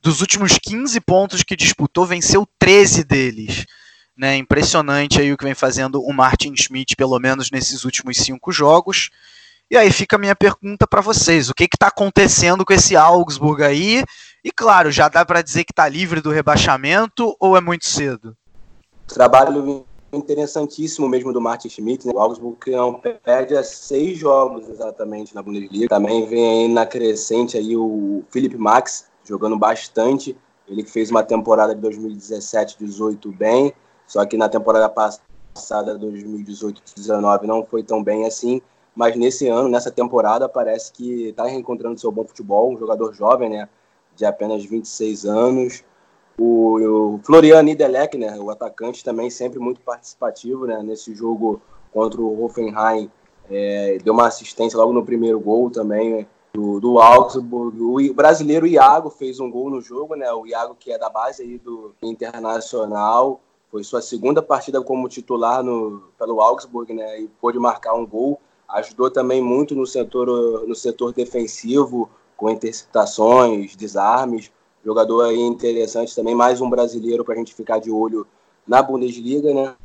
Dos 0.02 0.22
últimos 0.22 0.58
15 0.58 1.00
pontos 1.02 1.44
que 1.44 1.56
disputou, 1.56 2.06
venceu 2.06 2.48
13 2.58 3.04
deles. 3.04 3.66
Né, 4.18 4.36
impressionante 4.36 5.22
aí 5.22 5.32
o 5.32 5.38
que 5.38 5.44
vem 5.44 5.54
fazendo 5.54 6.02
o 6.02 6.12
Martin 6.12 6.56
Schmidt, 6.56 6.96
pelo 6.96 7.20
menos 7.20 7.52
nesses 7.52 7.86
últimos 7.86 8.18
cinco 8.18 8.52
jogos. 8.52 9.12
E 9.70 9.78
aí 9.78 9.92
fica 9.92 10.16
a 10.16 10.20
minha 10.20 10.36
pergunta 10.36 10.88
para 10.88 11.02
vocês: 11.02 11.50
o 11.50 11.54
que 11.54 11.66
está 11.66 11.88
acontecendo 11.88 12.66
com 12.66 12.74
esse 12.74 12.96
Augsburg 12.96 13.64
aí? 13.64 14.04
E 14.44 14.52
claro, 14.52 14.90
já 14.92 15.08
dá 15.08 15.26
para 15.26 15.42
dizer 15.42 15.66
que 15.66 15.72
está 15.72 15.88
livre 15.88 16.22
do 16.22 16.32
rebaixamento 16.32 17.36
ou 17.40 17.56
é 17.56 17.62
muito 17.62 17.86
cedo? 17.86 18.36
Trabalho 19.08 19.86
interessantíssimo 20.12 21.08
mesmo 21.08 21.34
do 21.34 21.42
Martin 21.42 21.70
Schmidt. 21.70 22.08
Né? 22.08 22.14
O 22.16 22.20
Augsburg 22.20 22.58
não 22.72 22.94
perde 22.94 23.56
a 23.56 23.64
seis 23.64 24.18
jogos 24.18 24.68
exatamente 24.70 25.36
na 25.36 25.42
Bundesliga. 25.42 25.90
Também 25.90 26.26
vem 26.26 26.64
aí 26.64 26.68
na 26.68 26.86
crescente 26.86 27.58
aí 27.58 27.76
o 27.76 28.24
Philipp 28.32 28.58
Max 28.58 29.08
jogando 29.24 29.58
bastante. 29.58 30.36
Ele 30.68 30.84
fez 30.84 31.12
uma 31.12 31.24
temporada 31.24 31.76
de 31.76 31.82
2017-18 31.82 33.36
bem. 33.36 33.74
Só 34.08 34.26
que 34.26 34.38
na 34.38 34.48
temporada 34.48 34.90
passada, 34.90 36.00
2018-19, 36.00 37.44
não 37.44 37.66
foi 37.66 37.84
tão 37.84 38.02
bem 38.04 38.26
assim. 38.26 38.62
Mas 38.96 39.16
nesse 39.16 39.48
ano, 39.48 39.70
nessa 39.70 39.92
temporada, 39.92 40.50
parece 40.50 40.92
que 40.92 41.30
está 41.30 41.46
reencontrando 41.46 42.00
seu 42.00 42.12
bom 42.12 42.24
futebol. 42.24 42.74
Um 42.74 42.78
jogador 42.78 43.14
jovem, 43.14 43.50
né? 43.50 43.70
De 44.16 44.26
apenas 44.26 44.66
26 44.66 45.26
anos. 45.26 45.84
O, 46.40 47.16
o 47.16 47.20
Florian 47.24 47.62
Niedelec, 47.62 48.18
né? 48.18 48.38
O 48.40 48.50
atacante 48.50 49.04
também 49.04 49.30
sempre 49.30 49.60
muito 49.60 49.82
participativo, 49.82 50.66
né? 50.66 50.82
Nesse 50.82 51.14
jogo 51.14 51.62
contra 51.94 52.20
o 52.22 52.44
Hoffenheim. 52.44 53.12
É, 53.50 53.98
deu 54.04 54.14
uma 54.14 54.28
assistência 54.28 54.78
logo 54.78 54.94
no 54.94 55.06
primeiro 55.06 55.40
gol 55.40 55.70
também, 55.70 56.12
né? 56.12 56.26
do, 56.58 56.80
do 56.80 57.00
Augsburg. 57.00 57.80
O 58.10 58.14
brasileiro 58.16 58.66
Iago 58.66 59.12
fez 59.12 59.40
um 59.40 59.50
gol 59.50 59.70
no 59.70 59.80
jogo, 59.80 60.16
né? 60.16 60.32
O 60.32 60.48
Iago 60.48 60.76
que 60.78 60.92
é 60.92 60.98
da 60.98 61.08
base 61.08 61.44
aí 61.44 61.60
do 61.60 61.94
Internacional. 62.02 63.40
Foi 63.70 63.84
sua 63.84 64.02
segunda 64.02 64.42
partida 64.42 64.82
como 64.82 65.10
titular 65.10 65.62
no, 65.64 66.04
pelo 66.18 66.42
Augsburg, 66.42 66.94
né? 66.94 67.22
E 67.22 67.28
pôde 67.42 67.60
marcar 67.60 67.94
um 67.94 68.06
gol. 68.06 68.40
Ajudou 68.68 69.10
também 69.12 69.42
muito 69.42 69.76
no 69.76 69.86
setor, 69.86 70.68
no 70.68 70.76
setor 70.76 71.14
defensivo, 71.14 72.10
com 72.36 72.50
interceptações, 72.50 73.76
desarmes. 73.76 74.52
Jogador 74.84 75.24
aí 75.26 75.40
interessante 75.40 76.16
também, 76.16 76.34
mais 76.34 76.62
um 76.62 76.70
brasileiro 76.70 77.26
para 77.26 77.34
a 77.34 77.38
gente 77.38 77.54
ficar 77.54 77.80
de 77.80 77.92
olho 77.92 78.26
na 78.66 78.82
Bundesliga, 78.82 79.54
né? 79.54 79.76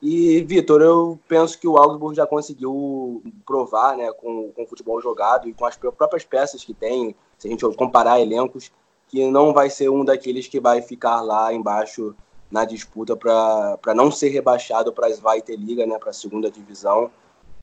E, 0.00 0.42
Vitor, 0.42 0.82
eu 0.82 1.18
penso 1.28 1.56
que 1.58 1.68
o 1.68 1.76
Augsburg 1.76 2.16
já 2.16 2.26
conseguiu 2.26 3.22
provar, 3.46 3.96
né, 3.96 4.10
com, 4.12 4.50
com 4.50 4.64
o 4.64 4.66
futebol 4.66 5.00
jogado 5.00 5.48
e 5.48 5.54
com 5.54 5.64
as 5.64 5.76
próprias 5.76 6.24
peças 6.24 6.64
que 6.64 6.74
tem, 6.74 7.14
se 7.38 7.46
a 7.46 7.50
gente 7.50 7.64
comparar 7.76 8.20
elencos, 8.20 8.72
que 9.06 9.30
não 9.30 9.52
vai 9.52 9.70
ser 9.70 9.90
um 9.90 10.04
daqueles 10.04 10.48
que 10.48 10.58
vai 10.58 10.82
ficar 10.82 11.20
lá 11.20 11.54
embaixo 11.54 12.16
na 12.52 12.66
disputa 12.66 13.16
para 13.16 13.94
não 13.94 14.10
ser 14.10 14.28
rebaixado 14.28 14.92
para 14.92 15.06
a 15.06 15.10
Zweite 15.10 15.56
Liga, 15.56 15.86
né, 15.86 15.98
para 15.98 16.10
a 16.10 16.12
segunda 16.12 16.50
divisão. 16.50 17.10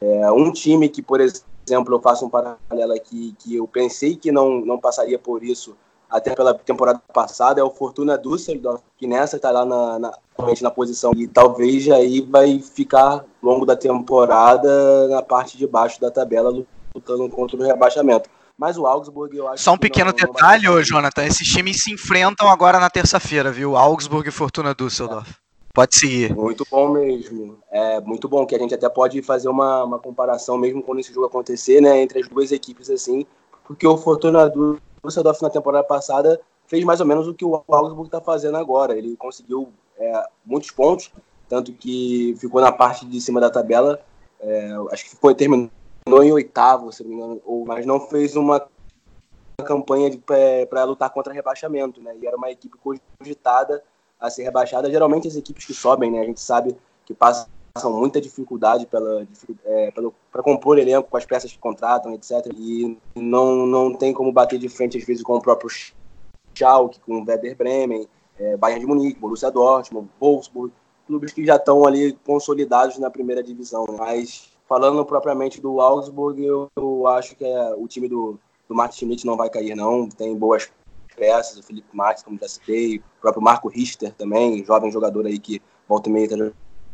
É, 0.01 0.31
um 0.31 0.51
time 0.51 0.89
que, 0.89 1.01
por 1.01 1.21
exemplo, 1.21 1.93
eu 1.93 2.01
faço 2.01 2.25
um 2.25 2.29
paralelo 2.29 2.93
aqui, 2.93 3.35
que 3.37 3.55
eu 3.55 3.67
pensei 3.67 4.15
que 4.15 4.31
não, 4.31 4.61
não 4.61 4.79
passaria 4.79 5.19
por 5.19 5.43
isso 5.43 5.77
até 6.09 6.33
pela 6.33 6.55
temporada 6.55 6.99
passada, 7.13 7.61
é 7.61 7.63
o 7.63 7.69
Fortuna 7.69 8.17
Düsseldorf, 8.17 8.81
que 8.97 9.05
nessa 9.05 9.35
está 9.35 9.51
lá 9.51 9.63
na, 9.63 9.99
na, 9.99 10.11
na 10.59 10.71
posição 10.71 11.11
e 11.15 11.27
talvez 11.27 11.87
aí 11.91 12.21
vai 12.21 12.59
ficar 12.59 13.11
ao 13.11 13.23
longo 13.41 13.63
da 13.63 13.75
temporada 13.75 15.07
na 15.07 15.21
parte 15.21 15.55
de 15.55 15.67
baixo 15.67 16.01
da 16.01 16.09
tabela 16.09 16.65
lutando 16.95 17.29
contra 17.29 17.55
o 17.55 17.61
rebaixamento. 17.61 18.27
Mas 18.59 18.77
o 18.77 18.85
Augsburg, 18.85 19.37
eu 19.37 19.47
acho 19.47 19.63
Só 19.63 19.71
um 19.71 19.77
pequeno 19.77 20.11
não, 20.11 20.13
detalhe, 20.13 20.65
não 20.65 20.83
Jonathan, 20.83 21.23
esses 21.23 21.47
times 21.47 21.81
se 21.81 21.93
enfrentam 21.93 22.49
agora 22.49 22.77
na 22.77 22.89
terça-feira, 22.89 23.53
viu? 23.53 23.77
Augsburg 23.77 24.27
e 24.27 24.33
Fortuna 24.33 24.75
Düsseldorf. 24.75 25.31
É. 25.31 25.33
Pode 25.73 25.95
seguir. 25.95 26.35
Muito 26.35 26.67
bom 26.69 26.89
mesmo. 26.89 27.57
É 27.71 28.01
muito 28.01 28.27
bom 28.27 28.45
que 28.45 28.53
a 28.53 28.59
gente 28.59 28.75
até 28.75 28.89
pode 28.89 29.21
fazer 29.21 29.47
uma, 29.47 29.85
uma 29.85 29.97
comparação 29.97 30.57
mesmo 30.57 30.83
quando 30.83 30.99
esse 30.99 31.13
jogo 31.13 31.27
acontecer, 31.27 31.79
né, 31.79 32.01
entre 32.01 32.19
as 32.19 32.27
duas 32.27 32.51
equipes 32.51 32.89
assim, 32.89 33.25
porque 33.63 33.87
o 33.87 33.95
Fortuna 33.95 34.51
Düsseldorf 35.01 35.41
na 35.41 35.49
temporada 35.49 35.85
passada 35.85 36.37
fez 36.67 36.83
mais 36.83 36.99
ou 36.99 37.05
menos 37.05 37.29
o 37.29 37.33
que 37.33 37.45
o 37.45 37.63
Augsburg 37.65 38.07
está 38.07 38.19
fazendo 38.19 38.57
agora. 38.57 38.97
Ele 38.97 39.15
conseguiu 39.15 39.69
é, 39.97 40.23
muitos 40.45 40.69
pontos, 40.71 41.09
tanto 41.47 41.71
que 41.71 42.35
ficou 42.37 42.59
na 42.59 42.73
parte 42.73 43.05
de 43.05 43.21
cima 43.21 43.39
da 43.39 43.49
tabela. 43.49 44.01
É, 44.41 44.73
acho 44.91 45.05
que 45.05 45.15
foi 45.15 45.33
terminou 45.33 45.69
em 46.07 46.31
oitavo, 46.31 46.91
se 46.91 47.03
não 47.03 47.09
me 47.09 47.15
engano, 47.15 47.41
ou, 47.45 47.65
mas 47.65 47.85
não 47.85 47.99
fez 47.99 48.35
uma 48.35 48.67
campanha 49.63 50.09
para 50.69 50.83
lutar 50.83 51.09
contra 51.09 51.33
rebaixamento, 51.33 52.01
né? 52.01 52.15
E 52.21 52.25
era 52.25 52.37
uma 52.37 52.49
equipe 52.49 52.77
cogitada 52.77 53.83
a 54.19 54.29
ser 54.29 54.43
rebaixada. 54.43 54.89
Geralmente 54.89 55.27
as 55.27 55.35
equipes 55.35 55.65
que 55.65 55.73
sobem, 55.73 56.11
né? 56.11 56.21
A 56.21 56.25
gente 56.25 56.39
sabe 56.39 56.75
que 57.05 57.13
passam 57.13 57.47
muita 57.87 58.19
dificuldade 58.19 58.85
pela 58.85 59.27
é, 59.65 59.91
para 60.31 60.43
compor 60.43 60.77
elenco 60.77 61.09
com 61.09 61.17
as 61.17 61.25
peças 61.25 61.51
que 61.51 61.59
contratam, 61.59 62.13
etc. 62.13 62.47
E 62.55 62.97
não 63.15 63.65
não 63.65 63.93
tem 63.93 64.13
como 64.13 64.31
bater 64.31 64.59
de 64.59 64.69
frente 64.69 64.97
às 64.97 65.03
vezes 65.03 65.23
com 65.23 65.35
o 65.35 65.41
próprio 65.41 65.69
Schalke, 66.53 66.99
com 67.01 67.21
o 67.21 67.25
Werder 67.25 67.55
Bremen, 67.55 68.07
é, 68.37 68.57
Bayern 68.57 68.81
de 68.81 68.87
Munique, 68.87 69.19
Borussia 69.19 69.51
Dortmund, 69.51 70.09
Wolfsburg, 70.19 70.73
clubes 71.07 71.33
que 71.33 71.45
já 71.45 71.55
estão 71.55 71.85
ali 71.85 72.13
consolidados 72.25 72.97
na 72.97 73.09
primeira 73.09 73.43
divisão. 73.43 73.85
Né? 73.89 73.95
Mas 73.97 74.51
falando 74.69 75.03
propriamente 75.03 75.59
do 75.59 75.81
Augsburg, 75.81 76.45
eu, 76.45 76.69
eu 76.77 77.07
acho 77.07 77.35
que 77.35 77.43
é, 77.43 77.73
o 77.75 77.87
time 77.87 78.07
do, 78.07 78.39
do 78.67 78.75
Martin 78.75 78.99
Schmidt 78.99 79.25
não 79.25 79.35
vai 79.35 79.49
cair 79.49 79.75
não. 79.75 80.07
Tem 80.07 80.33
boas 80.35 80.71
peças, 81.15 81.57
o 81.57 81.63
Felipe 81.63 81.87
Marques, 81.91 82.23
como 82.23 82.37
já 82.39 82.47
citei, 82.47 82.99
o 82.99 83.21
próprio 83.21 83.41
Marco 83.41 83.67
Richter 83.67 84.13
também, 84.13 84.63
jovem 84.63 84.91
jogador 84.91 85.25
aí 85.25 85.39
que 85.39 85.59
volta 85.87 86.07
e 86.07 86.13
meia 86.13 86.25
está 86.25 86.37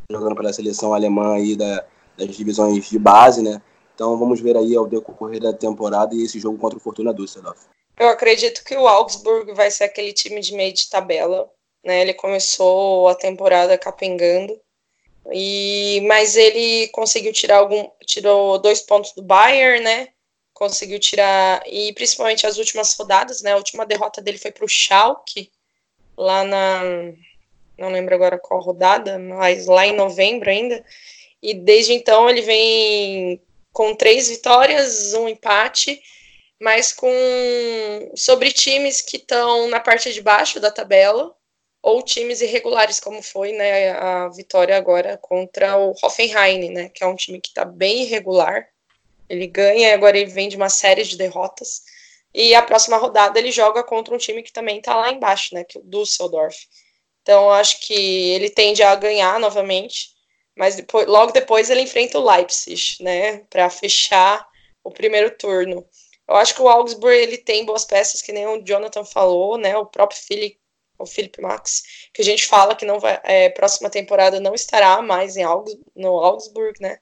jogando 0.09 0.36
pela 0.36 0.53
seleção 0.53 0.93
alemã 0.93 1.36
aí 1.36 1.55
da, 1.55 1.86
das 2.17 2.36
divisões 2.36 2.88
de 2.88 2.97
base, 2.97 3.43
né? 3.43 3.61
Então 3.93 4.17
vamos 4.17 4.39
ver 4.39 4.57
aí 4.57 4.76
ao 4.76 4.88
decorrer 4.88 5.41
da 5.41 5.53
temporada 5.53 6.15
e 6.15 6.23
esse 6.23 6.39
jogo 6.39 6.57
contra 6.57 6.78
o 6.78 6.82
Fortuna 6.82 7.13
Düsseldorf. 7.13 7.59
Eu 7.97 8.09
acredito 8.09 8.63
que 8.63 8.76
o 8.76 8.88
Augsburg 8.88 9.53
vai 9.53 9.69
ser 9.69 9.86
aquele 9.86 10.11
time 10.11 10.41
de 10.41 10.53
meio 10.53 10.73
de 10.73 10.89
tabela, 10.89 11.49
né? 11.84 12.01
Ele 12.01 12.13
começou 12.13 13.07
a 13.09 13.15
temporada 13.15 13.78
capengando, 13.78 14.59
e 15.32 16.01
mas 16.07 16.36
ele 16.36 16.88
conseguiu 16.89 17.34
tirar 17.34 17.57
algum, 17.57 17.89
tirou 18.05 18.59
dois 18.59 18.82
pontos 18.82 19.13
do 19.13 19.21
Bayern, 19.21 19.84
né? 19.84 20.09
conseguiu 20.55 20.97
tirar, 20.99 21.61
e 21.67 21.93
principalmente 21.93 22.47
as 22.47 22.57
últimas 22.57 22.95
rodadas, 22.95 23.41
né? 23.41 23.51
A 23.51 23.57
última 23.57 23.86
derrota 23.86 24.21
dele 24.21 24.38
foi 24.39 24.51
para 24.51 24.65
o 24.65 24.69
Schalke, 24.69 25.51
lá 26.17 26.43
na. 26.43 26.82
Não 27.78 27.89
lembro 27.91 28.15
agora 28.15 28.39
qual 28.39 28.61
rodada, 28.61 29.19
mas 29.19 29.65
lá 29.67 29.86
em 29.86 29.95
novembro 29.95 30.49
ainda. 30.49 30.84
E 31.43 31.53
desde 31.53 31.93
então 31.93 32.30
ele 32.30 32.41
vem 32.41 33.41
com 33.73 33.93
três 33.93 34.30
vitórias, 34.30 35.13
um 35.13 35.28
empate, 35.28 36.01
mas 36.59 36.93
com 36.93 37.11
sobre 38.15 38.51
times 38.51 39.01
que 39.01 39.17
estão 39.17 39.67
na 39.67 39.82
parte 39.82 40.13
de 40.13 40.21
baixo 40.21 40.59
da 40.59 40.71
tabela 40.71 41.36
ou 41.86 42.01
times 42.01 42.41
irregulares, 42.41 42.99
como 42.99 43.21
foi 43.21 43.51
né, 43.51 43.91
a 43.91 44.27
vitória 44.29 44.75
agora 44.75 45.17
contra 45.17 45.77
o 45.77 45.93
Hoffenheim, 46.01 46.71
né, 46.71 46.89
que 46.89 47.03
é 47.03 47.07
um 47.07 47.15
time 47.15 47.39
que 47.39 47.49
está 47.49 47.63
bem 47.63 48.01
irregular 48.03 48.67
ele 49.29 49.47
ganha 49.47 49.89
e 49.89 49.93
agora 49.93 50.17
ele 50.17 50.29
vem 50.29 50.49
de 50.49 50.55
uma 50.55 50.69
série 50.69 51.03
de 51.03 51.17
derrotas. 51.17 51.83
E 52.33 52.53
a 52.53 52.61
próxima 52.61 52.97
rodada 52.97 53.39
ele 53.39 53.51
joga 53.51 53.83
contra 53.83 54.13
um 54.13 54.17
time 54.17 54.43
que 54.43 54.51
também 54.51 54.79
está 54.79 54.95
lá 54.95 55.11
embaixo, 55.11 55.55
né? 55.55 55.63
Que 55.63 55.77
é 55.77 55.81
o 55.81 55.83
Düsseldorf. 55.83 56.67
Então, 57.21 57.49
acho 57.49 57.79
que 57.81 57.93
ele 57.93 58.49
tende 58.49 58.83
a 58.83 58.93
ganhar 58.95 59.39
novamente, 59.39 60.09
mas 60.55 60.75
depois, 60.75 61.07
logo 61.07 61.31
depois 61.31 61.69
ele 61.69 61.81
enfrenta 61.81 62.19
o 62.19 62.29
Leipzig, 62.29 62.97
né? 63.01 63.39
Para 63.49 63.69
fechar 63.69 64.45
o 64.83 64.91
primeiro 64.91 65.36
turno. 65.36 65.86
Eu 66.27 66.36
acho 66.36 66.53
que 66.55 66.61
o 66.61 66.67
Augsburg 66.67 67.15
ele 67.17 67.38
tem 67.38 67.65
boas 67.65 67.86
peças, 67.86 68.21
que 68.21 68.31
nem 68.31 68.45
o 68.47 68.63
Jonathan 68.63 69.05
falou, 69.05 69.57
né? 69.57 69.77
O 69.77 69.86
próprio 69.86 70.19
Philip, 70.19 70.59
o 70.97 71.05
Philip 71.05 71.41
Max, 71.41 71.83
que 72.13 72.21
a 72.21 72.25
gente 72.25 72.45
fala 72.45 72.75
que 72.75 72.85
não 72.85 72.99
vai, 72.99 73.19
é, 73.23 73.49
próxima 73.49 73.89
temporada 73.89 74.39
não 74.39 74.53
estará 74.53 75.01
mais 75.01 75.37
em 75.37 75.43
Augs, 75.43 75.77
no 75.95 76.19
Augsburg, 76.19 76.81
né? 76.81 76.99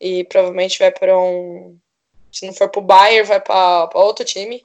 e 0.00 0.24
provavelmente 0.24 0.78
vai 0.78 0.90
para 0.90 1.16
um. 1.18 1.78
Se 2.32 2.46
não 2.46 2.54
for 2.54 2.70
para 2.70 2.80
o 2.80 2.84
Bayern, 2.84 3.28
vai 3.28 3.40
para 3.40 3.90
outro 3.94 4.24
time 4.24 4.62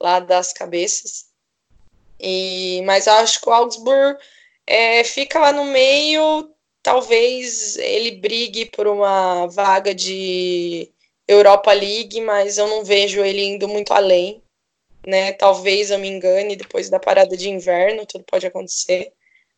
lá 0.00 0.18
das 0.18 0.52
cabeças. 0.52 1.26
E, 2.18 2.82
mas 2.84 3.06
acho 3.06 3.40
que 3.40 3.48
o 3.48 3.52
Augsburg 3.52 4.18
é, 4.66 5.04
fica 5.04 5.38
lá 5.38 5.52
no 5.52 5.66
meio. 5.66 6.50
Talvez 6.82 7.76
ele 7.76 8.12
brigue 8.12 8.66
por 8.66 8.88
uma 8.88 9.46
vaga 9.46 9.94
de 9.94 10.90
Europa 11.28 11.72
League, 11.72 12.20
mas 12.20 12.58
eu 12.58 12.66
não 12.66 12.84
vejo 12.84 13.22
ele 13.22 13.44
indo 13.44 13.68
muito 13.68 13.92
além. 13.92 14.42
Né? 15.06 15.32
Talvez 15.32 15.90
eu 15.90 15.98
me 15.98 16.08
engane 16.08 16.56
depois 16.56 16.88
da 16.88 17.00
parada 17.00 17.36
de 17.36 17.48
inverno, 17.48 18.06
tudo 18.06 18.24
pode 18.24 18.46
acontecer. 18.46 19.12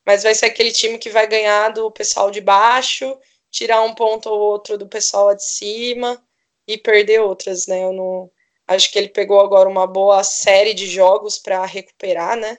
Mas 0.06 0.22
vai 0.22 0.34
ser 0.34 0.46
aquele 0.46 0.72
time 0.72 0.98
que 0.98 1.10
vai 1.10 1.26
ganhar 1.26 1.70
do 1.70 1.90
pessoal 1.90 2.30
de 2.30 2.40
baixo 2.40 3.16
tirar 3.54 3.82
um 3.82 3.94
ponto 3.94 4.28
ou 4.28 4.40
outro 4.40 4.76
do 4.76 4.88
pessoal 4.88 5.32
de 5.32 5.44
cima 5.44 6.20
e 6.66 6.76
perder 6.76 7.20
outras, 7.20 7.68
né? 7.68 7.84
Eu 7.84 7.92
não 7.92 8.30
acho 8.66 8.90
que 8.90 8.98
ele 8.98 9.08
pegou 9.08 9.40
agora 9.40 9.68
uma 9.68 9.86
boa 9.86 10.24
série 10.24 10.74
de 10.74 10.88
jogos 10.88 11.38
para 11.38 11.64
recuperar, 11.64 12.36
né? 12.36 12.58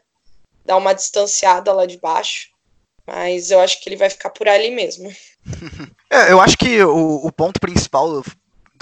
Dar 0.64 0.78
uma 0.78 0.94
distanciada 0.94 1.74
lá 1.74 1.86
de 1.86 1.98
baixo. 1.98 2.50
Mas 3.06 3.52
eu 3.52 3.60
acho 3.60 3.82
que 3.82 3.90
ele 3.90 3.98
vai 3.98 4.10
ficar 4.10 4.30
por 4.30 4.48
ali 4.48 4.72
mesmo. 4.72 5.14
é, 6.10 6.32
eu 6.32 6.40
acho 6.40 6.58
que 6.58 6.82
o, 6.82 7.28
o 7.28 7.32
ponto 7.32 7.60
principal 7.60 8.24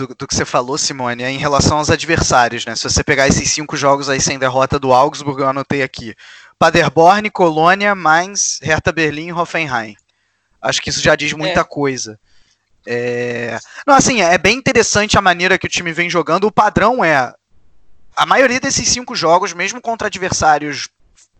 do, 0.07 0.15
do, 0.15 0.27
que 0.27 0.35
você 0.35 0.45
falou, 0.45 0.77
Simone, 0.77 1.23
é 1.23 1.29
em 1.29 1.37
relação 1.37 1.77
aos 1.77 1.89
adversários, 1.89 2.65
né? 2.65 2.75
Se 2.75 2.83
você 2.83 3.03
pegar 3.03 3.27
esses 3.27 3.49
cinco 3.51 3.77
jogos 3.77 4.09
aí 4.09 4.19
sem 4.19 4.37
derrota 4.37 4.79
do 4.79 4.93
Augsburg, 4.93 5.41
eu 5.41 5.49
anotei 5.49 5.81
aqui. 5.81 6.13
Paderborn, 6.59 7.29
Colônia, 7.29 7.95
Mainz, 7.95 8.59
Hertha 8.61 8.91
Berlim 8.91 9.27
e 9.27 9.33
Hoffenheim. 9.33 9.95
Acho 10.61 10.81
que 10.81 10.89
isso 10.89 11.01
já 11.01 11.15
diz 11.15 11.33
muita 11.33 11.61
é. 11.61 11.63
coisa. 11.63 12.19
É... 12.85 13.57
Não, 13.87 13.95
assim, 13.95 14.21
é 14.21 14.37
bem 14.37 14.57
interessante 14.57 15.17
a 15.17 15.21
maneira 15.21 15.57
que 15.57 15.67
o 15.67 15.69
time 15.69 15.91
vem 15.91 16.09
jogando. 16.09 16.45
O 16.45 16.51
padrão 16.51 17.03
é. 17.03 17.33
A 18.15 18.25
maioria 18.25 18.59
desses 18.59 18.87
cinco 18.87 19.15
jogos, 19.15 19.53
mesmo 19.53 19.81
contra 19.81 20.07
adversários 20.07 20.89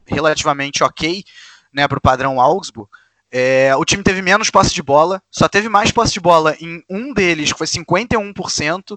relativamente 0.06 0.84
ok, 0.84 1.24
né, 1.72 1.88
para 1.88 1.98
o 1.98 2.02
padrão 2.02 2.42
Augsburg, 2.42 2.90
é, 3.36 3.76
o 3.76 3.84
time 3.84 4.04
teve 4.04 4.22
menos 4.22 4.52
posse 4.52 4.72
de 4.72 4.84
bola, 4.84 5.20
só 5.32 5.50
teve 5.50 5.68
mais 5.68 5.92
posse 5.92 6.14
de 6.14 6.20
bola 6.20 6.56
em 6.62 6.84
um 6.88 7.12
deles, 7.12 7.52
que 7.52 7.58
foi 7.58 7.66
51%, 7.66 8.96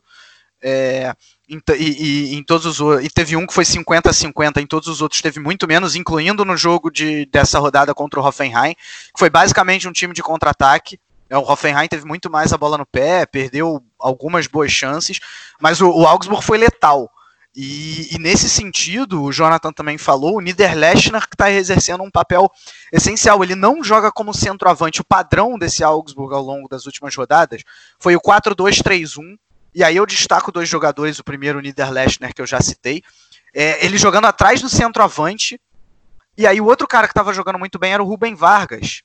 é, 0.63 1.15
e, 1.49 1.59
e, 1.79 2.35
em 2.35 2.45
todos 2.45 2.67
os 2.67 3.03
e 3.03 3.09
teve 3.09 3.35
um 3.35 3.47
que 3.47 3.55
foi 3.55 3.65
50 3.65 4.11
a 4.11 4.13
50, 4.13 4.61
em 4.61 4.67
todos 4.67 4.89
os 4.89 5.01
outros 5.01 5.23
teve 5.23 5.41
muito 5.41 5.67
menos, 5.67 5.97
incluindo 5.97 6.45
no 6.45 6.55
jogo 6.55 6.91
de, 6.91 7.25
dessa 7.33 7.59
rodada 7.59 7.95
contra 7.95 8.21
o 8.21 8.27
Hoffenheim, 8.27 8.75
que 8.75 9.19
foi 9.19 9.31
basicamente 9.31 9.89
um 9.89 9.93
time 9.93 10.13
de 10.13 10.23
contra-ataque. 10.23 11.01
É, 11.31 11.39
o 11.39 11.41
Hoffenheim 11.41 11.89
teve 11.89 12.05
muito 12.05 12.31
mais 12.31 12.53
a 12.53 12.59
bola 12.59 12.77
no 12.77 12.85
pé, 12.85 13.25
perdeu 13.25 13.83
algumas 13.99 14.47
boas 14.47 14.71
chances, 14.71 15.19
mas 15.59 15.81
o, 15.81 15.89
o 15.89 16.07
Augsburg 16.07 16.45
foi 16.45 16.59
letal. 16.59 17.11
E, 17.59 18.15
e, 18.15 18.19
nesse 18.19 18.51
sentido, 18.51 19.23
o 19.23 19.33
Jonathan 19.33 19.73
também 19.73 19.97
falou, 19.97 20.37
o 20.37 20.41
Niederlechner 20.43 21.27
que 21.27 21.35
está 21.35 21.51
exercendo 21.51 22.03
um 22.03 22.11
papel 22.11 22.53
essencial. 22.93 23.43
Ele 23.43 23.55
não 23.55 23.83
joga 23.83 24.13
como 24.13 24.35
centroavante. 24.35 25.01
O 25.01 25.05
padrão 25.05 25.59
desse 25.59 25.83
Augsburg 25.83 26.35
ao 26.35 26.43
longo 26.43 26.69
das 26.69 26.85
últimas 26.85 27.17
rodadas 27.17 27.63
foi 27.99 28.15
o 28.15 28.21
4-2-3-1, 28.21 29.39
e 29.75 29.83
aí 29.83 29.97
eu 29.97 30.05
destaco 30.05 30.53
dois 30.53 30.69
jogadores, 30.69 31.19
o 31.19 31.25
primeiro 31.25 31.59
o 31.59 31.63
Niederlechner, 31.63 32.35
que 32.35 32.43
eu 32.43 32.47
já 32.47 32.61
citei, 32.61 33.03
é, 33.55 33.83
ele 33.85 33.97
jogando 33.97 34.27
atrás 34.27 34.61
do 34.61 34.69
centroavante, 34.69 35.59
E 36.37 36.47
aí 36.47 36.61
o 36.61 36.67
outro 36.67 36.87
cara 36.87 37.07
que 37.07 37.13
estava 37.13 37.33
jogando 37.33 37.59
muito 37.59 37.79
bem 37.79 37.95
era 37.95 38.03
o 38.03 38.07
Rubem 38.07 38.35
Vargas, 38.35 39.01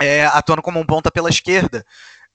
é, 0.00 0.26
atuando 0.26 0.62
como 0.62 0.80
um 0.80 0.84
ponta 0.84 1.12
pela 1.12 1.28
esquerda. 1.28 1.86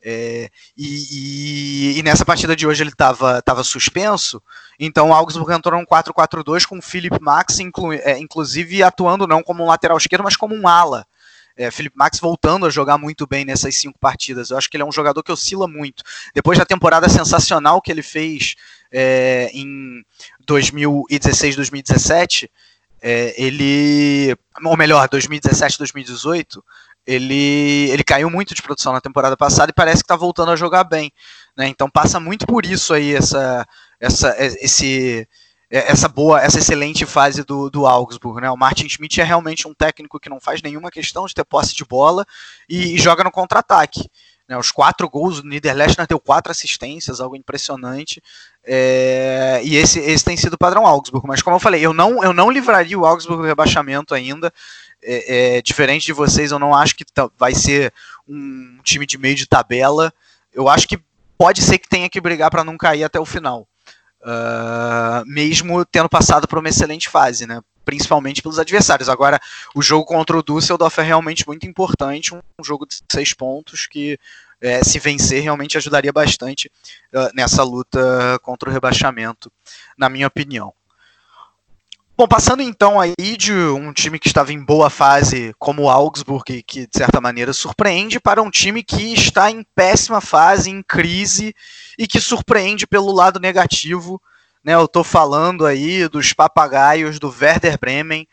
É, 0.06 0.50
e, 0.76 1.94
e, 1.96 2.00
e, 2.00 2.04
nessa 2.04 2.26
partida 2.26 2.58
de 2.58 2.68
hoje 2.68 2.84
ele 2.84 2.90
estava 2.90 3.42
tava 3.42 3.64
suspenso, 3.64 4.44
então 4.78 5.10
o 5.10 5.14
Augsburg 5.14 5.54
entrou 5.54 5.80
num 5.80 5.86
4-4-2 5.86 6.66
com 6.66 6.78
o 6.78 6.82
Philip 6.82 7.18
Max, 7.22 7.60
inclu, 7.60 7.94
é, 7.94 8.20
inclusive 8.20 8.84
atuando 8.84 9.26
não 9.26 9.42
como 9.42 9.64
um 9.64 9.68
lateral 9.68 9.98
esquerdo, 9.98 10.24
mas 10.24 10.36
como 10.36 10.54
um 10.54 10.68
ala. 10.68 11.06
É, 11.56 11.70
Felipe 11.72 11.96
Max 11.96 12.20
voltando 12.20 12.66
a 12.66 12.70
jogar 12.70 12.98
muito 12.98 13.28
bem 13.28 13.46
nessas 13.46 13.76
cinco 13.76 13.98
partidas. 14.00 14.50
Eu 14.50 14.58
acho 14.58 14.70
que 14.70 14.76
ele 14.76 14.84
é 14.84 14.86
um 14.86 14.92
jogador 14.92 15.24
que 15.24 15.32
oscila 15.32 15.68
muito. 15.68 16.04
Depois 16.34 16.58
da 16.58 16.66
temporada 16.66 17.08
sensacional 17.08 17.80
que 17.80 17.92
ele 17.92 18.02
fez 18.02 18.56
é, 18.92 19.52
em 19.54 20.04
2016, 20.48 21.56
2017, 21.56 22.50
é, 23.02 23.34
ele, 23.38 24.36
ou 24.66 24.76
melhor, 24.76 25.08
2017, 25.10 25.78
2018, 25.78 26.64
ele, 27.06 27.90
ele 27.90 28.04
caiu 28.04 28.30
muito 28.30 28.54
de 28.54 28.62
produção 28.62 28.94
na 28.94 29.02
temporada 29.02 29.36
passada 29.36 29.70
e 29.72 29.74
parece 29.74 29.98
que 29.98 30.06
está 30.06 30.16
voltando 30.16 30.52
a 30.52 30.56
jogar 30.56 30.84
bem. 30.84 31.12
Né? 31.56 31.68
Então 31.68 31.90
passa 31.90 32.20
muito 32.20 32.46
por 32.46 32.66
isso 32.66 32.94
aí 32.94 33.14
essa, 33.14 33.66
essa, 34.00 34.36
esse, 34.40 35.28
essa 35.70 36.08
boa, 36.08 36.42
essa 36.42 36.60
excelente 36.60 37.06
fase 37.06 37.44
do, 37.44 37.70
do 37.70 37.86
Augsburg. 37.86 38.42
Né? 38.42 38.50
O 38.50 38.58
Martin 38.58 38.88
Schmidt 38.88 39.20
é 39.20 39.24
realmente 39.24 39.68
um 39.68 39.74
técnico 39.74 40.20
que 40.20 40.30
não 40.30 40.40
faz 40.40 40.62
nenhuma 40.62 40.90
questão 40.90 41.26
de 41.26 41.34
ter 41.34 41.44
posse 41.44 41.76
de 41.76 41.86
bola 41.86 42.26
e, 42.70 42.96
e 42.96 42.98
joga 42.98 43.24
no 43.24 43.32
contra-ataque. 43.32 44.10
Né? 44.48 44.58
Os 44.58 44.72
quatro 44.72 45.10
gols, 45.10 45.40
o 45.40 45.48
Niederlechner 45.48 46.08
deu 46.08 46.20
quatro 46.20 46.52
assistências, 46.52 47.20
algo 47.20 47.36
impressionante. 47.36 48.22
É, 48.66 49.62
e 49.64 49.76
esse, 49.76 50.00
esse 50.00 50.24
tem 50.24 50.38
sido 50.38 50.54
o 50.54 50.58
padrão 50.58 50.86
Augsburg. 50.86 51.28
Mas 51.28 51.42
como 51.42 51.56
eu 51.56 51.60
falei, 51.60 51.86
eu 51.86 51.94
não, 51.94 52.24
eu 52.24 52.34
não 52.34 52.50
livraria 52.50 52.98
o 52.98 53.06
Augsburg 53.06 53.42
do 53.42 53.48
rebaixamento 53.48 54.14
ainda. 54.14 54.54
É, 55.06 55.58
é, 55.58 55.62
diferente 55.62 56.06
de 56.06 56.14
vocês, 56.14 56.52
eu 56.52 56.60
não 56.60 56.74
acho 56.74 56.96
que 56.96 57.06
vai 57.38 57.54
ser 57.54 57.94
um 58.28 58.80
time 58.84 59.06
de 59.06 59.18
meio 59.18 59.36
de 59.36 59.48
tabela. 59.48 60.14
Eu 60.54 60.70
acho 60.70 60.88
que 60.88 61.00
pode 61.38 61.62
ser 61.62 61.78
que 61.78 61.90
tenha 61.90 62.10
que 62.10 62.22
brigar 62.22 62.50
para 62.50 62.64
não 62.64 62.78
cair 62.78 63.04
até 63.04 63.20
o 63.20 63.26
final. 63.26 63.68
Uh, 64.22 65.26
mesmo 65.26 65.84
tendo 65.84 66.08
passado 66.08 66.48
por 66.48 66.58
uma 66.58 66.70
excelente 66.70 67.10
fase, 67.10 67.46
né? 67.46 67.60
principalmente 67.84 68.42
pelos 68.42 68.60
adversários. 68.60 69.10
Agora, 69.10 69.40
o 69.76 69.82
jogo 69.82 70.06
contra 70.06 70.38
o 70.38 70.44
Düsseldorf 70.44 70.98
é 71.00 71.04
realmente 71.04 71.46
muito 71.46 71.68
importante, 71.68 72.34
um, 72.34 72.42
jogo 72.64 72.86
de 72.86 73.00
seis 73.12 73.34
pontos 73.34 73.86
que, 73.88 74.18
é, 74.62 74.84
se 74.84 75.00
vencer, 75.00 75.44
realmente 75.44 75.78
ajudaria 75.78 76.14
bastante 76.14 76.72
uh, 77.14 77.30
nessa 77.34 77.64
luta 77.64 78.40
contra 78.42 78.70
o 78.70 78.72
rebaixamento, 78.72 79.52
na 79.98 80.08
minha 80.08 80.28
opinião. 80.28 80.74
Bom, 82.16 82.28
passando 82.28 82.62
então 82.62 83.02
aí 83.02 83.36
de 83.36 83.52
um 83.52 83.92
time 83.92 84.20
que 84.20 84.28
estava 84.28 84.54
em 84.54 84.64
boa 84.64 84.88
fase, 84.88 85.52
como 85.58 85.82
o 85.82 85.90
Augsburg, 85.90 86.62
que 86.62 86.86
de 86.86 86.96
certa 86.96 87.20
maneira 87.20 87.52
surpreende, 87.54 88.20
para 88.20 88.40
um 88.40 88.52
time 88.52 88.84
que 88.84 89.16
está 89.16 89.50
em 89.50 89.66
péssima 89.76 90.22
fase, 90.22 90.70
em 90.70 90.84
crise, 90.84 91.56
e 91.98 92.06
que 92.06 92.22
surpreende 92.22 92.86
pelo 92.86 93.12
lado 93.12 93.40
negativo. 93.40 94.22
Né, 94.64 94.76
eu 94.76 94.86
estou 94.86 95.04
falando 95.04 95.66
aí 95.66 96.08
dos 96.08 96.34
papagaios 96.34 97.18
do 97.18 97.30
Werder 97.30 97.80
Bremen. 97.80 98.28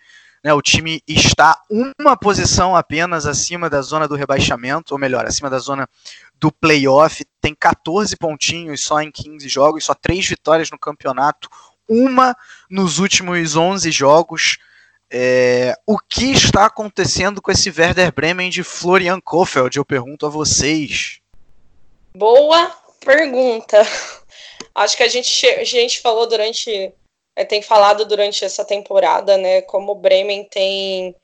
Né, 0.44 0.52
o 0.52 0.60
time 0.60 1.02
está 1.08 1.58
uma 1.70 2.18
posição 2.18 2.76
apenas 2.76 3.24
acima 3.24 3.70
da 3.70 3.80
zona 3.80 4.06
do 4.06 4.14
rebaixamento, 4.14 4.92
ou 4.92 5.00
melhor, 5.00 5.24
acima 5.24 5.48
da 5.48 5.58
zona 5.58 5.88
do 6.38 6.52
playoff. 6.52 7.24
Tem 7.40 7.54
14 7.54 8.14
pontinhos 8.18 8.82
só 8.82 9.00
em 9.00 9.10
15 9.10 9.48
jogos, 9.48 9.84
só 9.86 9.94
3 9.94 10.26
vitórias 10.28 10.70
no 10.70 10.78
campeonato, 10.78 11.48
uma 11.90 12.36
nos 12.70 13.00
últimos 13.00 13.56
11 13.56 13.90
jogos. 13.90 14.58
É, 15.12 15.74
o 15.84 15.98
que 15.98 16.30
está 16.30 16.66
acontecendo 16.66 17.42
com 17.42 17.50
esse 17.50 17.68
Werder 17.68 18.14
Bremen 18.14 18.48
de 18.48 18.62
Florian 18.62 19.20
Kofeld? 19.20 19.76
Eu 19.76 19.84
pergunto 19.84 20.24
a 20.24 20.28
vocês. 20.28 21.20
Boa 22.14 22.70
pergunta. 23.04 23.82
Acho 24.72 24.96
que 24.96 25.02
a 25.02 25.08
gente, 25.08 25.48
a 25.48 25.64
gente 25.64 26.00
falou 26.00 26.28
durante. 26.28 26.92
É, 27.34 27.44
tem 27.44 27.60
falado 27.60 28.04
durante 28.04 28.44
essa 28.44 28.64
temporada, 28.64 29.36
né? 29.36 29.62
Como 29.62 29.92
o 29.92 29.96
Bremen 29.96 30.44
tem, 30.44 31.16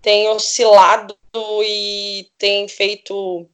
tem 0.00 0.28
oscilado 0.28 1.14
e 1.62 2.26
tem 2.38 2.66
feito. 2.66 3.46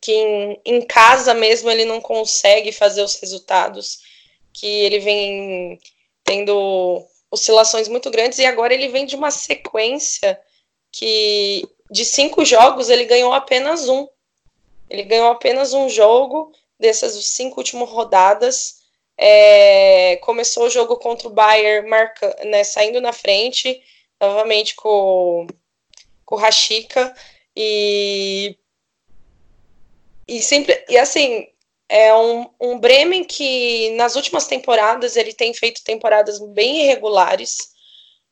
Que 0.00 0.12
em, 0.12 0.60
em 0.64 0.82
casa 0.82 1.32
mesmo 1.34 1.70
ele 1.70 1.86
não 1.86 2.00
consegue 2.00 2.70
fazer 2.70 3.02
os 3.02 3.18
resultados 3.18 4.00
que 4.56 4.66
ele 4.66 4.98
vem 4.98 5.78
tendo 6.24 7.06
oscilações 7.30 7.88
muito 7.88 8.10
grandes 8.10 8.38
e 8.38 8.46
agora 8.46 8.72
ele 8.72 8.88
vem 8.88 9.04
de 9.04 9.14
uma 9.14 9.30
sequência 9.30 10.40
que 10.90 11.68
de 11.90 12.06
cinco 12.06 12.42
jogos 12.42 12.88
ele 12.88 13.04
ganhou 13.04 13.34
apenas 13.34 13.86
um. 13.86 14.08
Ele 14.88 15.02
ganhou 15.02 15.28
apenas 15.28 15.74
um 15.74 15.90
jogo 15.90 16.52
dessas 16.80 17.22
cinco 17.26 17.60
últimas 17.60 17.88
rodadas. 17.90 18.86
É, 19.18 20.16
começou 20.22 20.64
o 20.64 20.70
jogo 20.70 20.96
contra 20.96 21.28
o 21.28 21.32
Bayern 21.32 21.88
marca, 21.88 22.34
né, 22.44 22.64
saindo 22.64 23.00
na 23.00 23.12
frente, 23.12 23.82
novamente 24.18 24.74
com, 24.74 25.46
com 26.24 26.34
o 26.34 26.38
Rashica 26.38 27.14
e 27.54 28.56
e 30.28 30.42
sempre 30.42 30.84
e 30.88 30.98
assim 30.98 31.46
é 31.88 32.14
um, 32.14 32.50
um 32.60 32.78
Bremen 32.78 33.24
que 33.24 33.90
nas 33.96 34.16
últimas 34.16 34.46
temporadas 34.46 35.16
ele 35.16 35.32
tem 35.32 35.54
feito 35.54 35.84
temporadas 35.84 36.38
bem 36.52 36.82
irregulares. 36.82 37.74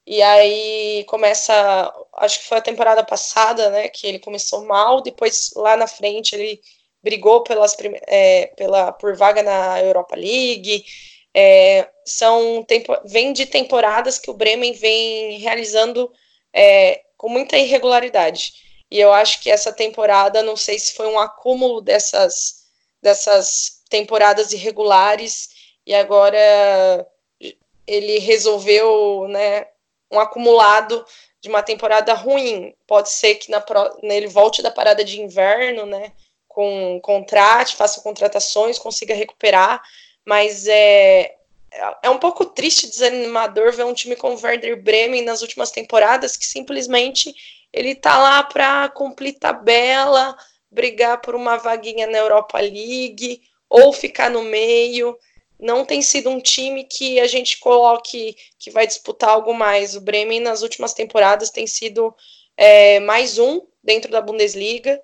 E 0.06 0.20
aí 0.22 1.04
começa, 1.08 1.92
acho 2.14 2.40
que 2.40 2.46
foi 2.46 2.58
a 2.58 2.62
temporada 2.62 3.02
passada, 3.04 3.70
né, 3.70 3.88
que 3.88 4.06
ele 4.06 4.18
começou 4.18 4.64
mal, 4.64 5.00
depois 5.00 5.50
lá 5.56 5.76
na 5.76 5.86
frente 5.86 6.34
ele 6.34 6.60
brigou 7.02 7.42
pelas, 7.42 7.76
é, 8.06 8.48
pela, 8.56 8.92
por 8.92 9.16
vaga 9.16 9.42
na 9.42 9.80
Europa 9.82 10.16
League. 10.16 10.84
É, 11.36 11.88
são 12.04 12.62
tempo, 12.64 12.96
vem 13.04 13.32
de 13.32 13.46
temporadas 13.46 14.18
que 14.18 14.30
o 14.30 14.34
Bremen 14.34 14.72
vem 14.72 15.38
realizando 15.38 16.10
é, 16.52 17.02
com 17.16 17.28
muita 17.28 17.56
irregularidade. 17.56 18.52
E 18.90 19.00
eu 19.00 19.12
acho 19.12 19.40
que 19.42 19.50
essa 19.50 19.72
temporada, 19.72 20.42
não 20.42 20.56
sei 20.56 20.78
se 20.78 20.94
foi 20.94 21.06
um 21.08 21.18
acúmulo 21.18 21.80
dessas 21.80 22.63
dessas 23.04 23.82
temporadas 23.90 24.50
irregulares 24.52 25.50
e 25.86 25.94
agora 25.94 27.06
ele 27.86 28.18
resolveu, 28.18 29.28
né, 29.28 29.66
um 30.10 30.18
acumulado 30.18 31.04
de 31.38 31.50
uma 31.50 31.62
temporada 31.62 32.14
ruim. 32.14 32.74
Pode 32.86 33.10
ser 33.10 33.34
que 33.34 33.50
na 33.50 33.62
ele 34.02 34.26
volte 34.26 34.62
da 34.62 34.70
parada 34.70 35.04
de 35.04 35.20
inverno, 35.20 35.84
né, 35.84 36.12
com 36.48 36.98
contrate, 37.02 37.76
faça 37.76 38.00
contratações, 38.00 38.78
consiga 38.78 39.14
recuperar, 39.14 39.82
mas 40.24 40.66
é 40.66 41.36
é 42.02 42.08
um 42.08 42.18
pouco 42.18 42.46
triste, 42.46 42.86
desanimador 42.88 43.72
ver 43.72 43.84
um 43.84 43.92
time 43.92 44.14
como 44.14 44.36
o 44.36 44.40
Werder 44.40 44.80
Bremen 44.80 45.24
nas 45.24 45.42
últimas 45.42 45.72
temporadas 45.72 46.36
que 46.36 46.46
simplesmente 46.46 47.34
ele 47.72 47.96
tá 47.96 48.16
lá 48.16 48.44
para 48.44 48.88
cumprir 48.90 49.40
tabela, 49.40 50.36
brigar 50.74 51.20
por 51.20 51.34
uma 51.34 51.56
vaguinha 51.56 52.06
na 52.06 52.18
Europa 52.18 52.58
League 52.60 53.40
ou 53.70 53.92
ficar 53.92 54.28
no 54.28 54.42
meio. 54.42 55.16
Não 55.58 55.84
tem 55.84 56.02
sido 56.02 56.28
um 56.28 56.40
time 56.40 56.84
que 56.84 57.20
a 57.20 57.26
gente 57.26 57.58
coloque 57.58 58.36
que 58.58 58.70
vai 58.70 58.86
disputar 58.86 59.30
algo 59.30 59.54
mais. 59.54 59.94
O 59.94 60.00
Bremen 60.00 60.40
nas 60.40 60.62
últimas 60.62 60.92
temporadas 60.92 61.50
tem 61.50 61.66
sido 61.66 62.14
é, 62.56 63.00
mais 63.00 63.38
um 63.38 63.62
dentro 63.82 64.10
da 64.10 64.20
Bundesliga. 64.20 65.00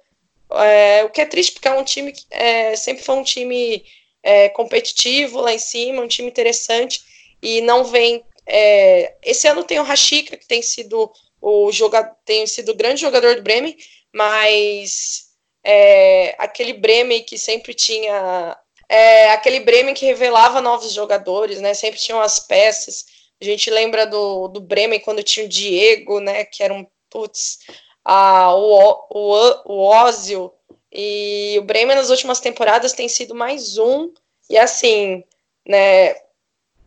É, 0.51 1.05
o 1.05 1.11
que 1.11 1.21
é 1.21 1.27
triste 1.27 1.53
porque 1.53 1.69
é 1.69 1.73
um 1.73 1.85
time 1.85 2.13
que 2.13 2.25
é, 2.31 2.75
sempre 2.75 3.05
foi 3.05 3.15
um 3.15 3.23
time 3.23 3.85
é, 4.23 4.49
competitivo 4.49 5.41
lá 5.41 5.53
em 5.53 5.59
cima, 5.59 6.03
um 6.03 6.09
time 6.09 6.29
interessante 6.29 7.01
e 7.41 7.61
não 7.61 7.85
vem. 7.85 8.25
É, 8.45 9.15
esse 9.23 9.47
ano 9.47 9.63
tem 9.63 9.79
o 9.79 9.85
Rashica 9.85 10.37
que 10.37 10.47
tem 10.47 10.61
sido 10.61 11.11
o 11.41 11.71
jogador, 11.71 12.15
tem 12.25 12.47
sido 12.47 12.73
o 12.73 12.77
grande 12.77 13.01
jogador 13.01 13.37
do 13.37 13.43
Bremen, 13.43 13.77
mas 14.13 15.30
é, 15.65 16.35
aquele 16.39 16.73
Bremen 16.73 17.23
que 17.23 17.39
sempre 17.39 17.75
tinha. 17.75 18.57
É, 18.89 19.31
aquele 19.31 19.61
Bremen 19.61 19.95
que 19.95 20.07
revelava 20.07 20.61
novos 20.61 20.93
jogadores, 20.93 21.61
né? 21.61 21.75
Sempre 21.75 22.01
tinham 22.01 22.21
as 22.21 22.41
peças. 22.41 23.07
A 23.41 23.45
gente 23.45 23.71
lembra 23.71 24.07
do, 24.07 24.49
do 24.49 24.61
Bremen 24.61 25.01
quando 25.01 25.23
tinha 25.23 25.47
o 25.47 25.49
Diego, 25.49 26.21
né? 26.21 26.45
Que 26.45 26.63
era 26.63 26.75
um 26.75 26.87
putz, 27.09 27.59
a, 28.05 28.55
o, 28.55 29.07
o, 29.11 29.73
o 29.73 30.05
Ozil. 30.05 30.53
E 30.93 31.57
o 31.59 31.63
Bremen 31.63 31.97
nas 31.97 32.11
últimas 32.11 32.41
temporadas 32.41 32.93
tem 32.93 33.09
sido 33.09 33.35
mais 33.35 33.79
um. 33.79 34.13
E 34.49 34.59
assim, 34.59 35.23
né? 35.67 36.15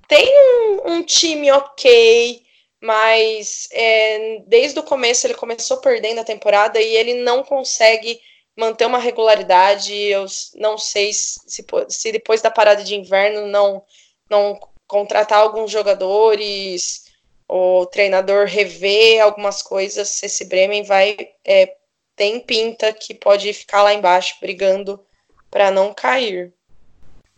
Tem 0.07 0.27
um, 0.27 0.93
um 0.93 1.03
time 1.03 1.51
ok, 1.51 2.43
mas 2.81 3.69
é, 3.71 4.43
desde 4.45 4.77
o 4.77 4.83
começo 4.83 5.25
ele 5.25 5.33
começou 5.33 5.77
perdendo 5.77 6.19
a 6.19 6.25
temporada 6.25 6.81
e 6.81 6.95
ele 6.95 7.23
não 7.23 7.41
consegue 7.41 8.19
manter 8.57 8.85
uma 8.85 8.99
regularidade. 8.99 9.93
Eu 9.93 10.25
não 10.55 10.77
sei 10.77 11.13
se, 11.13 11.65
se 11.89 12.11
depois 12.11 12.41
da 12.41 12.51
parada 12.51 12.83
de 12.83 12.95
inverno 12.95 13.47
não, 13.47 13.83
não 14.29 14.59
contratar 14.87 15.39
alguns 15.39 15.71
jogadores 15.71 17.03
o 17.47 17.85
treinador 17.85 18.47
rever 18.47 19.21
algumas 19.21 19.61
coisas, 19.61 20.23
esse 20.23 20.45
Bremen 20.45 20.83
vai 20.83 21.15
é, 21.45 21.75
tem 22.15 22.39
pinta 22.39 22.91
que 22.93 23.13
pode 23.13 23.51
ficar 23.53 23.83
lá 23.83 23.93
embaixo 23.93 24.35
brigando 24.41 24.99
para 25.51 25.69
não 25.69 25.93
cair. 25.93 26.53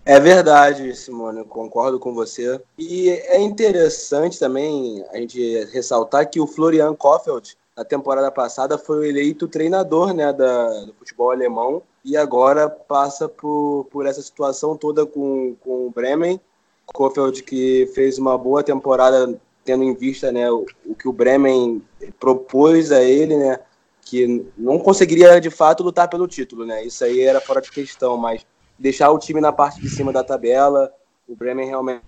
É 0.05 0.19
verdade, 0.19 0.95
Simone, 0.95 1.39
eu 1.39 1.45
concordo 1.45 1.99
com 1.99 2.13
você. 2.13 2.61
E 2.77 3.09
é 3.09 3.39
interessante 3.39 4.39
também 4.39 5.03
a 5.11 5.17
gente 5.17 5.65
ressaltar 5.65 6.29
que 6.29 6.39
o 6.39 6.45
Florian 6.45 6.93
Kofeld, 6.95 7.57
na 7.75 7.83
temporada 7.83 8.31
passada, 8.31 8.77
foi 8.77 9.09
eleito 9.09 9.47
treinador 9.47 10.13
né, 10.13 10.31
da, 10.31 10.85
do 10.85 10.93
futebol 10.93 11.31
alemão 11.31 11.81
e 12.05 12.15
agora 12.15 12.69
passa 12.69 13.27
por, 13.27 13.87
por 13.91 14.05
essa 14.05 14.21
situação 14.21 14.77
toda 14.77 15.05
com, 15.05 15.55
com 15.59 15.87
o 15.87 15.91
Bremen. 15.91 16.39
Kofeld 16.85 17.43
que 17.43 17.91
fez 17.93 18.17
uma 18.17 18.37
boa 18.37 18.63
temporada 18.63 19.37
tendo 19.65 19.83
em 19.83 19.93
vista 19.93 20.31
né, 20.31 20.49
o, 20.49 20.65
o 20.85 20.95
que 20.95 21.07
o 21.07 21.13
Bremen 21.13 21.81
propôs 22.19 22.91
a 22.91 23.03
ele, 23.03 23.35
né, 23.35 23.59
que 24.01 24.45
não 24.57 24.79
conseguiria 24.79 25.41
de 25.41 25.49
fato 25.49 25.83
lutar 25.83 26.07
pelo 26.07 26.27
título, 26.27 26.63
né? 26.63 26.85
Isso 26.85 27.03
aí 27.03 27.21
era 27.21 27.41
fora 27.41 27.59
de 27.59 27.71
questão, 27.71 28.15
mas 28.15 28.45
deixar 28.77 29.09
o 29.09 29.17
time 29.17 29.41
na 29.41 29.51
parte 29.51 29.81
de 29.81 29.89
cima 29.89 30.13
da 30.13 30.23
tabela, 30.23 30.93
o 31.27 31.35
Bremen 31.35 31.67
realmente 31.67 32.03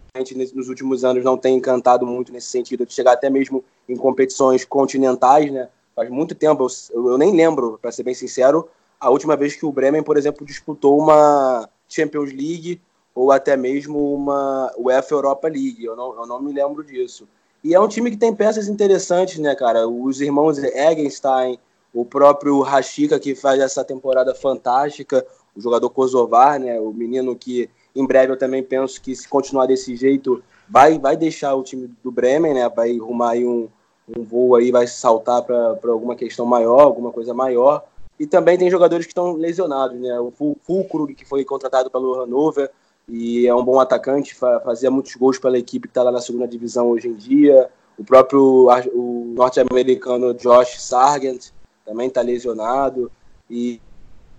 nos 0.54 0.70
últimos 0.70 1.04
anos 1.04 1.24
não 1.24 1.38
tem 1.38 1.56
encantado 1.56 2.06
muito 2.06 2.32
nesse 2.32 2.48
sentido 2.48 2.86
de 2.86 2.94
chegar 2.94 3.14
até 3.14 3.30
mesmo 3.30 3.64
em 3.90 3.96
competições 3.96 4.64
continentais, 4.64 5.52
né? 5.52 5.70
Faz 5.96 6.10
muito 6.10 6.36
tempo, 6.36 6.68
eu, 6.92 7.10
eu 7.10 7.18
nem 7.18 7.36
lembro, 7.36 7.80
para 7.82 7.92
ser 7.92 8.04
bem 8.04 8.14
sincero, 8.14 8.70
a 9.00 9.10
última 9.10 9.36
vez 9.36 9.56
que 9.56 9.66
o 9.66 9.72
Bremen, 9.72 10.04
por 10.04 10.18
exemplo, 10.18 10.46
disputou 10.46 11.00
uma 11.00 11.68
Champions 11.90 12.32
League 12.32 12.82
ou 13.16 13.32
até 13.32 13.58
mesmo 13.58 14.14
uma 14.14 14.72
UEFA 14.78 15.16
Europa 15.16 15.48
League. 15.48 15.84
Eu 15.84 15.96
não, 15.96 16.16
eu 16.16 16.28
não 16.28 16.42
me 16.42 16.54
lembro 16.54 16.84
disso. 16.84 17.28
E 17.64 17.74
é 17.74 17.80
um 17.80 17.88
time 17.88 18.12
que 18.12 18.18
tem 18.18 18.34
peças 18.34 18.68
interessantes, 18.68 19.40
né, 19.40 19.56
cara? 19.56 19.88
Os 19.88 20.22
irmãos 20.22 20.60
Egenstein, 20.60 21.58
o 21.94 22.06
próprio 22.06 22.62
Rashica, 22.62 23.20
que 23.20 23.34
faz 23.34 23.60
essa 23.60 23.84
temporada 23.84 24.36
fantástica, 24.36 25.26
o 25.56 25.62
jogador 25.62 25.90
Kosovar, 25.90 26.60
né, 26.60 26.80
o 26.80 26.94
menino 26.94 27.36
que 27.36 27.70
em 28.00 28.06
breve 28.06 28.32
eu 28.32 28.38
também 28.38 28.64
penso 28.64 29.02
que 29.02 29.16
se 29.16 29.28
continuar 29.28 29.66
desse 29.66 29.96
jeito 29.96 30.44
vai, 30.70 31.00
vai 31.00 31.18
deixar 31.18 31.56
o 31.56 31.64
time 31.64 31.90
do 32.04 32.12
Bremen, 32.12 32.54
né, 32.54 32.70
vai 32.70 32.98
arrumar 32.98 33.32
aí 33.32 33.46
um, 33.46 33.68
um 34.16 34.24
voo 34.24 34.56
aí, 34.56 34.72
vai 34.72 34.88
saltar 34.88 35.42
para 35.44 35.78
alguma 35.86 36.16
questão 36.16 36.46
maior, 36.46 36.82
alguma 36.82 37.12
coisa 37.12 37.34
maior. 37.34 37.84
E 38.20 38.26
também 38.26 38.58
tem 38.58 38.70
jogadores 38.70 39.06
que 39.06 39.12
estão 39.12 39.34
lesionados, 39.34 40.00
né, 40.00 40.20
o 40.20 40.32
Fulkrug, 40.64 41.14
que 41.14 41.26
foi 41.26 41.46
contratado 41.46 41.90
pelo 41.90 42.14
Hannover, 42.16 42.70
e 43.10 43.48
é 43.48 43.56
um 43.56 43.64
bom 43.64 43.80
atacante, 43.80 44.36
fazia 44.36 44.92
muitos 44.92 45.16
gols 45.16 45.40
pela 45.40 45.58
equipe 45.58 45.88
que 45.88 45.92
está 45.92 46.04
lá 46.04 46.12
na 46.12 46.20
segunda 46.20 46.46
divisão 46.46 46.90
hoje 46.90 47.08
em 47.08 47.14
dia. 47.14 47.70
O 47.98 48.04
próprio 48.04 48.68
o 48.94 49.34
norte-americano 49.34 50.34
Josh 50.34 50.82
Sargent 50.82 51.52
também 51.86 52.10
está 52.10 52.22
lesionado. 52.22 53.10
E, 53.50 53.80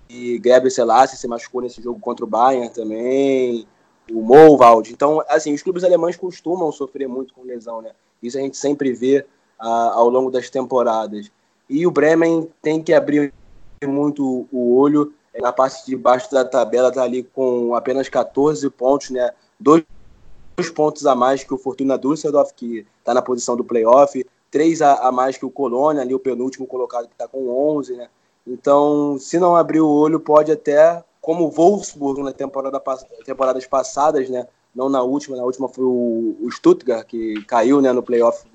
e 0.08 0.38
Gabriel 0.38 0.70
Selassie 0.70 1.18
se 1.18 1.28
machucou 1.28 1.60
nesse 1.60 1.82
jogo 1.82 2.00
contra 2.00 2.24
o 2.24 2.28
Bayern 2.28 2.70
também. 2.70 3.66
O 4.10 4.22
Mouvald. 4.22 4.90
Então, 4.90 5.22
assim, 5.28 5.52
os 5.52 5.62
clubes 5.62 5.84
alemães 5.84 6.16
costumam 6.16 6.72
sofrer 6.72 7.06
muito 7.06 7.34
com 7.34 7.42
lesão, 7.42 7.82
né? 7.82 7.90
Isso 8.22 8.38
a 8.38 8.40
gente 8.40 8.56
sempre 8.56 8.92
vê 8.92 9.26
ah, 9.58 9.92
ao 9.94 10.08
longo 10.08 10.30
das 10.30 10.48
temporadas. 10.48 11.30
E 11.68 11.86
o 11.86 11.90
Bremen 11.90 12.48
tem 12.62 12.82
que 12.82 12.94
abrir 12.94 13.32
muito 13.84 14.48
o 14.50 14.76
olho 14.76 15.12
na 15.40 15.52
parte 15.52 15.86
de 15.86 15.96
baixo 15.96 16.30
da 16.30 16.44
tabela 16.44 16.88
está 16.88 17.02
ali 17.02 17.22
com 17.22 17.74
apenas 17.74 18.08
14 18.08 18.68
pontos, 18.70 19.10
né? 19.10 19.30
Dois, 19.58 19.84
dois 20.56 20.70
pontos 20.70 21.06
a 21.06 21.14
mais 21.14 21.44
que 21.44 21.54
o 21.54 21.58
Fortuna 21.58 21.98
Düsseldorf, 21.98 22.52
que 22.54 22.86
está 22.98 23.14
na 23.14 23.22
posição 23.22 23.56
do 23.56 23.64
playoff, 23.64 24.24
três 24.50 24.82
a, 24.82 24.94
a, 24.94 25.12
mais 25.12 25.36
que 25.36 25.46
o 25.46 25.50
Colônia, 25.50 26.02
ali 26.02 26.14
o 26.14 26.18
penúltimo 26.18 26.66
colocado 26.66 27.06
que 27.06 27.14
está 27.14 27.28
com 27.28 27.48
11, 27.76 27.96
né? 27.96 28.08
Então, 28.48 29.18
se 29.18 29.38
não 29.38 29.54
abrir 29.54 29.80
o 29.80 29.88
olho, 29.88 30.18
pode 30.18 30.50
até, 30.50 31.04
como 31.20 31.44
o 31.44 31.50
Wolfsburg 31.50 32.22
na 32.22 32.32
temporada, 32.32 32.82
temporadas 33.24 33.66
passadas, 33.66 34.30
né? 34.30 34.46
Não 34.74 34.88
na 34.88 35.02
última, 35.02 35.36
na 35.36 35.44
última 35.44 35.68
foi 35.68 35.84
o, 35.84 36.48
Stuttgart, 36.50 37.06
que 37.06 37.42
caiu 37.44 37.80
né, 37.80 37.92
no 37.92 38.02
playoff 38.02 38.46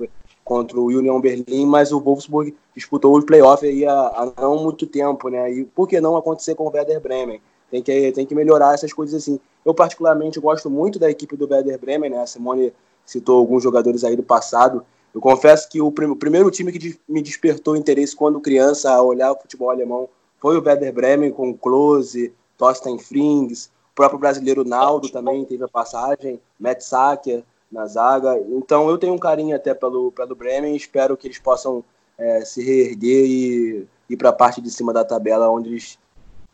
contra 0.44 0.80
o 0.80 0.88
Union 0.88 1.20
Berlin, 1.20 1.66
mas 1.66 1.92
o 1.92 2.00
Wolfsburg 2.00 2.56
disputou 2.76 3.18
o 3.18 3.26
playoff 3.26 3.66
aí 3.66 3.86
há, 3.86 3.94
há, 3.94 4.42
não 4.42 4.64
muito 4.64 4.88
tempo, 4.88 5.30
né? 5.30 5.52
E 5.52 5.66
por 5.66 5.88
que 5.88 6.02
não 6.02 6.18
acontecer 6.18 6.56
com 6.56 6.66
o 6.66 6.72
Werder 6.72 7.00
Bremen? 7.00 7.42
Tem 7.70 7.82
que, 7.82 8.12
tem 8.12 8.26
que 8.26 8.36
melhorar 8.36 8.74
essas 8.74 8.94
coisas 8.94 9.22
assim. 9.22 9.40
Eu, 9.66 9.74
particularmente, 9.74 10.40
gosto 10.40 10.70
muito 10.70 11.00
da 11.00 11.10
equipe 11.10 11.36
do 11.36 11.48
Werder 11.50 11.80
Bremen, 11.80 12.10
né? 12.10 12.22
A 12.22 12.28
Simone 12.28 12.74
citou 13.06 13.40
alguns 13.40 13.64
jogadores 13.64 14.04
aí 14.04 14.16
do 14.16 14.24
passado. 14.24 14.86
Eu 15.14 15.22
confesso 15.22 15.70
que 15.70 15.82
o, 15.82 15.92
prim 15.92 16.08
o 16.08 16.16
primeiro 16.16 16.50
time 16.50 16.72
que 16.72 17.00
me 17.08 17.22
despertou 17.22 17.76
interesse 17.76 18.16
quando 18.16 18.42
criança 18.42 18.92
a 18.92 19.02
olhar 19.02 19.32
o 19.32 19.40
futebol 19.40 19.70
alemão 19.70 20.10
foi 20.40 20.58
o 20.58 20.64
Werder 20.64 20.92
Bremen, 20.92 21.32
com 21.32 21.56
Klose, 21.56 22.34
Thorsten 22.58 22.98
Frings, 22.98 23.68
o 23.92 23.96
próprio 23.96 24.20
brasileiro 24.20 24.64
Naldo 24.66 25.10
também 25.10 25.46
teve 25.46 25.64
a 25.64 25.68
passagem, 25.68 26.42
Matt 26.60 26.82
Sacker 26.82 27.44
na 27.72 27.86
zaga. 27.86 28.38
Então 28.50 28.90
eu 28.90 28.98
tenho 28.98 29.14
um 29.14 29.20
carinho 29.20 29.56
até 29.56 29.74
pelo, 29.74 30.12
pelo 30.12 30.36
Bremen, 30.36 30.76
espero 30.76 31.16
que 31.16 31.28
eles 31.28 31.40
possam 31.40 31.84
é, 32.18 32.42
se 32.42 32.64
reerguer 32.64 33.26
e 33.26 33.88
ir 34.10 34.18
para 34.18 34.30
a 34.30 34.34
parte 34.34 34.62
de 34.62 34.70
cima 34.70 34.92
da 34.92 35.04
tabela, 35.04 35.50
onde 35.50 35.70
eles 35.70 36.00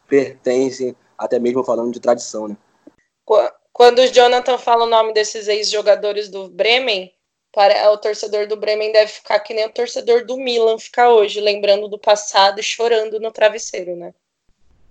pertencem, 0.07 0.95
até 1.18 1.39
mesmo 1.39 1.64
falando 1.64 1.93
de 1.93 1.99
tradição. 1.99 2.47
Né? 2.47 2.57
Quando 3.72 3.99
o 3.99 4.07
Jonathan 4.07 4.57
fala 4.57 4.86
o 4.86 4.89
nome 4.89 5.14
desses 5.14 5.47
ex-jogadores 5.47 6.30
do 6.30 6.49
Bremen, 6.49 7.14
para 7.52 7.91
o 7.91 7.97
torcedor 7.97 8.47
do 8.47 8.56
Bremen 8.56 8.91
deve 8.91 9.12
ficar 9.12 9.39
que 9.39 9.54
nem 9.54 9.66
o 9.66 9.74
torcedor 9.74 10.26
do 10.26 10.38
Milan 10.38 10.78
fica 10.78 11.10
hoje, 11.10 11.41
lembrando 11.41 11.88
do 11.88 11.97
passado 11.97 12.60
e 12.60 12.64
chorando 12.64 13.20
no 13.20 13.32
travesseiro, 13.32 13.95
né? 13.95 14.14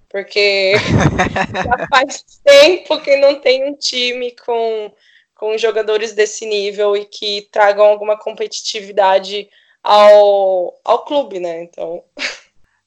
Porque 0.08 0.72
já 0.76 1.86
faz 1.88 2.24
tempo 2.42 3.00
que 3.00 3.16
não 3.16 3.40
tem 3.40 3.68
um 3.68 3.74
time 3.74 4.32
com 4.32 4.92
com 5.38 5.56
jogadores 5.56 6.12
desse 6.12 6.44
nível 6.44 6.96
e 6.96 7.04
que 7.04 7.48
tragam 7.52 7.86
alguma 7.86 8.18
competitividade 8.18 9.48
ao, 9.82 10.74
ao 10.84 11.04
clube, 11.04 11.38
né? 11.38 11.62
Então. 11.62 12.02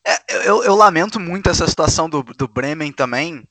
É, 0.05 0.47
eu, 0.49 0.61
eu, 0.63 0.75
lamento 0.75 1.17
muito 1.17 1.49
essa 1.49 1.65
situação 1.65 2.09
do, 2.09 2.21
do 2.21 2.49
Bremen 2.49 2.91
também. 2.91 3.47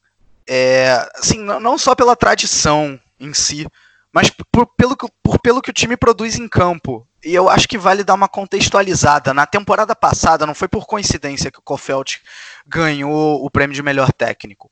É, 0.46 1.08
assim, 1.14 1.38
não 1.38 1.78
só 1.78 1.94
pela 1.94 2.14
tradição 2.14 3.00
em 3.18 3.32
si, 3.32 3.66
mas 4.12 4.30
por, 4.52 4.66
pelo, 4.76 4.96
que, 4.96 5.06
por, 5.22 5.38
pelo 5.40 5.62
que 5.62 5.70
o 5.70 5.74
time 5.74 5.96
produz 5.96 6.38
em 6.38 6.48
campo. 6.48 7.06
E 7.24 7.34
eu 7.34 7.48
acho 7.48 7.68
que 7.68 7.78
vale 7.78 8.02
dar 8.02 8.14
uma 8.14 8.28
contextualizada. 8.28 9.34
Na 9.34 9.46
temporada 9.46 9.94
passada, 9.94 10.46
não 10.46 10.54
foi 10.54 10.68
por 10.68 10.86
coincidência 10.86 11.50
que 11.50 11.58
o 11.58 11.62
Kofeld 11.62 12.20
ganhou 12.66 13.44
o 13.44 13.50
prêmio 13.50 13.74
de 13.74 13.82
melhor 13.82 14.12
técnico. 14.12 14.70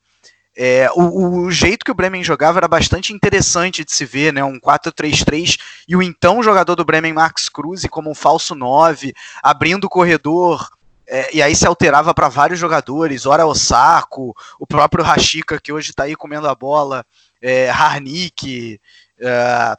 É, 0.61 0.89
o, 0.93 1.43
o, 1.43 1.51
jeito 1.51 1.85
que 1.85 1.91
o 1.91 1.95
Bremen 1.95 2.23
jogava 2.23 2.59
era 2.59 2.67
bastante 2.67 3.13
interessante 3.13 3.85
de 3.85 3.93
se 3.93 4.03
ver, 4.03 4.33
né? 4.33 4.43
Um 4.43 4.59
4-3-3 4.59 5.57
e 5.87 5.95
o 5.95 6.01
então 6.01 6.43
jogador 6.43 6.75
do 6.75 6.83
Bremen, 6.83 7.13
Max 7.13 7.47
Cruz, 7.47 7.85
como 7.89 8.11
um 8.11 8.15
falso 8.15 8.53
9, 8.53 9.13
abrindo 9.41 9.85
o 9.85 9.89
corredor. 9.89 10.69
É, 11.07 11.33
e 11.33 11.41
aí 11.41 11.55
se 11.55 11.65
alterava 11.65 12.13
para 12.13 12.27
vários 12.27 12.59
jogadores, 12.59 13.25
ora 13.25 13.45
Osako, 13.45 14.35
o 14.59 14.67
próprio 14.67 15.03
Rashica, 15.03 15.59
que 15.59 15.71
hoje 15.71 15.91
está 15.91 16.03
aí 16.03 16.15
comendo 16.15 16.47
a 16.47 16.53
bola, 16.53 17.05
é, 17.41 17.69
Harnik, 17.69 18.79
é, 19.21 19.77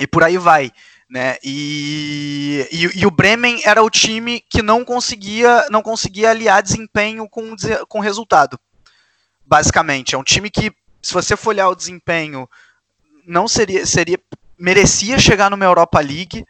e 0.00 0.06
por 0.06 0.22
aí 0.22 0.38
vai. 0.38 0.70
Né? 1.10 1.36
E, 1.42 2.68
e, 2.70 3.00
e, 3.00 3.06
o 3.06 3.10
Bremen 3.10 3.62
era 3.64 3.82
o 3.82 3.88
time 3.88 4.42
que 4.50 4.60
não 4.60 4.84
conseguia, 4.84 5.66
não 5.70 5.80
conseguia 5.80 6.30
aliar 6.30 6.62
desempenho 6.62 7.26
com, 7.28 7.54
com 7.88 7.98
resultado 7.98 8.60
basicamente. 9.48 10.14
É 10.14 10.18
um 10.18 10.22
time 10.22 10.50
que, 10.50 10.70
se 11.00 11.14
você 11.14 11.36
for 11.36 11.50
olhar 11.50 11.68
o 11.68 11.74
desempenho, 11.74 12.48
não 13.26 13.48
seria, 13.48 13.86
seria 13.86 14.18
merecia 14.58 15.18
chegar 15.18 15.50
numa 15.50 15.64
Europa 15.64 15.98
League, 16.00 16.44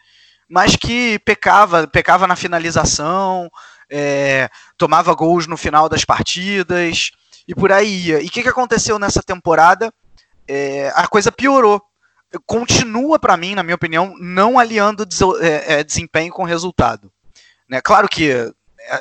mas 0.49 0.75
que 0.75 1.19
pecava, 1.21 1.87
pecava 1.87 2.27
na 2.27 2.35
finalização, 2.35 3.51
é, 3.89 4.51
tomava 4.77 5.15
gols 5.15 5.47
no 5.47 5.57
final 5.57 5.89
das 5.89 6.05
partidas 6.05 7.11
e 7.47 7.55
por 7.55 7.71
aí 7.71 8.07
ia. 8.07 8.21
E 8.21 8.27
o 8.27 8.31
que, 8.31 8.43
que 8.43 8.49
aconteceu 8.49 8.99
nessa 8.99 9.23
temporada? 9.23 9.93
É, 10.47 10.91
a 10.97 11.07
coisa 11.07 11.31
piorou. 11.31 11.81
Continua, 12.47 13.19
para 13.19 13.37
mim, 13.37 13.55
na 13.55 13.63
minha 13.63 13.75
opinião, 13.75 14.15
não 14.19 14.59
aliando 14.59 15.07
é, 15.41 15.81
é, 15.81 15.85
desempenho 15.85 16.33
com 16.33 16.45
resultado. 16.45 17.11
Né? 17.69 17.81
Claro 17.81 18.09
que 18.09 18.53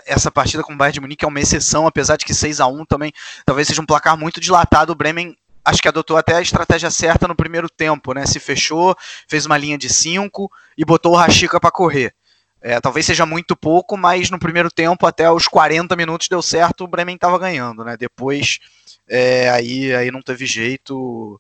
essa 0.06 0.32
partida 0.32 0.64
com 0.64 0.74
o 0.74 0.78
Bayern 0.78 0.94
de 0.94 1.02
Munique 1.02 1.26
é 1.26 1.28
uma 1.28 1.40
exceção, 1.40 1.88
apesar 1.88 2.18
de 2.18 2.26
que 2.26 2.34
6 2.34 2.60
a 2.60 2.68
1 2.68 2.86
também 2.86 3.12
talvez 3.46 3.68
seja 3.68 3.82
um 3.82 3.86
placar 3.86 4.18
muito 4.18 4.40
dilatado. 4.40 4.92
O 4.92 4.96
Bremen 4.96 5.36
acho 5.64 5.82
que 5.82 5.88
adotou 5.88 6.18
até 6.18 6.36
a 6.36 6.42
estratégia 6.42 6.90
certa 6.90 7.28
no 7.28 7.36
primeiro 7.36 7.70
tempo, 7.70 8.14
né? 8.14 8.26
Se 8.26 8.40
fechou, 8.40 8.96
fez 9.28 9.46
uma 9.46 9.58
linha 9.58 9.78
de 9.78 9.90
5 9.90 10.50
e 10.78 10.86
botou 10.86 11.14
o 11.14 11.16
Rashica 11.16 11.60
para 11.60 11.72
correr. 11.72 12.14
É, 12.62 12.80
talvez 12.80 13.06
seja 13.06 13.26
muito 13.26 13.56
pouco, 13.56 13.96
mas 13.96 14.30
no 14.30 14.40
primeiro 14.40 14.72
tempo, 14.72 15.06
até 15.06 15.30
os 15.32 15.48
40 15.48 15.96
minutos 15.96 16.28
deu 16.28 16.42
certo, 16.42 16.84
o 16.84 16.88
Bremen 16.88 17.16
estava 17.16 17.38
ganhando, 17.38 17.84
né? 17.84 17.96
Depois, 17.98 18.60
é, 19.08 19.50
aí, 19.50 19.94
aí 19.94 20.10
não 20.10 20.22
teve 20.22 20.46
jeito. 20.46 21.40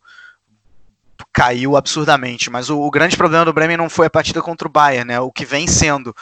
Caiu 1.37 1.77
absurdamente. 1.77 2.49
Mas 2.49 2.67
o, 2.67 2.81
o, 2.81 2.89
grande 2.89 3.15
problema 3.15 3.45
do 3.45 3.53
Bremen 3.53 3.77
não 3.77 3.91
foi 3.91 4.07
a 4.07 4.09
partida 4.09 4.41
contra 4.41 4.67
o 4.67 4.71
Bayern, 4.71 5.05
né? 5.05 5.19
O 5.19 5.31
que 5.31 5.45
vem 5.45 5.67
sendo. 5.67 6.15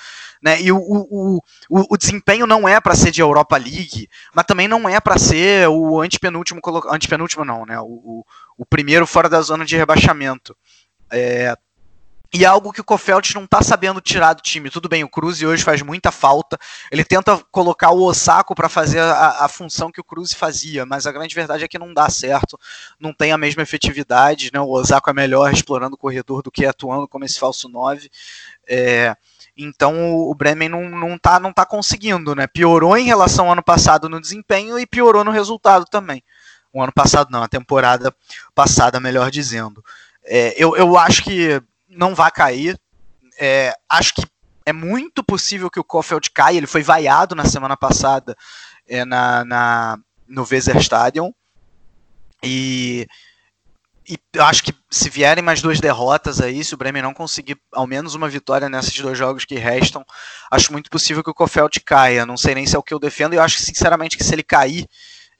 Né? 0.43 0.61
E 0.61 0.73
o, 0.73 0.77
o, 0.77 1.41
o, 1.69 1.93
o 1.93 1.97
desempenho 1.97 2.45
não 2.45 2.67
é 2.67 2.81
para 2.81 2.95
ser 2.95 3.11
de 3.11 3.21
Europa 3.21 3.55
League, 3.55 4.09
mas 4.33 4.45
também 4.45 4.67
não 4.67 4.89
é 4.89 4.99
para 4.99 5.17
ser 5.17 5.69
o 5.69 6.01
antepenúltimo, 6.01 6.59
antepenúltimo 6.91 7.45
não, 7.45 7.65
né? 7.65 7.79
O, 7.79 7.85
o, 7.85 8.25
o 8.57 8.65
primeiro 8.65 9.07
fora 9.07 9.29
da 9.29 9.39
zona 9.41 9.63
de 9.63 9.77
rebaixamento. 9.77 10.53
É, 11.09 11.55
e 12.35 12.43
é 12.43 12.47
algo 12.47 12.73
que 12.73 12.81
o 12.81 12.83
Kofeld 12.83 13.33
não 13.33 13.45
está 13.45 13.61
sabendo 13.61 14.01
tirar 14.01 14.33
do 14.33 14.41
time. 14.41 14.69
Tudo 14.69 14.89
bem, 14.89 15.05
o 15.05 15.09
Cruz 15.09 15.41
hoje 15.41 15.63
faz 15.63 15.81
muita 15.81 16.11
falta. 16.11 16.57
Ele 16.91 17.05
tenta 17.05 17.41
colocar 17.49 17.91
o 17.91 18.03
Osako 18.03 18.53
para 18.53 18.67
fazer 18.67 18.99
a, 18.99 19.45
a, 19.45 19.47
função 19.47 19.89
que 19.89 20.01
o 20.01 20.03
Cruz 20.03 20.33
fazia, 20.33 20.85
mas 20.85 21.07
a 21.07 21.13
grande 21.13 21.33
verdade 21.33 21.63
é 21.63 21.67
que 21.69 21.79
não 21.79 21.93
dá 21.93 22.09
certo. 22.09 22.59
Não 22.99 23.13
tem 23.13 23.31
a 23.31 23.37
mesma 23.37 23.63
efetividade. 23.63 24.49
Né? 24.53 24.59
O 24.59 24.69
Osako 24.69 25.09
é 25.11 25.13
melhor 25.13 25.49
explorando 25.49 25.95
o 25.95 25.97
corredor 25.97 26.41
do 26.41 26.51
que 26.51 26.65
atuando 26.65 27.07
como 27.07 27.23
esse 27.23 27.39
falso 27.39 27.69
9. 27.69 28.11
É, 28.67 29.15
então 29.55 30.13
o 30.13 30.35
Bremen 30.35 30.67
não, 30.67 30.89
não, 30.89 31.17
tá, 31.17 31.39
não 31.39 31.53
tá 31.53 31.65
conseguindo. 31.65 32.35
Né? 32.35 32.47
Piorou 32.47 32.97
em 32.97 33.05
relação 33.05 33.45
ao 33.45 33.53
ano 33.53 33.63
passado 33.63 34.09
no 34.09 34.19
desempenho 34.19 34.77
e 34.77 34.85
piorou 34.85 35.23
no 35.23 35.31
resultado 35.31 35.85
também. 35.85 36.21
O 36.73 36.83
ano 36.83 36.91
passado 36.91 37.29
não, 37.31 37.43
a 37.43 37.47
temporada 37.47 38.13
passada, 38.53 38.99
melhor 38.99 39.31
dizendo. 39.31 39.81
É, 40.25 40.53
eu, 40.61 40.75
eu 40.75 40.97
acho 40.97 41.23
que 41.23 41.63
não 41.95 42.13
vai 42.13 42.31
cair. 42.31 42.79
É, 43.39 43.73
acho 43.89 44.13
que 44.13 44.23
é 44.65 44.73
muito 44.73 45.23
possível 45.23 45.69
que 45.69 45.79
o 45.79 45.83
Kofeld 45.83 46.29
caia. 46.31 46.57
Ele 46.57 46.67
foi 46.67 46.83
vaiado 46.83 47.35
na 47.35 47.45
semana 47.45 47.77
passada 47.77 48.35
é, 48.87 49.05
na, 49.05 49.45
na, 49.45 49.97
no 50.27 50.45
Weserstadion. 50.49 51.31
E, 52.43 53.07
e 54.07 54.19
acho 54.39 54.63
que 54.63 54.73
se 54.89 55.09
vierem 55.09 55.43
mais 55.43 55.61
duas 55.61 55.79
derrotas 55.79 56.41
aí, 56.41 56.63
se 56.63 56.73
o 56.73 56.77
Bremen 56.77 57.01
não 57.01 57.13
conseguir 57.13 57.57
ao 57.71 57.87
menos 57.87 58.13
uma 58.13 58.29
vitória 58.29 58.69
nesses 58.69 58.99
dois 58.99 59.17
jogos 59.17 59.45
que 59.45 59.55
restam, 59.55 60.05
acho 60.51 60.71
muito 60.71 60.89
possível 60.89 61.23
que 61.23 61.29
o 61.29 61.33
Kofeld 61.33 61.79
caia. 61.81 62.25
Não 62.25 62.37
sei 62.37 62.55
nem 62.55 62.65
se 62.65 62.75
é 62.75 62.79
o 62.79 62.83
que 62.83 62.93
eu 62.93 62.99
defendo. 62.99 63.33
E 63.33 63.37
eu 63.37 63.43
acho 63.43 63.59
sinceramente 63.59 64.17
que 64.17 64.23
se 64.23 64.33
ele 64.33 64.43
cair, 64.43 64.87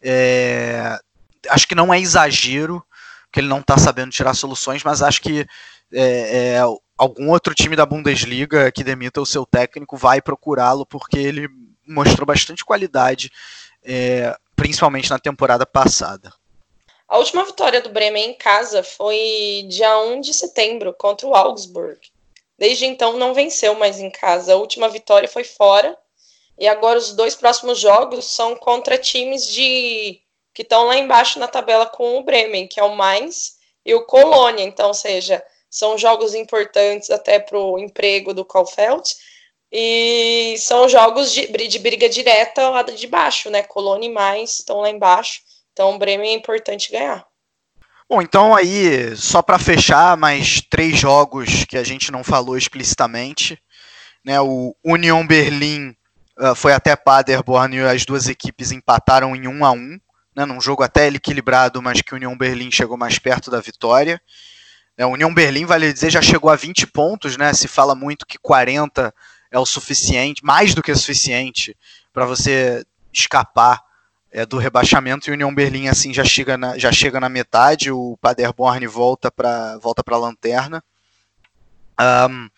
é, 0.02 0.98
acho 1.50 1.68
que 1.68 1.76
não 1.76 1.94
é 1.94 2.00
exagero, 2.00 2.84
que 3.32 3.40
ele 3.40 3.48
não 3.48 3.60
está 3.60 3.78
sabendo 3.78 4.12
tirar 4.12 4.34
soluções, 4.34 4.84
mas 4.84 5.02
acho 5.02 5.22
que 5.22 5.46
é, 5.94 6.56
é, 6.56 6.60
algum 6.98 7.30
outro 7.30 7.54
time 7.54 7.76
da 7.76 7.86
Bundesliga 7.86 8.72
que 8.72 8.84
demita 8.84 9.22
o 9.22 9.26
seu 9.26 9.46
técnico 9.46 9.98
vai 9.98 10.22
procurá-lo 10.22 10.86
porque 10.86 11.18
ele 11.18 11.48
mostrou 11.88 12.26
bastante 12.26 12.66
qualidade, 12.66 13.32
é, 13.84 14.36
principalmente 14.56 15.10
na 15.10 15.20
temporada 15.20 15.66
passada. 15.66 16.34
A 17.08 17.18
última 17.18 17.46
vitória 17.46 17.82
do 17.82 17.90
Bremen 17.90 18.32
em 18.32 18.34
casa 18.34 18.82
foi 18.82 19.66
dia 19.70 20.00
1 20.00 20.22
de 20.22 20.34
setembro 20.34 20.94
contra 20.94 21.28
o 21.28 21.36
Augsburg. 21.36 22.00
Desde 22.58 22.86
então 22.86 23.18
não 23.18 23.34
venceu 23.34 23.76
mais 23.76 24.00
em 24.00 24.10
casa. 24.10 24.54
A 24.54 24.58
última 24.58 24.90
vitória 24.90 25.28
foi 25.28 25.44
fora. 25.44 25.96
E 26.58 26.68
agora 26.68 26.98
os 26.98 27.14
dois 27.14 27.36
próximos 27.36 27.80
jogos 27.80 28.26
são 28.34 28.56
contra 28.56 28.98
times 28.98 29.46
de 29.48 30.22
que 30.54 30.62
estão 30.62 30.86
lá 30.86 30.98
embaixo 30.98 31.38
na 31.38 31.50
tabela 31.50 31.86
com 31.86 32.18
o 32.18 32.24
Bremen, 32.24 32.66
que 32.66 32.80
é 32.80 32.84
o 32.84 32.96
Mainz 32.96 33.58
e 33.86 33.94
o 33.94 34.06
Colônia. 34.06 34.64
Então, 34.64 34.94
seja, 34.94 35.44
são 35.76 35.98
jogos 35.98 36.34
importantes 36.34 37.10
até 37.10 37.38
para 37.38 37.60
o 37.60 37.78
emprego 37.78 38.34
do 38.34 38.46
Kaufeld, 38.46 39.14
e 39.70 40.56
são 40.58 40.88
jogos 40.88 41.34
de, 41.34 41.48
de 41.48 41.80
briga 41.80 42.08
direta 42.08 42.70
lá 42.70 42.82
de 42.82 43.08
baixo, 43.08 43.50
né? 43.50 43.62
Colônia 43.62 44.08
e 44.08 44.12
mais 44.12 44.60
estão 44.60 44.80
lá 44.80 44.90
embaixo, 44.90 45.42
então 45.74 45.94
o 45.94 45.98
Bremen 45.98 46.32
é 46.32 46.34
importante 46.34 46.92
ganhar. 46.92 47.26
Bom, 48.10 48.22
então 48.22 48.56
aí, 48.56 49.18
só 49.18 49.42
para 49.42 49.60
fechar, 49.60 50.16
mais 50.16 50.62
três 50.62 50.98
jogos 50.98 51.66
que 51.66 51.78
a 51.78 51.84
gente 51.84 52.10
não 52.10 52.24
falou 52.24 52.58
explicitamente. 52.58 53.60
Né, 54.24 54.40
o 54.40 54.76
Union 54.84 55.28
Berlim 55.28 55.90
uh, 56.40 56.56
foi 56.56 56.72
até 56.72 56.96
Paderborn 56.96 57.76
e 57.76 57.82
as 57.82 58.06
duas 58.06 58.28
equipes 58.28 58.72
empataram 58.72 59.36
em 59.36 59.48
1 59.48 59.66
a 59.66 59.72
1 59.72 60.00
né, 60.36 60.46
num 60.46 60.62
jogo 60.62 60.84
até 60.84 61.08
equilibrado, 61.08 61.82
mas 61.82 62.02
que 62.02 62.14
o 62.14 62.16
Union 62.16 62.36
Berlim 62.38 62.72
chegou 62.72 62.98
mais 62.98 63.20
perto 63.20 63.52
da 63.52 63.60
vitória. 63.60 64.22
É, 64.98 65.04
a 65.04 65.08
União 65.08 65.34
Berlim, 65.34 65.66
vale 65.66 65.92
dizer, 65.92 66.10
já 66.10 66.22
chegou 66.22 66.50
a 66.50 66.56
20 66.56 66.88
pontos, 66.88 67.38
né? 67.38 67.54
Se 67.54 67.68
fala 67.68 67.96
muito 67.96 68.26
que 68.26 68.38
40 68.38 69.14
é 69.52 69.60
o 69.60 69.66
suficiente, 69.66 70.44
mais 70.44 70.74
do 70.74 70.82
que 70.82 70.92
o 70.92 70.98
suficiente, 70.98 71.76
para 72.14 72.26
você 72.26 72.86
escapar 73.12 73.82
é, 74.32 74.46
do 74.46 74.58
rebaixamento. 74.58 75.30
E 75.30 75.34
União 75.34 75.54
Berlim, 75.54 75.88
assim, 75.88 76.14
já 76.14 76.24
chega 76.24 76.58
na, 76.58 76.78
já 76.78 76.92
chega 76.92 77.20
na 77.20 77.30
metade. 77.30 77.92
O 77.92 78.18
Paderborn 78.22 78.86
volta 78.88 79.32
para 79.32 79.78
volta 79.78 80.04
a 80.06 80.18
lanterna. 80.18 80.84
Um, 82.30 82.50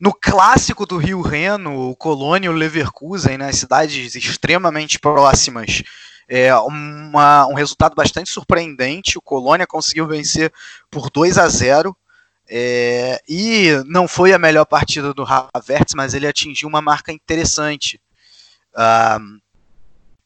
no 0.00 0.12
clássico 0.12 0.86
do 0.86 0.96
Rio 0.96 1.20
Reno, 1.20 1.90
o 1.90 1.96
Colônia 1.96 2.46
e 2.46 2.50
o 2.50 2.52
Leverkusen, 2.52 3.36
né, 3.36 3.50
cidades 3.52 4.14
extremamente 4.14 4.98
próximas, 4.98 5.82
é 6.28 6.54
uma, 6.56 7.46
um 7.46 7.54
resultado 7.54 7.94
bastante 7.94 8.30
surpreendente. 8.30 9.16
O 9.16 9.22
Colônia 9.22 9.66
conseguiu 9.66 10.06
vencer 10.06 10.52
por 10.90 11.10
2 11.10 11.38
a 11.38 11.48
0. 11.48 11.96
É, 12.50 13.20
e 13.28 13.82
não 13.86 14.06
foi 14.06 14.32
a 14.32 14.38
melhor 14.38 14.64
partida 14.64 15.12
do 15.12 15.24
Havertz, 15.24 15.94
mas 15.94 16.14
ele 16.14 16.26
atingiu 16.26 16.68
uma 16.68 16.82
marca 16.82 17.10
interessante. 17.10 18.00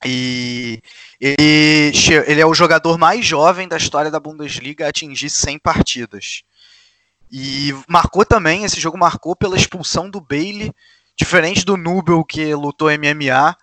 E 0.05 0.83
ele, 1.21 1.93
ele, 2.27 2.41
é 2.41 2.47
o 2.47 2.55
jogador 2.55 2.99
mais 2.99 3.25
jovem 3.25 3.69
da 3.69 3.77
história 3.77 4.11
da 4.11 4.19
Bundesliga 4.19 4.87
a 4.87 4.89
atingir 4.89 5.31
100 5.31 5.59
partidas. 5.61 6.43
E 7.31 7.75
marcou 7.89 8.27
também, 8.27 8.65
esse 8.65 8.81
jogo 8.81 8.99
marcou 8.99 9.35
pela 9.35 9.57
expulsão 9.57 10.11
do 10.11 10.21
Bailey, 10.21 10.73
diferente 11.17 11.65
do 11.65 11.77
Nubel 11.77 12.25
que 12.25 12.55
lutou 12.55 12.89
MMA, 12.91 13.57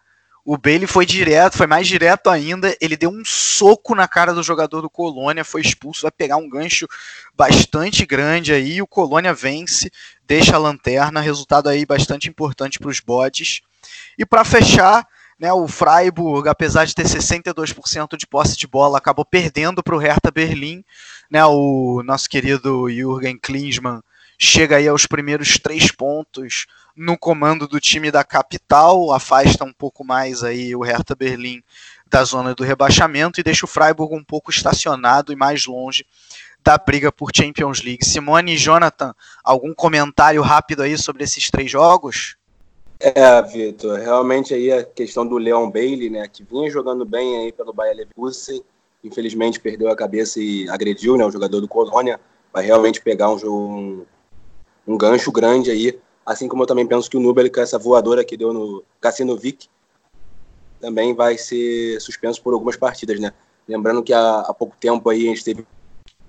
o 0.45 0.57
Bailey 0.57 0.87
foi 0.87 1.05
direto, 1.05 1.57
foi 1.57 1.67
mais 1.67 1.87
direto 1.87 2.29
ainda. 2.29 2.75
Ele 2.81 2.95
deu 2.95 3.09
um 3.09 3.23
soco 3.25 3.93
na 3.93 4.07
cara 4.07 4.33
do 4.33 4.41
jogador 4.41 4.81
do 4.81 4.89
Colônia, 4.89 5.43
foi 5.43 5.61
expulso, 5.61 6.03
vai 6.03 6.11
pegar 6.11 6.37
um 6.37 6.49
gancho 6.49 6.87
bastante 7.35 8.05
grande 8.05 8.53
aí. 8.53 8.81
O 8.81 8.87
Colônia 8.87 9.33
vence, 9.33 9.91
deixa 10.25 10.55
a 10.55 10.59
lanterna, 10.59 11.21
resultado 11.21 11.69
aí 11.69 11.85
bastante 11.85 12.29
importante 12.29 12.79
para 12.79 12.89
os 12.89 12.99
bodes. 12.99 13.61
E 14.17 14.25
para 14.25 14.43
fechar, 14.43 15.05
né, 15.39 15.53
o 15.53 15.67
Freiburg, 15.67 16.49
apesar 16.49 16.85
de 16.85 16.95
ter 16.95 17.05
62% 17.05 18.17
de 18.17 18.27
posse 18.27 18.57
de 18.57 18.67
bola, 18.67 18.97
acabou 18.97 19.25
perdendo 19.25 19.83
para 19.83 19.95
o 19.95 19.99
Hertha 19.99 20.31
Berlim. 20.31 20.83
Né, 21.29 21.45
o 21.45 22.01
nosso 22.03 22.27
querido 22.27 22.89
Jürgen 22.89 23.37
Klinsmann 23.37 24.01
chega 24.39 24.77
aí 24.77 24.87
aos 24.87 25.05
primeiros 25.05 25.57
três 25.59 25.91
pontos 25.91 26.65
no 26.95 27.17
comando 27.17 27.67
do 27.67 27.79
time 27.79 28.09
da 28.09 28.23
capital, 28.23 29.11
afasta 29.11 29.65
um 29.65 29.73
pouco 29.73 30.03
mais 30.03 30.43
aí 30.43 30.73
o 30.73 30.81
Hertha 30.81 31.13
Berlim 31.13 31.61
da 32.07 32.23
zona 32.23 32.55
do 32.55 32.63
rebaixamento 32.63 33.39
e 33.39 33.43
deixa 33.43 33.65
o 33.65 33.69
Freiburg 33.69 34.15
um 34.15 34.23
pouco 34.23 34.49
estacionado 34.49 35.33
e 35.33 35.35
mais 35.35 35.65
longe 35.65 36.05
da 36.63 36.77
briga 36.77 37.11
por 37.11 37.29
Champions 37.35 37.83
League. 37.83 38.05
Simone 38.05 38.53
e 38.53 38.57
Jonathan, 38.57 39.13
algum 39.43 39.73
comentário 39.73 40.41
rápido 40.41 40.81
aí 40.81 40.97
sobre 40.97 41.23
esses 41.23 41.49
três 41.49 41.69
jogos? 41.69 42.35
É, 42.99 43.41
Vitor, 43.43 43.97
realmente 43.99 44.53
aí 44.53 44.71
a 44.71 44.83
questão 44.83 45.25
do 45.25 45.37
Leon 45.37 45.69
Bailey, 45.69 46.09
né, 46.09 46.27
que 46.27 46.43
vinha 46.43 46.69
jogando 46.69 47.05
bem 47.05 47.37
aí 47.37 47.51
pelo 47.51 47.71
Bayer 47.71 47.95
Leverkusen, 47.95 48.61
infelizmente 49.03 49.59
perdeu 49.59 49.89
a 49.89 49.95
cabeça 49.95 50.39
e 50.39 50.69
agrediu, 50.69 51.15
né, 51.15 51.25
o 51.25 51.31
jogador 51.31 51.61
do 51.61 51.67
Colônia, 51.67 52.19
vai 52.51 52.65
realmente 52.65 52.99
pegar 52.99 53.29
um, 53.29 53.37
um, 53.45 54.05
um 54.87 54.97
gancho 54.97 55.31
grande 55.31 55.71
aí 55.71 55.99
Assim 56.29 56.47
como 56.47 56.61
eu 56.61 56.67
também 56.67 56.85
penso 56.85 57.09
que 57.09 57.17
o 57.17 57.19
Nubel, 57.19 57.51
com 57.51 57.59
essa 57.59 57.79
voadora 57.79 58.23
que 58.23 58.37
deu 58.37 58.53
no 58.53 58.83
Cassino 59.01 59.35
Vic, 59.35 59.67
também 60.79 61.15
vai 61.15 61.39
ser 61.39 61.99
suspenso 61.99 62.39
por 62.43 62.53
algumas 62.53 62.77
partidas, 62.77 63.19
né? 63.19 63.33
Lembrando 63.67 64.03
que 64.03 64.13
há, 64.13 64.41
há 64.41 64.53
pouco 64.53 64.75
tempo 64.79 65.09
aí 65.09 65.25
a 65.25 65.29
gente 65.29 65.43
teve 65.43 65.65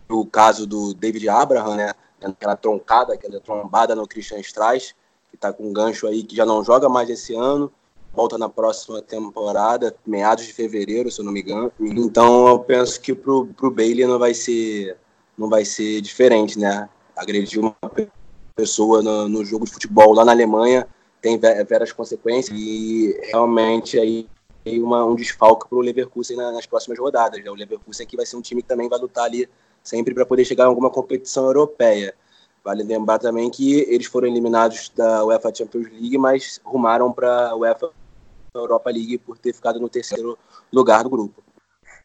o 0.09 0.25
caso 0.25 0.67
do 0.67 0.95
David 0.95 1.29
Abraham, 1.29 1.77
né? 1.77 1.93
Aquela 2.23 2.57
troncada, 2.57 3.13
aquela 3.13 3.41
trombada 3.41 3.95
no 3.95 4.09
Christian 4.09 4.39
Strauss, 4.39 4.95
que 5.29 5.37
está 5.37 5.53
com 5.53 5.69
um 5.69 5.73
gancho 5.73 6.07
aí 6.07 6.23
que 6.23 6.35
já 6.35 6.47
não 6.47 6.65
joga 6.65 6.89
mais 6.89 7.11
esse 7.11 7.35
ano, 7.35 7.71
volta 8.15 8.39
na 8.39 8.49
próxima 8.49 9.03
temporada, 9.03 9.95
meados 10.07 10.47
de 10.47 10.55
fevereiro, 10.55 11.11
se 11.11 11.21
eu 11.21 11.27
não 11.27 11.33
me 11.33 11.43
engano. 11.43 11.71
Então 11.79 12.49
eu 12.49 12.59
penso 12.59 12.99
que 13.03 13.15
pro, 13.15 13.49
pro 13.49 13.71
Bailey 13.71 14.07
não 14.07 14.19
vai 14.19 14.33
ser 14.33 14.97
não 15.37 15.51
vai 15.51 15.67
ser 15.67 16.01
diferente, 16.01 16.59
né? 16.59 16.89
Agredir 17.15 17.61
uma 17.61 17.77
pessoa 18.61 19.03
no, 19.03 19.27
no 19.27 19.45
jogo 19.45 19.65
de 19.65 19.73
futebol 19.73 20.13
lá 20.13 20.23
na 20.23 20.33
Alemanha 20.33 20.87
tem 21.23 21.39
veras 21.39 21.93
consequências 21.93 22.57
e 22.59 23.19
realmente 23.31 23.99
aí 23.99 24.27
uma, 24.67 25.03
um 25.05 25.15
desfalque 25.15 25.67
para 25.69 25.79
o 25.79 25.81
Leverkusen 25.81 26.37
nas 26.37 26.67
próximas 26.67 26.99
rodadas. 26.99 27.43
Né? 27.43 27.51
O 27.51 27.55
Leverkusen 27.55 28.05
aqui 28.05 28.17
vai 28.17 28.27
ser 28.27 28.37
um 28.37 28.43
time 28.43 28.63
que 28.63 28.69
também 28.69 28.89
vai 28.89 28.99
lutar 28.99 29.25
ali 29.25 29.49
sempre 29.83 30.13
para 30.15 30.27
poder 30.27 30.45
chegar 30.45 30.65
a 30.65 30.67
alguma 30.67 30.91
competição 30.91 31.47
europeia. 31.47 32.15
Vale 32.63 32.83
lembrar 32.83 33.19
também 33.19 33.51
que 33.51 33.81
eles 33.89 34.07
foram 34.07 34.29
eliminados 34.29 34.93
da 34.95 35.25
UEFA 35.25 35.55
Champions 35.55 35.89
League, 35.91 36.19
mas 36.19 36.61
rumaram 36.63 37.11
para 37.11 37.49
a 37.49 37.57
UEFA 37.57 37.91
Europa 38.55 38.91
League 38.91 39.17
por 39.19 39.39
ter 39.39 39.55
ficado 39.55 39.81
no 39.81 39.89
terceiro 39.89 40.39
lugar 40.71 41.03
do 41.03 41.11
grupo. 41.11 41.43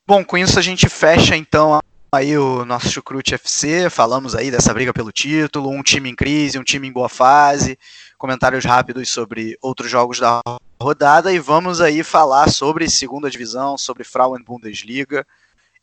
Bom, 0.07 0.23
com 0.23 0.37
isso 0.37 0.57
a 0.57 0.61
gente 0.61 0.87
fecha 0.87 1.35
então 1.35 1.79
aí 2.15 2.37
o 2.37 2.65
nosso 2.65 2.89
Chucrute 2.89 3.35
FC, 3.35 3.89
falamos 3.89 4.35
aí 4.35 4.49
dessa 4.49 4.73
briga 4.73 4.93
pelo 4.93 5.11
título, 5.11 5.69
um 5.69 5.83
time 5.83 6.09
em 6.09 6.15
crise, 6.15 6.57
um 6.57 6.63
time 6.63 6.87
em 6.87 6.91
boa 6.91 7.09
fase, 7.09 7.77
comentários 8.17 8.63
rápidos 8.63 9.09
sobre 9.09 9.57
outros 9.61 9.91
jogos 9.91 10.19
da 10.19 10.41
rodada 10.81 11.31
e 11.33 11.39
vamos 11.39 11.81
aí 11.81 12.03
falar 12.03 12.49
sobre 12.49 12.89
segunda 12.89 13.29
divisão, 13.29 13.77
sobre 13.77 14.03
Frauen 14.03 14.43
Bundesliga 14.43 15.27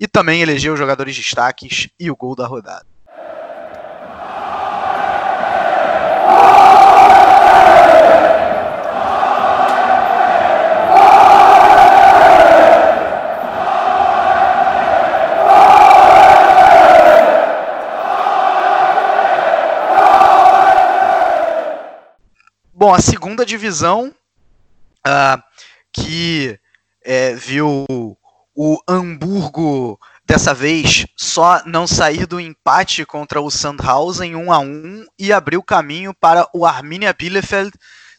e 0.00 0.08
também 0.08 0.40
eleger 0.42 0.72
os 0.72 0.78
jogadores 0.78 1.14
destaques 1.14 1.88
e 2.00 2.10
o 2.10 2.16
gol 2.16 2.34
da 2.34 2.46
rodada. 2.46 2.91
Bom, 22.82 22.92
a 22.92 23.00
segunda 23.00 23.46
divisão, 23.46 24.12
uh, 25.06 25.40
que 25.92 26.58
é, 27.04 27.32
viu 27.32 27.86
o 28.56 28.78
Hamburgo 28.88 30.00
dessa 30.24 30.52
vez 30.52 31.06
só 31.16 31.62
não 31.64 31.86
sair 31.86 32.26
do 32.26 32.40
empate 32.40 33.06
contra 33.06 33.40
o 33.40 33.52
Sandhausen 33.52 34.34
1 34.34 34.52
a 34.52 34.58
1 34.58 35.06
e 35.16 35.32
abrir 35.32 35.58
o 35.58 35.62
caminho 35.62 36.12
para 36.12 36.48
o 36.52 36.66
Arminia 36.66 37.12
Bielefeld 37.12 37.70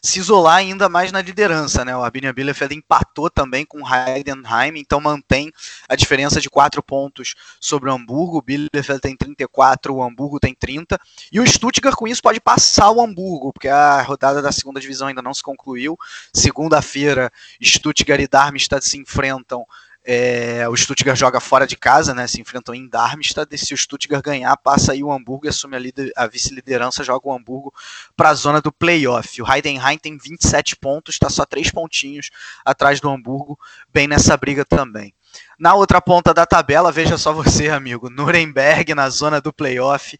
se 0.04 0.20
isolar 0.20 0.56
ainda 0.56 0.86
mais 0.86 1.10
na 1.10 1.22
liderança, 1.22 1.82
né? 1.82 1.96
O 1.96 2.04
Arminia 2.04 2.30
Bielefeld 2.30 2.74
empatou 2.74 3.30
também 3.30 3.64
com 3.64 3.82
o 3.82 3.86
Heidenheim, 3.88 4.78
então 4.78 5.00
mantém 5.00 5.50
a 5.88 5.96
diferença 5.96 6.42
de 6.42 6.50
4 6.50 6.82
pontos 6.82 7.34
sobre 7.58 7.88
o 7.88 7.92
Hamburgo. 7.94 8.36
O 8.36 8.42
Bielefeld 8.42 9.00
tem 9.00 9.16
34, 9.16 9.94
o 9.94 10.02
Hamburgo 10.02 10.38
tem 10.38 10.54
30. 10.54 11.00
E 11.32 11.40
o 11.40 11.46
Stuttgart 11.46 11.96
com 11.96 12.06
isso 12.06 12.20
pode 12.20 12.38
passar 12.38 12.90
o 12.90 13.00
Hamburgo, 13.00 13.50
porque 13.50 13.68
a 13.68 14.02
rodada 14.02 14.42
da 14.42 14.52
segunda 14.52 14.78
divisão 14.78 15.08
ainda 15.08 15.22
não 15.22 15.32
se 15.32 15.42
concluiu. 15.42 15.98
Segunda-feira, 16.34 17.32
Stuttgart 17.62 18.20
e 18.20 18.28
Darmstadt 18.28 18.84
se 18.84 18.98
enfrentam 18.98 19.66
é, 20.06 20.68
o 20.68 20.76
Stuttgart 20.76 21.18
joga 21.18 21.40
fora 21.40 21.66
de 21.66 21.76
casa, 21.76 22.14
né? 22.14 22.26
Se 22.26 22.38
enfrentam 22.38 22.74
em 22.74 22.86
Darmstadt. 22.86 23.54
E 23.54 23.58
se 23.58 23.72
o 23.72 23.76
Stuttgart 23.76 24.22
ganhar, 24.22 24.54
passa 24.58 24.92
aí 24.92 25.02
o 25.02 25.10
Hamburgo 25.10 25.46
e 25.46 25.48
assume 25.48 25.76
a, 25.76 26.22
a 26.22 26.26
vice-liderança, 26.26 27.02
joga 27.02 27.26
o 27.26 27.32
Hamburgo 27.32 27.72
para 28.14 28.28
a 28.28 28.34
zona 28.34 28.60
do 28.60 28.70
playoff. 28.70 29.40
O 29.40 29.50
Heidenheim 29.50 29.96
tem 29.96 30.18
27 30.18 30.76
pontos, 30.76 31.14
está 31.14 31.30
só 31.30 31.46
3 31.46 31.70
pontinhos 31.70 32.30
atrás 32.64 33.00
do 33.00 33.08
Hamburgo, 33.08 33.58
bem 33.92 34.06
nessa 34.06 34.36
briga 34.36 34.64
também. 34.64 35.14
Na 35.58 35.74
outra 35.74 36.02
ponta 36.02 36.34
da 36.34 36.44
tabela, 36.44 36.92
veja 36.92 37.16
só 37.16 37.32
você, 37.32 37.70
amigo. 37.70 38.10
Nuremberg 38.10 38.94
na 38.94 39.08
zona 39.08 39.40
do 39.40 39.52
playoff, 39.52 40.18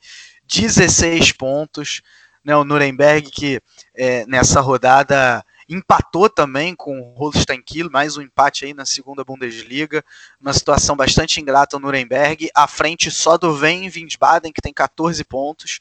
16 0.49 1.33
pontos. 1.33 2.01
Né, 2.43 2.55
o 2.55 2.63
Nuremberg 2.63 3.31
que 3.31 3.59
é, 3.95 4.27
nessa 4.27 4.61
rodada 4.61 5.43
empatou 5.69 6.29
também 6.29 6.75
com 6.75 7.01
o 7.01 7.15
Holstein 7.15 7.63
Kiel, 7.63 7.91
mais 7.91 8.17
um 8.17 8.23
empate 8.23 8.65
aí 8.65 8.75
na 8.75 8.85
segunda 8.85 9.25
Bundesliga, 9.25 10.05
uma 10.41 10.53
situação 10.53 10.97
bastante 10.97 11.41
ingrata 11.41 11.77
o 11.77 11.81
Nuremberg, 11.81 12.51
à 12.55 12.67
frente 12.67 13.11
só 13.11 13.37
do 13.37 13.55
Ven 13.55 13.89
Wiesbaden, 13.89 14.53
que 14.53 14.63
tem 14.63 14.73
14 14.73 15.23
pontos, 15.25 15.81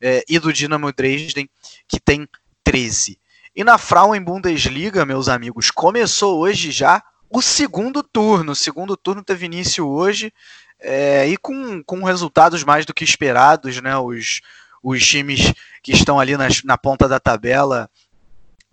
é, 0.00 0.24
e 0.28 0.38
do 0.38 0.52
Dinamo 0.52 0.92
Dresden, 0.92 1.48
que 1.88 1.98
tem 1.98 2.28
13. 2.62 3.18
E 3.56 3.62
na 3.62 3.78
Frauen 3.78 4.20
Bundesliga, 4.22 5.06
meus 5.06 5.28
amigos, 5.28 5.70
começou 5.70 6.40
hoje 6.40 6.70
já 6.70 7.02
o 7.30 7.40
segundo 7.40 8.02
turno. 8.02 8.52
O 8.52 8.56
segundo 8.56 8.96
turno 8.96 9.22
teve 9.22 9.46
início 9.46 9.88
hoje, 9.88 10.32
é, 10.80 11.26
e 11.28 11.36
com, 11.36 11.82
com 11.82 12.04
resultados 12.04 12.62
mais 12.64 12.84
do 12.84 12.92
que 12.92 13.04
esperados, 13.04 13.80
né? 13.80 13.96
Os, 13.96 14.40
os 14.82 15.06
times 15.06 15.52
que 15.82 15.92
estão 15.92 16.20
ali 16.20 16.36
nas, 16.36 16.62
na 16.62 16.76
ponta 16.76 17.08
da 17.08 17.18
tabela 17.18 17.88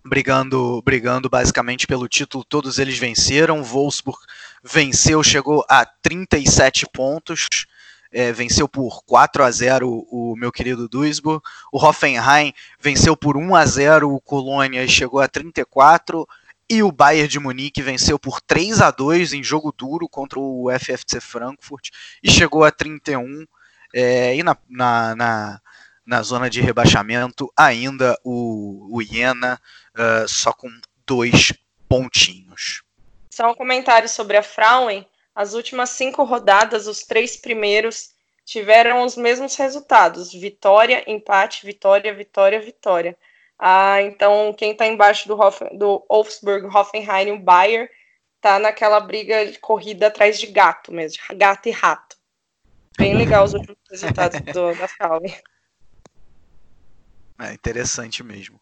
brigando, 0.06 0.82
brigando 0.82 1.30
basicamente 1.30 1.88
pelo 1.88 2.08
título, 2.08 2.44
todos 2.44 2.80
eles 2.80 2.98
venceram. 2.98 3.64
Wolfsburg 3.64 4.20
venceu, 4.64 5.24
chegou 5.24 5.66
a 5.70 5.86
37 5.86 6.86
pontos, 6.92 7.66
é, 8.12 8.32
venceu 8.32 8.68
por 8.68 9.04
4 9.06 9.44
a 9.44 9.52
0 9.52 9.88
o, 9.90 10.36
meu 10.36 10.52
querido 10.52 10.88
Duisburg. 10.88 11.42
O 11.72 11.84
Hoffenheim 11.84 12.54
venceu 12.80 13.16
por 13.16 13.38
1 13.38 13.56
a 13.56 13.66
0 13.66 14.14
o 14.14 14.20
Colônia 14.20 14.84
e 14.84 14.90
chegou 14.90 15.20
a 15.20 15.28
34. 15.28 16.28
E 16.70 16.82
o 16.82 16.92
Bayern 16.92 17.28
de 17.28 17.40
Munique 17.40 17.82
venceu 17.82 18.18
por 18.18 18.40
3 18.42 18.82
a 18.82 18.92
2 18.92 19.34
em 19.34 19.44
jogo 19.44 19.74
duro 19.78 20.08
contra 20.08 20.40
o 20.40 20.68
FFC 20.80 21.20
Frankfurt 21.20 21.90
e 22.24 22.32
chegou 22.32 22.64
a 22.64 22.72
31. 22.72 23.46
É, 23.94 24.36
e 24.38 24.42
na, 24.42 24.58
na, 24.70 25.16
na 25.16 25.62
na 26.12 26.22
zona 26.22 26.50
de 26.50 26.60
rebaixamento, 26.60 27.50
ainda 27.58 28.20
o, 28.22 28.98
o 28.98 29.02
Iena, 29.02 29.58
uh, 29.96 30.28
só 30.28 30.52
com 30.52 30.70
dois 31.08 31.54
pontinhos. 31.88 32.84
Só 33.30 33.50
um 33.50 33.56
comentário 33.56 34.10
sobre 34.10 34.36
a 34.36 34.44
Frauen. 34.44 35.08
As 35.34 35.54
últimas 35.54 35.92
cinco 35.92 36.26
rodadas, 36.26 36.86
os 36.86 37.04
três 37.04 37.38
primeiros 37.38 38.10
tiveram 38.44 39.06
os 39.06 39.16
mesmos 39.16 39.56
resultados: 39.56 40.34
vitória, 40.34 41.02
empate, 41.08 41.66
vitória, 41.66 42.14
vitória, 42.14 42.60
vitória. 42.60 43.18
Ah, 43.58 44.02
então 44.02 44.54
quem 44.54 44.74
está 44.74 44.86
embaixo 44.86 45.30
do, 45.30 45.40
Hoffen, 45.40 45.78
do 45.78 46.06
Wolfsburg, 46.10 46.66
Hoffenheim 46.66 47.30
e 47.30 47.32
o 47.32 47.40
Bayer 47.40 47.90
tá 48.42 48.60
naquela 48.60 49.00
briga 49.00 49.46
de 49.46 49.58
corrida 49.60 50.08
atrás 50.08 50.38
de 50.38 50.48
gato 50.48 50.92
mesmo, 50.92 51.24
gato 51.38 51.70
e 51.70 51.72
rato. 51.72 52.18
Bem 52.98 53.16
legal 53.16 53.46
os 53.46 53.54
últimos 53.54 53.78
resultados 53.90 54.42
do, 54.52 54.76
da 54.76 54.90
Frauen. 54.90 55.34
É 57.42 57.54
interessante 57.54 58.24
mesmo. 58.24 58.60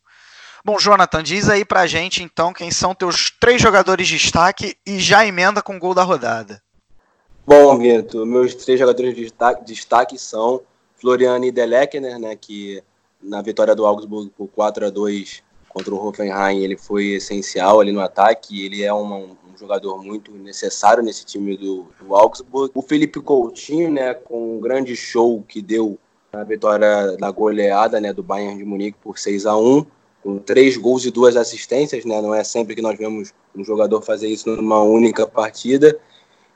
Bom, 0.64 0.78
Jonathan, 0.80 1.22
diz 1.22 1.50
aí 1.50 1.66
pra 1.66 1.88
gente 1.88 2.24
então 2.24 2.54
quem 2.54 2.72
são 2.72 2.96
teus 2.96 3.30
três 3.40 3.62
jogadores 3.62 4.08
de 4.08 4.18
destaque 4.18 4.76
e 4.86 5.00
já 5.00 5.26
emenda 5.26 5.62
com 5.62 5.76
o 5.76 5.80
gol 5.80 5.94
da 5.94 6.04
rodada. 6.04 6.62
Bom, 7.46 7.78
Gueto, 7.78 8.26
meus 8.26 8.54
três 8.56 8.80
jogadores 8.80 9.16
de 9.16 9.32
destaque, 9.66 10.18
são 10.18 10.62
Floriano 10.96 11.46
e 11.46 11.52
Deleckner, 11.52 12.20
né, 12.20 12.36
que 12.36 12.84
na 13.22 13.42
vitória 13.42 13.76
do 13.76 13.86
Augsburg 13.86 14.32
por 14.38 14.48
4 14.48 14.86
a 14.86 14.90
2 14.90 15.44
contra 15.68 15.94
o 15.94 16.08
Hoffenheim, 16.08 16.64
ele 16.64 16.78
foi 16.78 17.12
essencial 17.14 17.80
ali 17.80 17.92
no 17.92 18.02
ataque, 18.02 18.66
ele 18.66 18.84
é 18.84 18.94
um, 18.94 19.32
um 19.32 19.58
jogador 19.58 20.04
muito 20.04 20.32
necessário 20.32 21.04
nesse 21.04 21.26
time 21.26 21.56
do, 21.58 21.88
do 22.00 22.16
Augsburg. 22.16 22.72
O 22.76 22.82
Felipe 22.82 23.20
Coutinho, 23.22 23.92
né, 23.92 24.14
com 24.14 24.58
um 24.58 24.60
grande 24.60 24.96
show 24.96 25.44
que 25.48 25.62
deu 25.62 25.98
na 26.32 26.44
vitória 26.44 27.18
da 27.18 27.32
goleada 27.32 28.00
né, 28.00 28.14
do 28.14 28.24
Bayern 28.24 28.58
de 28.58 28.66
Munique 28.66 28.98
por 29.02 29.18
6 29.18 29.46
a 29.46 29.58
1 29.58 29.86
com 30.22 30.38
três 30.38 30.76
gols 30.76 31.06
e 31.06 31.12
duas 31.12 31.36
assistências, 31.38 32.04
né? 32.04 32.22
Não 32.22 32.36
é 32.36 32.44
sempre 32.44 32.76
que 32.76 32.82
nós 32.82 32.98
vemos 32.98 33.34
um 33.56 33.64
jogador 33.64 34.02
fazer 34.02 34.28
isso 34.28 34.50
numa 34.54 34.82
única 34.82 35.26
partida. 35.26 35.98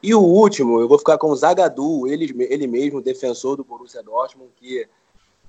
E 0.02 0.14
o 0.14 0.20
último, 0.20 0.82
eu 0.82 0.88
vou 0.88 1.00
ficar 1.00 1.18
com 1.18 1.28
o 1.28 1.36
Zagadou, 1.36 2.06
ele, 2.06 2.36
ele 2.50 2.68
mesmo, 2.68 3.02
defensor 3.02 3.56
do 3.56 3.64
Borussia 3.64 4.04
Dortmund, 4.04 4.52
que 4.58 4.86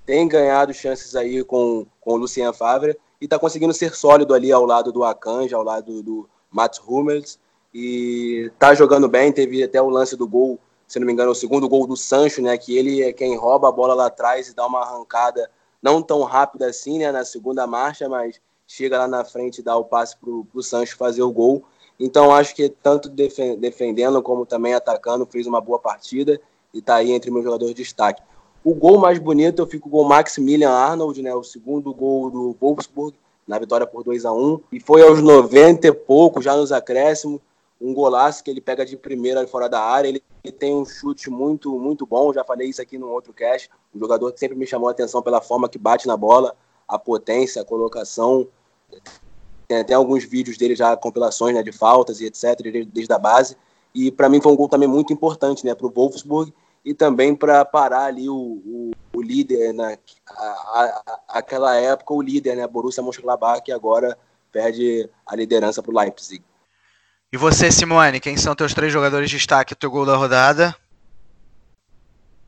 tem 0.07 0.29
ganhado 0.29 0.73
chances 0.73 1.17
aí 1.17 1.43
com, 1.43 1.87
com 2.01 2.13
o 2.13 2.17
Lucien 2.17 2.53
Favre 2.53 2.97
e 3.21 3.25
está 3.25 3.39
conseguindo 3.39 3.73
ser 3.73 3.95
sólido 3.97 4.33
ali 4.33 4.53
ao 4.53 4.65
lado 4.65 4.93
do 4.93 5.03
Akanji, 5.03 5.55
ao 5.55 5.65
lado 5.65 6.03
do, 6.03 6.29
Mats 6.55 6.81
Hummels, 6.87 7.39
e 7.75 8.49
está 8.55 8.75
jogando 8.75 9.09
bem, 9.09 9.33
teve 9.33 9.61
até 9.65 9.83
o 9.83 9.89
lance 9.89 10.17
do 10.17 10.29
gol 10.29 10.61
se 10.95 11.01
não 11.01 11.09
me 11.09 11.13
engano, 11.13 11.33
o 11.33 11.35
segundo 11.35 11.69
gol 11.69 11.89
do 11.89 11.97
Sancho, 11.97 12.41
né? 12.41 12.57
Que 12.57 12.79
ele 12.79 13.03
é 13.03 13.13
quem 13.13 13.37
rouba 13.37 13.69
a 13.69 13.73
bola 13.73 13.95
lá 13.95 14.07
atrás 14.07 14.47
e 14.47 14.55
dá 14.55 14.65
uma 14.65 14.79
arrancada 14.79 15.51
não 15.83 16.01
tão 16.01 16.23
rápida 16.23 16.67
assim, 16.69 17.01
né? 17.01 17.11
Na 17.11 17.25
segunda 17.25 17.67
marcha, 17.67 18.09
mas 18.09 18.41
chega 18.65 18.99
lá 18.99 19.09
na 19.09 19.25
frente 19.25 19.59
e 19.59 19.63
dá 19.63 19.77
o 19.77 19.85
passe 19.85 20.17
pro, 20.17 20.45
pro 20.45 20.63
Sancho 20.63 20.97
fazer 20.97 21.25
o 21.25 21.33
gol. 21.33 21.65
Então 21.99 22.33
acho 22.33 22.55
que 22.55 22.69
tanto 22.69 23.09
defendendo 23.09 24.23
como 24.23 24.47
também 24.47 24.73
atacando 24.73 25.27
fez 25.27 25.49
uma 25.49 25.61
boa 25.61 25.81
partida 25.81 26.41
e 26.73 26.81
tá 26.81 26.95
aí 26.95 27.11
entre 27.11 27.29
meus 27.29 27.45
jogadores 27.45 27.75
de 27.75 27.83
destaque. 27.83 28.23
O 28.63 28.73
gol 28.73 28.97
mais 28.97 29.19
bonito 29.19 29.63
eu 29.63 29.67
fico 29.67 29.91
com 29.91 30.01
o 30.01 30.09
Maximilian 30.09 30.71
Arnold, 30.71 31.21
né? 31.23 31.35
O 31.35 31.43
segundo 31.43 31.93
gol 31.93 32.31
do 32.31 32.57
Wolfsburg 32.61 33.17
na 33.49 33.59
vitória 33.59 33.85
por 33.85 34.05
2 34.05 34.25
a 34.25 34.33
1 34.33 34.61
e 34.71 34.79
foi 34.79 35.03
aos 35.03 35.21
90 35.21 35.89
e 35.89 35.93
pouco, 35.93 36.41
já 36.41 36.57
nos 36.57 36.71
acréscimos 36.71 37.41
um 37.85 37.93
golaço 37.93 38.43
que 38.43 38.51
ele 38.51 38.63
pega 38.63 38.85
de 38.85 38.97
primeira 38.97 39.47
fora 39.47 39.69
da 39.69 39.81
área. 39.81 40.09
Ele, 40.09 40.23
ele, 40.43 40.53
tem 40.53 40.75
um 40.75 40.87
chute 40.87 41.29
muito, 41.29 41.79
muito 41.79 42.07
bom. 42.07 42.33
Já 42.33 42.43
falei 42.43 42.69
isso 42.69 42.81
aqui 42.81 42.97
no 42.97 43.09
outro 43.09 43.33
cast. 43.33 43.69
Um 43.95 43.99
jogador 43.99 44.33
que 44.33 44.41
sempre 44.41 44.57
me 44.57 44.67
chamou 44.67 44.89
a 44.89 44.93
atenção 44.93 45.21
pela 45.23 45.43
forma 45.43 45.69
que 45.69 45.77
bate 45.77 46.07
na 46.07 46.17
bola, 46.17 46.57
a 46.89 46.99
potência, 46.99 47.61
a 47.61 47.65
colocação. 47.65 48.49
Tem 49.69 49.79
até 49.79 49.93
alguns 49.93 50.25
vídeos 50.25 50.57
dele 50.57 50.75
já, 50.75 50.97
compilações 50.97 51.55
né, 51.55 51.63
de 51.63 51.73
faltas 51.73 52.21
e 52.21 52.25
etc., 52.25 52.59
desde 52.91 53.13
a 53.13 53.19
base. 53.19 53.55
E 53.95 54.11
para 54.11 54.31
mim 54.31 54.41
foi 54.41 54.53
um 54.53 54.57
gol 54.57 54.69
também 54.69 54.89
muito 54.89 55.13
importante 55.13 55.65
né, 55.67 55.75
para 55.75 55.87
o 55.87 55.91
Wolfsburg 55.91 56.53
e 56.85 56.95
também 56.95 57.35
para 57.35 57.65
parar 57.65 58.07
ali 58.07 58.29
o, 58.29 58.35
o, 58.35 58.91
o 59.15 59.23
líder, 59.23 59.73
né, 59.73 59.99
a, 60.27 60.43
a, 60.43 61.21
aquela 61.29 61.77
época 61.77 62.13
o 62.13 62.21
líder, 62.21 62.57
né, 62.57 62.67
Borussia 62.67 63.03
Mönchengladbach, 63.03 63.63
que 63.63 63.73
agora 63.73 64.19
perde 64.51 65.09
a 65.27 65.37
liderança 65.37 65.83
para 65.83 65.93
o 65.93 65.99
Leipzig. 65.99 66.43
E 67.35 67.37
você, 67.37 67.69
Simone, 67.69 68.21
quem 68.21 68.37
são 68.37 68.55
teus 68.55 68.73
três 68.73 68.93
jogadores 68.93 69.29
de 69.29 69.37
destaque 69.37 69.75
teu 69.75 69.91
gol 69.91 70.07
da 70.07 70.15
rodada? 70.15 70.73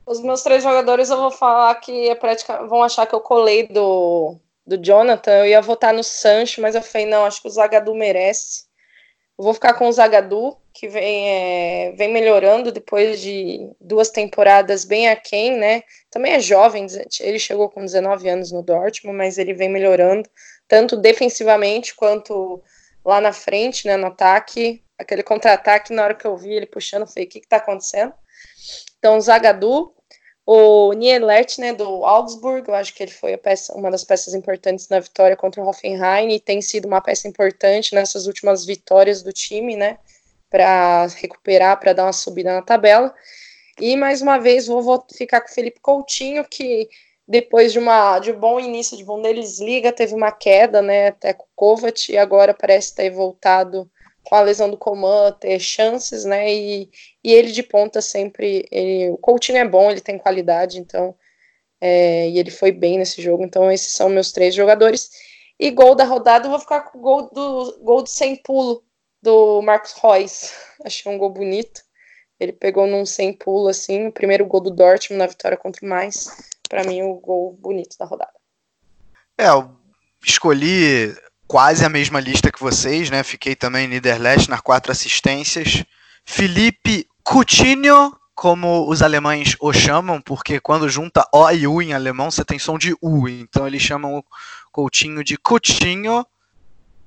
Os 0.06 0.20
meus 0.20 0.44
três 0.44 0.62
jogadores 0.62 1.10
eu 1.10 1.16
vou 1.16 1.32
falar 1.32 1.74
que 1.74 2.08
é 2.08 2.14
prática, 2.14 2.64
vão 2.68 2.84
achar 2.84 3.04
que 3.04 3.12
eu 3.12 3.18
colei 3.18 3.66
do, 3.66 4.36
do 4.64 4.76
Jonathan. 4.80 5.38
Eu 5.38 5.46
ia 5.46 5.60
votar 5.60 5.92
no 5.92 6.04
Sancho, 6.04 6.62
mas 6.62 6.76
eu 6.76 6.82
falei, 6.82 7.04
não, 7.08 7.24
acho 7.24 7.42
que 7.42 7.48
o 7.48 7.50
Zagadou 7.50 7.96
merece. 7.96 8.66
Eu 9.36 9.42
vou 9.42 9.52
ficar 9.52 9.74
com 9.74 9.88
o 9.88 9.92
Zagadou, 9.92 10.56
que 10.72 10.86
vem, 10.86 11.30
é, 11.30 11.92
vem 11.96 12.12
melhorando 12.12 12.70
depois 12.70 13.20
de 13.20 13.68
duas 13.80 14.08
temporadas 14.10 14.84
bem 14.84 15.08
aquém, 15.08 15.58
né? 15.58 15.82
Também 16.12 16.34
é 16.34 16.38
jovem, 16.38 16.86
ele 17.18 17.40
chegou 17.40 17.68
com 17.68 17.84
19 17.84 18.28
anos 18.28 18.52
no 18.52 18.62
Dortmund, 18.62 19.18
mas 19.18 19.36
ele 19.36 19.52
vem 19.52 19.68
melhorando, 19.68 20.30
tanto 20.68 20.96
defensivamente 20.96 21.92
quanto 21.92 22.62
lá 23.06 23.20
na 23.20 23.32
frente, 23.32 23.86
né, 23.86 23.96
no 23.96 24.08
ataque. 24.08 24.82
Aquele 24.98 25.22
contra-ataque, 25.22 25.92
na 25.92 26.02
hora 26.02 26.14
que 26.14 26.26
eu 26.26 26.36
vi 26.36 26.52
ele 26.52 26.66
puxando, 26.66 27.02
eu 27.02 27.06
falei, 27.06 27.26
o 27.26 27.28
que 27.28 27.40
que 27.40 27.48
tá 27.48 27.58
acontecendo? 27.58 28.12
Então, 28.98 29.16
o 29.16 29.20
Zagadou, 29.20 29.94
o 30.44 30.92
Nielert, 30.92 31.58
né, 31.58 31.72
do 31.72 32.04
Augsburg, 32.04 32.68
eu 32.68 32.74
acho 32.74 32.94
que 32.94 33.02
ele 33.02 33.12
foi 33.12 33.36
peça, 33.36 33.74
uma 33.74 33.90
das 33.90 34.04
peças 34.04 34.34
importantes 34.34 34.88
na 34.88 34.98
vitória 35.00 35.36
contra 35.36 35.62
o 35.62 35.68
Hoffenheim 35.68 36.32
e 36.32 36.40
tem 36.40 36.60
sido 36.60 36.86
uma 36.86 37.00
peça 37.00 37.28
importante 37.28 37.94
nessas 37.94 38.26
últimas 38.26 38.64
vitórias 38.64 39.22
do 39.22 39.32
time, 39.32 39.76
né, 39.76 39.98
para 40.50 41.06
recuperar, 41.06 41.78
para 41.78 41.92
dar 41.92 42.04
uma 42.04 42.12
subida 42.12 42.54
na 42.54 42.62
tabela. 42.62 43.14
E 43.78 43.96
mais 43.96 44.22
uma 44.22 44.38
vez 44.38 44.66
vou, 44.66 44.82
vou 44.82 45.04
ficar 45.12 45.40
com 45.42 45.50
o 45.50 45.54
Felipe 45.54 45.80
Coutinho, 45.80 46.44
que 46.48 46.88
depois 47.28 47.72
de, 47.72 47.78
uma, 47.78 48.18
de 48.20 48.30
um 48.30 48.38
bom 48.38 48.60
início 48.60 48.96
de 48.96 49.04
Bundesliga, 49.04 49.92
teve 49.92 50.14
uma 50.14 50.30
queda, 50.30 50.80
né, 50.80 51.08
até 51.08 51.32
com 51.32 51.44
o 51.44 51.48
Kovac, 51.56 52.10
e 52.10 52.16
agora 52.16 52.54
parece 52.54 52.94
ter 52.94 53.10
voltado 53.10 53.90
com 54.22 54.34
a 54.34 54.40
lesão 54.40 54.70
do 54.70 54.76
Coman, 54.76 55.32
ter 55.32 55.58
chances, 55.58 56.24
né, 56.24 56.52
e, 56.52 56.90
e 57.24 57.32
ele 57.32 57.50
de 57.50 57.62
ponta 57.62 58.00
sempre, 58.00 58.66
ele, 58.70 59.10
o 59.10 59.18
Coutinho 59.18 59.58
é 59.58 59.66
bom, 59.66 59.90
ele 59.90 60.00
tem 60.00 60.18
qualidade, 60.18 60.78
então, 60.78 61.14
é, 61.80 62.28
e 62.28 62.38
ele 62.38 62.50
foi 62.50 62.70
bem 62.70 62.98
nesse 62.98 63.20
jogo, 63.20 63.44
então 63.44 63.70
esses 63.70 63.92
são 63.92 64.08
meus 64.08 64.32
três 64.32 64.54
jogadores, 64.54 65.10
e 65.58 65.70
gol 65.70 65.94
da 65.94 66.04
rodada, 66.04 66.46
eu 66.46 66.50
vou 66.50 66.60
ficar 66.60 66.82
com 66.82 66.98
o 66.98 67.00
gol 67.00 67.30
do, 67.32 67.78
gol 67.82 68.02
do 68.02 68.08
sem 68.08 68.36
pulo, 68.36 68.84
do 69.22 69.62
Marcos 69.62 69.94
Reus, 69.94 70.52
achei 70.84 71.10
um 71.10 71.18
gol 71.18 71.30
bonito, 71.30 71.82
ele 72.38 72.52
pegou 72.52 72.86
num 72.86 73.06
sem 73.06 73.32
pulo, 73.32 73.68
assim, 73.68 74.08
o 74.08 74.12
primeiro 74.12 74.46
gol 74.46 74.60
do 74.60 74.70
Dortmund 74.70 75.18
na 75.18 75.26
vitória 75.26 75.56
contra 75.56 75.84
o 75.84 75.88
Mais, 75.88 76.28
para 76.66 76.84
mim, 76.84 77.02
o 77.02 77.14
gol 77.14 77.52
bonito 77.60 77.96
da 77.98 78.04
rodada. 78.04 78.32
É, 79.38 79.48
eu 79.48 79.70
escolhi 80.24 81.14
quase 81.46 81.84
a 81.84 81.88
mesma 81.88 82.20
lista 82.20 82.50
que 82.50 82.60
vocês, 82.60 83.10
né? 83.10 83.22
Fiquei 83.22 83.54
também 83.54 83.86
em 83.86 83.88
Niederlechner, 83.88 84.62
quatro 84.62 84.90
assistências. 84.90 85.84
Felipe 86.24 87.06
Coutinho, 87.22 88.16
como 88.34 88.88
os 88.88 89.02
alemães 89.02 89.56
o 89.60 89.72
chamam, 89.72 90.20
porque 90.20 90.60
quando 90.60 90.88
junta 90.88 91.26
O 91.32 91.50
e 91.50 91.66
U 91.66 91.80
em 91.80 91.92
alemão, 91.92 92.30
você 92.30 92.44
tem 92.44 92.58
som 92.58 92.76
de 92.76 92.94
U, 93.00 93.28
então 93.28 93.66
eles 93.66 93.82
chamam 93.82 94.18
o 94.18 94.24
Coutinho 94.72 95.22
de 95.22 95.36
Coutinho. 95.36 96.26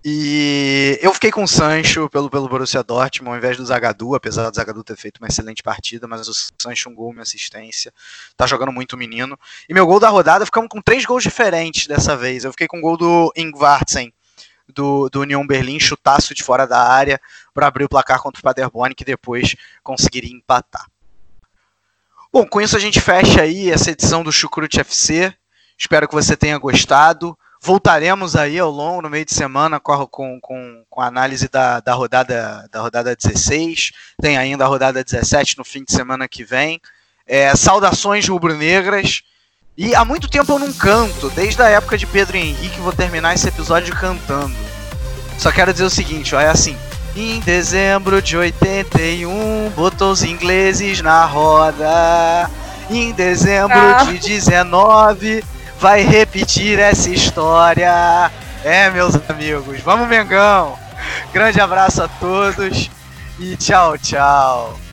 E 0.03 0.97
eu 1.01 1.13
fiquei 1.13 1.29
com 1.29 1.43
o 1.43 1.47
Sancho 1.47 2.09
pelo, 2.09 2.29
pelo 2.29 2.47
Borussia 2.47 2.81
Dortmund 2.81 3.31
ao 3.31 3.37
invés 3.37 3.57
do 3.57 3.65
Zagadou, 3.65 4.15
apesar 4.15 4.49
do 4.49 4.55
Zagadou 4.55 4.81
ter 4.81 4.95
feito 4.95 5.17
uma 5.17 5.27
excelente 5.27 5.61
partida, 5.61 6.07
mas 6.07 6.27
o 6.29 6.33
Sancho 6.33 6.89
um 6.89 6.95
gol, 6.95 7.11
uma 7.11 7.23
assistência, 7.23 7.93
tá 8.37 8.47
jogando 8.47 8.71
muito 8.71 8.93
o 8.93 8.97
menino. 8.97 9.37
E 9.67 9.73
meu 9.73 9.85
gol 9.85 9.99
da 9.99 10.07
rodada, 10.07 10.45
ficamos 10.45 10.69
com 10.69 10.81
três 10.81 11.03
gols 11.05 11.23
diferentes 11.23 11.85
dessa 11.85 12.15
vez. 12.15 12.45
Eu 12.45 12.51
fiquei 12.51 12.67
com 12.67 12.77
o 12.77 12.81
gol 12.81 12.95
do 12.95 13.33
Ingvartsen, 13.35 14.13
do, 14.73 15.09
do 15.09 15.21
Union 15.21 15.45
Berlim, 15.45 15.79
chutaço 15.79 16.33
de 16.33 16.43
fora 16.43 16.65
da 16.65 16.81
área, 16.81 17.19
para 17.53 17.67
abrir 17.67 17.83
o 17.83 17.89
placar 17.89 18.21
contra 18.21 18.39
o 18.39 18.43
Paderborn, 18.43 18.95
que 18.95 19.03
depois 19.03 19.53
conseguiria 19.83 20.31
empatar. 20.31 20.85
Bom, 22.31 22.47
com 22.47 22.61
isso 22.61 22.77
a 22.77 22.79
gente 22.79 23.01
fecha 23.01 23.41
aí 23.41 23.69
essa 23.69 23.91
edição 23.91 24.23
do 24.23 24.31
Chucrute 24.31 24.79
FC. 24.79 25.33
Espero 25.77 26.07
que 26.07 26.13
você 26.13 26.37
tenha 26.37 26.57
gostado. 26.57 27.37
Voltaremos 27.61 28.37
aí 28.37 28.57
ao 28.57 28.71
longo, 28.71 29.01
no 29.01 29.09
meio 29.09 29.25
de 29.25 29.33
semana, 29.33 29.79
com, 29.81 30.07
com, 30.39 30.83
com 30.89 31.01
a 31.01 31.07
análise 31.07 31.49
da, 31.49 31.81
da, 31.81 31.93
rodada, 31.93 32.65
da 32.71 32.79
rodada 32.79 33.15
16. 33.15 33.91
Tem 34.21 34.37
ainda 34.37 34.63
a 34.63 34.67
rodada 34.67 35.03
17 35.03 35.57
no 35.57 35.65
fim 35.65 35.83
de 35.83 35.91
semana 35.91 36.27
que 36.27 36.43
vem. 36.43 36.79
É, 37.27 37.53
saudações 37.55 38.27
rubro-negras. 38.27 39.23
E 39.77 39.93
há 39.93 40.03
muito 40.03 40.29
tempo 40.29 40.53
eu 40.53 40.59
não 40.59 40.73
canto, 40.73 41.29
desde 41.29 41.61
a 41.61 41.69
época 41.69 41.97
de 41.97 42.05
Pedro 42.05 42.35
Henrique, 42.35 42.81
vou 42.81 42.91
terminar 42.91 43.33
esse 43.33 43.47
episódio 43.47 43.95
cantando. 43.95 44.53
Só 45.37 45.51
quero 45.51 45.71
dizer 45.71 45.85
o 45.85 45.89
seguinte, 45.89 46.35
ó, 46.35 46.39
é 46.39 46.49
assim. 46.49 46.77
Em 47.15 47.39
dezembro 47.39 48.21
de 48.21 48.35
81, 48.35 49.71
botou 49.75 50.11
os 50.11 50.21
ingleses 50.23 51.01
na 51.01 51.25
roda. 51.25 52.49
Em 52.89 53.11
dezembro 53.13 53.77
ah. 53.77 54.03
de 54.03 54.17
19, 54.17 55.43
vai 55.79 56.01
repetir 56.01 56.79
essa 56.79 57.09
história. 57.09 58.31
É, 58.63 58.89
meus 58.89 59.15
amigos, 59.29 59.79
vamos 59.81 60.07
Mengão! 60.07 60.77
Grande 61.31 61.61
abraço 61.61 62.03
a 62.03 62.07
todos 62.07 62.91
e 63.39 63.55
tchau, 63.55 63.97
tchau. 63.97 64.88